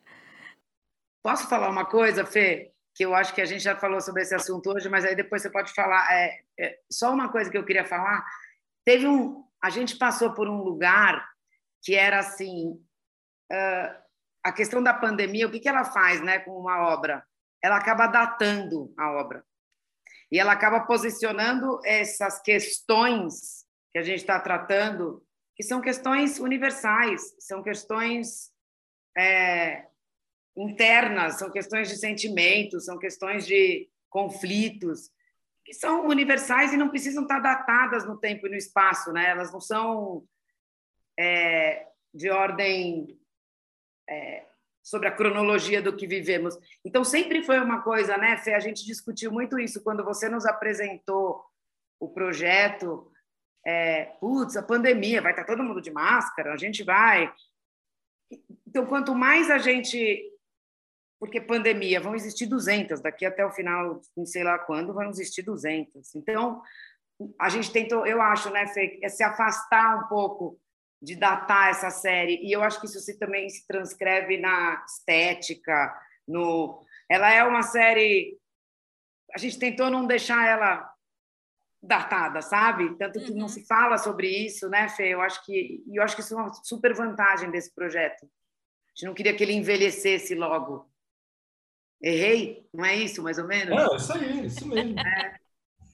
Posso 1.23 1.47
falar 1.49 1.69
uma 1.69 1.85
coisa, 1.85 2.25
Fê? 2.25 2.73
Que 2.97 3.05
eu 3.05 3.15
acho 3.15 3.35
que 3.35 3.43
a 3.43 3.45
gente 3.45 3.63
já 3.63 3.77
falou 3.77 4.01
sobre 4.01 4.23
esse 4.23 4.35
assunto 4.35 4.71
hoje, 4.71 4.89
mas 4.89 5.05
aí 5.05 5.15
depois 5.15 5.43
você 5.43 5.51
pode 5.51 5.73
falar. 5.73 6.11
É, 6.13 6.41
é, 6.59 6.79
só 6.91 7.13
uma 7.13 7.31
coisa 7.31 7.51
que 7.51 7.59
eu 7.59 7.65
queria 7.65 7.85
falar. 7.85 8.25
Teve 8.85 9.07
um. 9.07 9.45
A 9.63 9.71
gente 9.71 9.97
passou 9.97 10.33
por 10.33 10.49
um 10.49 10.63
lugar 10.63 11.29
que 11.83 11.95
era 11.95 12.19
assim. 12.19 12.71
Uh, 13.53 14.07
a 14.43 14.53
questão 14.53 14.83
da 14.83 14.95
pandemia, 14.95 15.47
o 15.47 15.51
que, 15.51 15.61
que 15.61 15.69
ela 15.69 15.85
faz 15.85 16.21
né, 16.23 16.39
com 16.39 16.53
uma 16.53 16.89
obra? 16.89 17.23
Ela 17.63 17.77
acaba 17.77 18.07
datando 18.07 18.93
a 18.97 19.11
obra 19.11 19.45
e 20.31 20.39
ela 20.39 20.53
acaba 20.53 20.81
posicionando 20.81 21.81
essas 21.85 22.41
questões 22.41 23.65
que 23.93 23.99
a 23.99 24.03
gente 24.03 24.19
está 24.19 24.39
tratando, 24.41 25.25
que 25.55 25.63
são 25.63 25.81
questões 25.81 26.39
universais, 26.39 27.35
são 27.39 27.63
questões 27.63 28.51
é, 29.17 29.87
internas, 30.57 31.39
são 31.39 31.51
questões 31.51 31.89
de 31.89 31.97
sentimentos, 31.97 32.87
são 32.87 32.99
questões 32.99 33.47
de 33.47 33.89
conflitos, 34.09 35.11
que 35.65 35.75
são 35.75 36.07
universais 36.07 36.73
e 36.73 36.77
não 36.77 36.89
precisam 36.89 37.25
estar 37.25 37.41
datadas 37.41 38.07
no 38.07 38.17
tempo 38.17 38.47
e 38.47 38.51
no 38.51 38.57
espaço, 38.57 39.13
né? 39.13 39.31
Elas 39.31 39.53
não 39.53 39.61
são 39.61 40.25
é, 41.19 41.87
de 42.15 42.31
ordem 42.31 43.19
é, 44.09 44.47
sobre 44.83 45.09
a 45.09 45.13
cronologia 45.13 45.83
do 45.83 45.97
que 45.97 46.07
vivemos. 46.07 46.57
Então, 46.85 47.03
sempre 47.03 47.43
foi 47.43 47.59
uma 47.59 47.83
coisa, 47.83 48.17
né, 48.17 48.39
Fê? 48.39 48.55
A 48.55 48.61
gente 48.61 48.87
discutiu 48.87 49.33
muito 49.33 49.59
isso 49.59 49.83
quando 49.83 50.05
você 50.05 50.29
nos 50.29 50.47
apresentou 50.47 51.45
o 51.99 52.09
projeto. 52.09 53.11
É, 53.67 54.05
Putz, 54.21 54.57
a 54.57 54.63
pandemia, 54.63 55.21
vai 55.21 55.33
estar 55.33 55.45
todo 55.45 55.65
mundo 55.65 55.83
de 55.83 55.91
máscara, 55.91 56.53
a 56.53 56.57
gente 56.57 56.85
vai. 56.85 57.33
Então, 58.65 58.87
quanto 58.87 59.15
mais 59.15 59.51
a 59.51 59.59
gente. 59.59 60.33
Porque 61.19 61.41
pandemia, 61.41 62.01
vão 62.01 62.15
existir 62.15 62.47
200, 62.47 63.01
daqui 63.01 63.25
até 63.25 63.45
o 63.45 63.51
final, 63.51 64.01
não 64.17 64.27
sei 64.27 64.45
lá 64.45 64.59
quando, 64.59 64.93
vão 64.93 65.09
existir 65.09 65.43
200. 65.43 66.15
Então, 66.15 66.61
a 67.41 67.49
gente 67.49 67.73
tentou, 67.73 68.07
eu 68.07 68.21
acho, 68.21 68.51
né, 68.51 68.67
Fê, 68.69 68.99
é 69.03 69.09
se 69.09 69.23
afastar 69.23 70.05
um 70.05 70.09
pouco 70.09 70.61
de 71.01 71.15
datar 71.15 71.71
essa 71.71 71.91
série. 71.91 72.41
E 72.43 72.53
eu 72.53 72.63
acho 72.63 72.81
que 72.81 72.87
isso 72.87 73.01
se, 73.01 73.19
também 73.19 73.49
se 73.49 73.67
transcreve 73.67 74.39
na 74.39 74.85
estética 74.87 75.95
no 76.27 76.85
ela 77.09 77.31
é 77.33 77.45
uma 77.45 77.63
série 77.63 78.37
a 79.33 79.39
gente 79.39 79.59
tentou 79.59 79.89
não 79.91 80.07
deixar 80.07 80.49
ela 80.49 80.93
datada 81.81 82.43
sabe? 82.43 82.97
Tanto 82.97 83.21
que 83.21 83.31
uhum. 83.31 83.39
não 83.39 83.49
se 83.49 83.65
fala 83.67 83.99
sobre 83.99 84.29
isso 84.29 84.69
né 84.69 84.89
Fê? 84.89 85.09
Eu 85.09 85.21
acho 85.21 85.45
que 85.45 85.85
eu 85.93 86.03
acho 86.03 86.17
que 86.17 86.23
isso 86.23 86.35
é 86.35 86.37
uma 86.37 86.53
super 86.53 86.95
vantagem 86.95 87.51
desse 87.51 87.73
projeto. 87.75 88.25
A 88.25 88.99
gente 88.99 89.07
não 89.07 89.15
queria 89.15 89.37
que 89.37 89.45
ele 89.45 89.53
envelhecesse 89.53 90.35
logo 90.35 90.91
errei 92.03 92.67
não 92.73 92.85
é 92.85 92.97
isso 92.97 93.23
mais 93.23 93.39
ou 93.39 93.47
menos 93.47 93.77
é 93.77 93.97
isso 93.97 94.13
aí 94.13 94.47
isso 94.47 94.69
mesmo 94.69 94.99
é, 94.99 95.37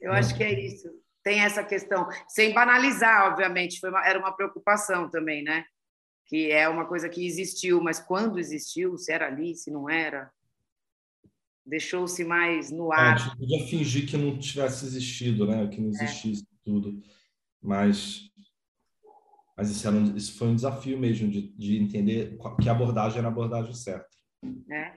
eu 0.00 0.12
acho 0.12 0.36
que 0.36 0.42
é 0.42 0.66
isso 0.66 0.88
tem 1.22 1.40
essa 1.40 1.62
questão, 1.62 2.08
sem 2.28 2.52
banalizar, 2.52 3.30
obviamente, 3.30 3.78
foi 3.78 3.90
uma, 3.90 4.04
era 4.06 4.18
uma 4.18 4.32
preocupação 4.32 5.08
também, 5.08 5.42
né? 5.42 5.64
Que 6.26 6.50
é 6.50 6.68
uma 6.68 6.86
coisa 6.86 7.08
que 7.08 7.24
existiu, 7.24 7.80
mas 7.80 8.00
quando 8.00 8.38
existiu, 8.38 8.96
se 8.96 9.12
era 9.12 9.28
ali, 9.28 9.54
se 9.54 9.70
não 9.70 9.88
era, 9.88 10.30
deixou-se 11.64 12.24
mais 12.24 12.70
no 12.70 12.92
é, 12.92 12.96
ar. 12.96 13.10
É, 13.10 13.12
a 13.12 13.16
gente 13.18 13.36
podia 13.36 13.66
fingir 13.66 14.08
que 14.08 14.16
não 14.16 14.36
tivesse 14.38 14.84
existido, 14.84 15.46
né? 15.46 15.66
Que 15.68 15.80
não 15.80 15.88
é. 15.88 15.90
existisse 15.90 16.42
é. 16.42 16.56
tudo, 16.64 17.00
mas 17.60 18.28
mas 19.56 19.70
isso, 19.70 19.88
um, 19.88 20.16
isso 20.16 20.36
foi 20.38 20.48
um 20.48 20.56
desafio 20.56 20.98
mesmo 20.98 21.30
de, 21.30 21.52
de 21.52 21.76
entender 21.76 22.36
que 22.60 22.68
a 22.68 22.72
abordagem 22.72 23.18
era 23.18 23.28
a 23.28 23.30
abordagem 23.30 23.74
certa. 23.74 24.08
É. 24.70 24.94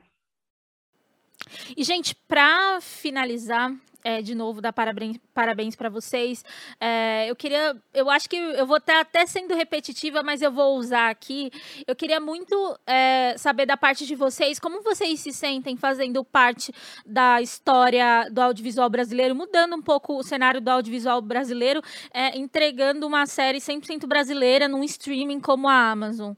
E, 1.75 1.83
gente, 1.83 2.15
para 2.27 2.79
finalizar, 2.81 3.71
é, 4.05 4.21
de 4.21 4.35
novo 4.35 4.61
dar 4.61 4.71
parabéns, 4.71 5.75
para 5.75 5.89
vocês. 5.89 6.45
É, 6.79 7.27
eu 7.27 7.35
queria, 7.35 7.75
eu 7.91 8.07
acho 8.07 8.29
que 8.29 8.35
eu 8.35 8.67
vou 8.67 8.77
estar 8.77 8.99
até 8.99 9.25
sendo 9.25 9.55
repetitiva, 9.55 10.21
mas 10.21 10.43
eu 10.43 10.51
vou 10.51 10.77
usar 10.77 11.09
aqui. 11.09 11.49
Eu 11.87 11.95
queria 11.95 12.19
muito 12.19 12.77
é, 12.85 13.35
saber 13.35 13.65
da 13.65 13.75
parte 13.75 14.05
de 14.05 14.13
vocês 14.13 14.59
como 14.59 14.83
vocês 14.83 15.19
se 15.19 15.31
sentem 15.31 15.75
fazendo 15.75 16.23
parte 16.23 16.71
da 17.03 17.41
história 17.41 18.29
do 18.31 18.41
audiovisual 18.41 18.89
brasileiro, 18.91 19.33
mudando 19.33 19.75
um 19.75 19.81
pouco 19.81 20.19
o 20.19 20.23
cenário 20.23 20.61
do 20.61 20.69
audiovisual 20.69 21.19
brasileiro, 21.19 21.81
é, 22.13 22.37
entregando 22.37 23.07
uma 23.07 23.25
série 23.25 23.57
100% 23.57 24.05
brasileira 24.05 24.67
num 24.67 24.83
streaming 24.83 25.39
como 25.39 25.67
a 25.67 25.89
Amazon. 25.89 26.33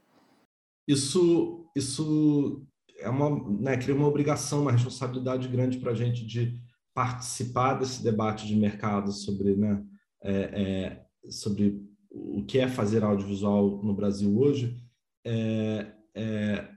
Isso, 0.88 1.70
isso 1.76 2.66
é 3.00 3.10
uma, 3.10 3.30
né, 3.60 3.78
cria 3.78 3.96
uma 3.96 4.08
obrigação, 4.08 4.62
uma 4.62 4.72
responsabilidade 4.72 5.48
grande 5.48 5.78
para 5.78 5.92
a 5.92 5.96
gente 5.96 6.26
de 6.26 6.60
participar 6.94 7.76
desse 7.76 8.04
debate 8.04 8.48
de 8.48 8.56
mercado 8.56 9.12
sobre, 9.12 9.56
né, 9.56 9.84
é, 10.22 10.32
é, 10.34 11.06
sobre 11.30 11.82
o 12.10 12.44
que 12.44 12.60
é 12.60 12.68
fazer 12.68 13.04
audiovisual 13.04 13.84
no 13.84 13.94
Brasil 13.94 14.38
hoje, 14.38 14.76
é, 15.26 15.94
é 16.16 16.70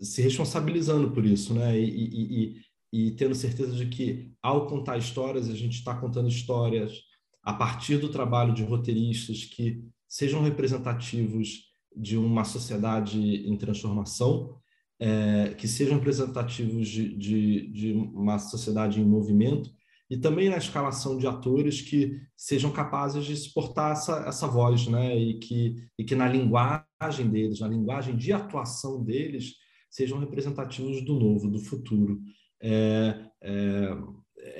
se 0.00 0.20
responsabilizando 0.20 1.12
por 1.12 1.24
isso, 1.24 1.54
né, 1.54 1.78
e, 1.78 1.84
e, 1.84 2.44
e, 2.92 3.06
e, 3.06 3.10
tendo 3.12 3.34
certeza 3.34 3.72
de 3.72 3.86
que 3.86 4.32
ao 4.42 4.66
contar 4.66 4.98
histórias 4.98 5.48
a 5.48 5.54
gente 5.54 5.74
está 5.74 5.94
contando 5.94 6.28
histórias 6.28 7.00
a 7.42 7.52
partir 7.52 7.98
do 7.98 8.08
trabalho 8.08 8.52
de 8.52 8.64
roteiristas 8.64 9.44
que 9.44 9.84
sejam 10.08 10.42
representativos 10.42 11.70
de 11.94 12.16
uma 12.16 12.44
sociedade 12.44 13.18
em 13.20 13.56
transformação 13.56 14.61
é, 15.02 15.54
que 15.54 15.66
sejam 15.66 15.96
representativos 15.96 16.86
de, 16.86 17.16
de, 17.16 17.66
de, 17.72 17.92
uma 17.92 18.38
sociedade 18.38 19.00
em 19.00 19.04
movimento 19.04 19.68
e 20.08 20.16
também 20.16 20.48
na 20.48 20.58
escalação 20.58 21.18
de 21.18 21.26
atores 21.26 21.80
que 21.80 22.20
sejam 22.36 22.70
capazes 22.70 23.24
de 23.24 23.32
exportar 23.32 23.92
essa, 23.92 24.18
essa 24.28 24.46
voz, 24.46 24.86
né? 24.86 25.18
E 25.18 25.40
que, 25.40 25.74
e 25.98 26.04
que 26.04 26.14
na 26.14 26.28
linguagem 26.28 27.28
deles, 27.28 27.58
na 27.58 27.66
linguagem 27.66 28.14
de 28.14 28.32
atuação 28.32 29.02
deles, 29.02 29.54
sejam 29.90 30.20
representativos 30.20 31.04
do 31.04 31.18
novo, 31.18 31.50
do 31.50 31.58
futuro. 31.58 32.20
É, 32.60 33.26
é, 33.42 33.96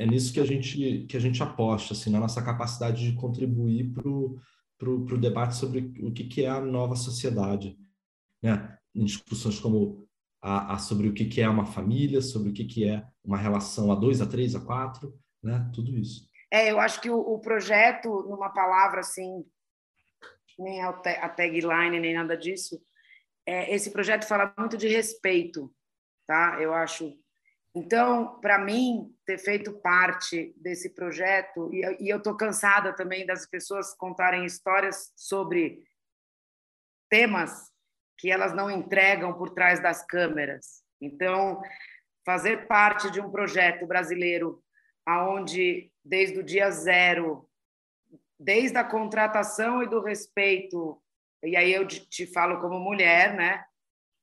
é 0.02 0.06
nisso 0.06 0.32
que 0.32 0.40
a 0.40 0.44
gente 0.44 1.06
que 1.08 1.16
a 1.16 1.20
gente 1.20 1.40
aposta, 1.40 1.94
assim, 1.94 2.10
na 2.10 2.18
nossa 2.18 2.42
capacidade 2.42 3.04
de 3.04 3.12
contribuir 3.14 3.92
para 3.92 4.08
o 4.90 5.20
debate 5.20 5.54
sobre 5.54 5.92
o 6.00 6.10
que, 6.10 6.24
que 6.24 6.42
é 6.42 6.48
a 6.48 6.60
nova 6.60 6.96
sociedade, 6.96 7.78
né? 8.42 8.76
Em 8.92 9.04
discussões 9.04 9.60
como 9.60 10.02
a, 10.42 10.74
a, 10.74 10.78
sobre 10.78 11.08
o 11.08 11.14
que, 11.14 11.26
que 11.26 11.40
é 11.40 11.48
uma 11.48 11.64
família, 11.64 12.20
sobre 12.20 12.50
o 12.50 12.52
que, 12.52 12.64
que 12.64 12.88
é 12.88 13.06
uma 13.24 13.38
relação 13.38 13.92
a 13.92 13.94
dois, 13.94 14.20
a 14.20 14.26
três, 14.26 14.56
a 14.56 14.60
quatro, 14.60 15.16
né? 15.40 15.70
Tudo 15.72 15.96
isso. 15.96 16.28
É, 16.50 16.70
eu 16.70 16.80
acho 16.80 17.00
que 17.00 17.08
o, 17.08 17.18
o 17.18 17.38
projeto, 17.38 18.24
numa 18.28 18.50
palavra 18.50 19.00
assim, 19.00 19.46
nem 20.58 20.82
a, 20.82 20.88
a 20.88 21.28
tagline, 21.28 22.00
nem 22.00 22.14
nada 22.14 22.36
disso, 22.36 22.82
é, 23.46 23.74
esse 23.74 23.90
projeto 23.90 24.26
fala 24.26 24.52
muito 24.58 24.76
de 24.76 24.88
respeito, 24.88 25.72
tá? 26.26 26.58
Eu 26.60 26.74
acho. 26.74 27.16
Então, 27.74 28.38
para 28.40 28.58
mim, 28.58 29.14
ter 29.24 29.38
feito 29.38 29.72
parte 29.80 30.54
desse 30.58 30.90
projeto, 30.90 31.72
e, 31.72 32.04
e 32.04 32.08
eu 32.08 32.18
estou 32.18 32.36
cansada 32.36 32.92
também 32.92 33.24
das 33.24 33.46
pessoas 33.46 33.94
contarem 33.94 34.44
histórias 34.44 35.10
sobre 35.16 35.82
temas 37.08 37.71
que 38.22 38.30
elas 38.30 38.54
não 38.54 38.70
entregam 38.70 39.34
por 39.34 39.50
trás 39.50 39.82
das 39.82 40.06
câmeras. 40.06 40.84
Então, 41.00 41.60
fazer 42.24 42.68
parte 42.68 43.10
de 43.10 43.20
um 43.20 43.28
projeto 43.28 43.84
brasileiro 43.84 44.62
aonde 45.04 45.90
desde 46.04 46.38
o 46.38 46.44
dia 46.44 46.70
zero, 46.70 47.50
desde 48.38 48.78
a 48.78 48.84
contratação 48.84 49.82
e 49.82 49.88
do 49.88 50.00
respeito, 50.00 51.02
e 51.42 51.56
aí 51.56 51.72
eu 51.72 51.84
te 51.84 52.24
falo 52.24 52.60
como 52.60 52.78
mulher, 52.78 53.34
né? 53.34 53.64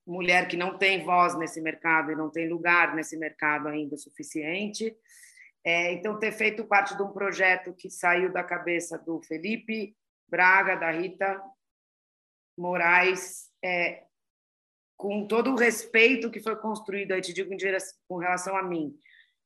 Mulher 0.08 0.48
que 0.48 0.56
não 0.56 0.78
tem 0.78 1.04
voz 1.04 1.38
nesse 1.38 1.60
mercado 1.60 2.10
e 2.10 2.16
não 2.16 2.30
tem 2.30 2.48
lugar 2.48 2.96
nesse 2.96 3.18
mercado 3.18 3.68
ainda 3.68 3.98
suficiente. 3.98 4.96
É, 5.62 5.92
então, 5.92 6.18
ter 6.18 6.32
feito 6.32 6.64
parte 6.64 6.96
de 6.96 7.04
um 7.04 7.12
projeto 7.12 7.74
que 7.74 7.90
saiu 7.90 8.32
da 8.32 8.46
cabeça 8.46 8.98
do 8.98 9.22
Felipe 9.22 9.94
Braga, 10.26 10.78
da 10.78 10.90
Rita 10.90 11.38
Moraes, 12.58 13.49
é, 13.64 14.04
com 14.98 15.26
todo 15.28 15.52
o 15.52 15.56
respeito 15.56 16.30
que 16.30 16.42
foi 16.42 16.56
construído, 16.58 17.14
aí 17.14 17.22
te 17.22 17.34
digo 17.34 17.56
direção, 17.56 17.98
com 18.08 18.18
relação 18.18 18.56
a 18.58 18.64
mim, 18.64 18.94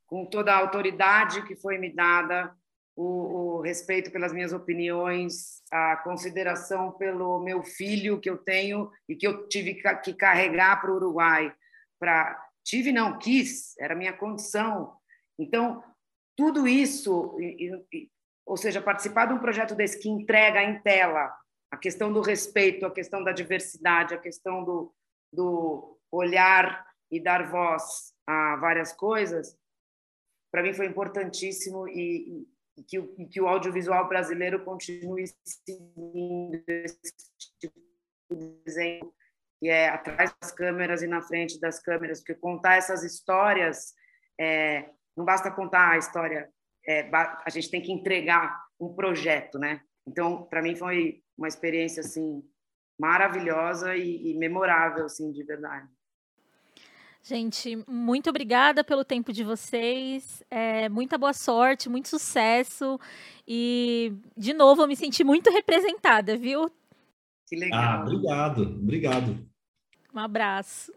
com 0.08 0.26
toda 0.26 0.54
a 0.54 0.58
autoridade 0.58 1.46
que 1.46 1.56
foi 1.56 1.78
me 1.78 1.94
dada, 1.94 2.56
o, 2.96 3.58
o, 3.58 3.62
respeito 3.62 4.12
pelas 4.12 4.34
minhas 4.34 4.54
opiniões, 4.54 5.62
a 5.72 5.98
consideração 5.98 6.92
pelo 6.92 7.40
meu 7.40 7.64
filho 7.64 8.20
que 8.20 8.30
eu 8.30 8.38
tenho 8.38 8.92
e 9.10 9.16
que 9.16 9.26
eu 9.26 9.48
tive 9.48 9.82
que 10.04 10.14
carregar 10.14 10.80
para 10.80 10.92
o 10.92 10.96
Uruguai. 10.96 11.54
Para 12.00 12.40
tive 12.64 12.92
não 12.92 13.18
quis, 13.18 13.78
era 13.80 13.96
minha 13.96 14.14
condição. 14.14 14.96
Então 15.40 15.84
tudo 16.36 16.68
isso, 16.68 17.38
ou 18.46 18.58
seja, 18.58 18.82
participar 18.82 19.28
de 19.28 19.34
um 19.34 19.40
projeto 19.40 19.76
desse 19.76 20.00
que 20.00 20.10
entrega 20.10 20.64
em 20.64 20.80
tela 20.82 21.32
a 21.74 21.78
questão 21.78 22.14
do 22.14 22.22
respeito, 22.22 22.86
a 22.86 22.92
questão 22.92 23.24
da 23.24 23.32
diversidade, 23.32 24.14
a 24.14 24.20
questão 24.20 24.64
do, 24.64 24.94
do 25.34 26.00
olhar 26.12 26.86
e 27.10 27.20
dar 27.20 27.50
voz 27.50 28.14
a 28.28 28.56
várias 28.58 28.94
coisas, 28.94 29.58
para 30.52 30.62
mim 30.62 30.72
foi 30.72 30.86
importantíssimo 30.86 31.88
e, 31.88 32.48
e, 32.78 32.84
que 32.84 33.00
o, 33.00 33.16
e, 33.18 33.26
que 33.26 33.42
o, 33.42 33.48
audiovisual 33.48 34.08
brasileiro 34.08 34.64
continue 34.64 35.26
seguindo 35.44 36.64
esse 36.68 37.58
tipo 37.60 37.74
de 38.30 38.50
desenho 38.64 39.12
que 39.60 39.68
é 39.68 39.90
atrás 39.90 40.32
das 40.40 40.52
câmeras 40.52 41.02
e 41.02 41.08
na 41.08 41.24
frente 41.24 41.60
das 41.60 41.80
câmeras, 41.80 42.20
porque 42.20 42.36
contar 42.36 42.76
essas 42.76 43.04
histórias 43.04 43.96
é, 44.40 44.92
não 45.18 45.26
basta 45.26 45.50
contar 45.50 45.94
a 45.94 45.98
história, 45.98 46.48
é, 46.88 47.10
a 47.12 47.50
gente 47.50 47.72
tem 47.72 47.82
que 47.82 47.92
entregar 47.92 48.64
um 48.80 48.94
projeto, 48.94 49.58
né? 49.58 49.82
Então, 50.08 50.44
para 50.44 50.62
mim 50.62 50.76
foi 50.76 51.22
uma 51.38 51.48
experiência 51.48 52.02
assim 52.02 52.44
maravilhosa 53.00 53.96
e, 53.96 54.32
e 54.32 54.38
memorável, 54.38 55.06
assim, 55.06 55.32
de 55.32 55.44
verdade. 55.44 55.88
Gente, 57.26 57.82
muito 57.88 58.30
obrigada 58.30 58.84
pelo 58.84 59.06
tempo 59.06 59.32
de 59.32 59.46
vocês. 59.46 60.44
É, 60.52 60.90
muita 60.90 61.18
boa 61.18 61.32
sorte, 61.32 61.90
muito 61.90 62.10
sucesso. 62.10 63.00
E, 63.48 64.14
de 64.36 64.54
novo, 64.54 64.82
eu 64.82 64.88
me 64.88 64.96
senti 64.96 65.24
muito 65.24 65.50
representada, 65.50 66.38
viu? 66.38 66.70
Que 67.48 67.56
legal. 67.56 67.80
Ah, 67.80 68.02
obrigado, 68.02 68.62
obrigado. 68.64 69.54
Um 70.14 70.20
abraço. 70.20 70.94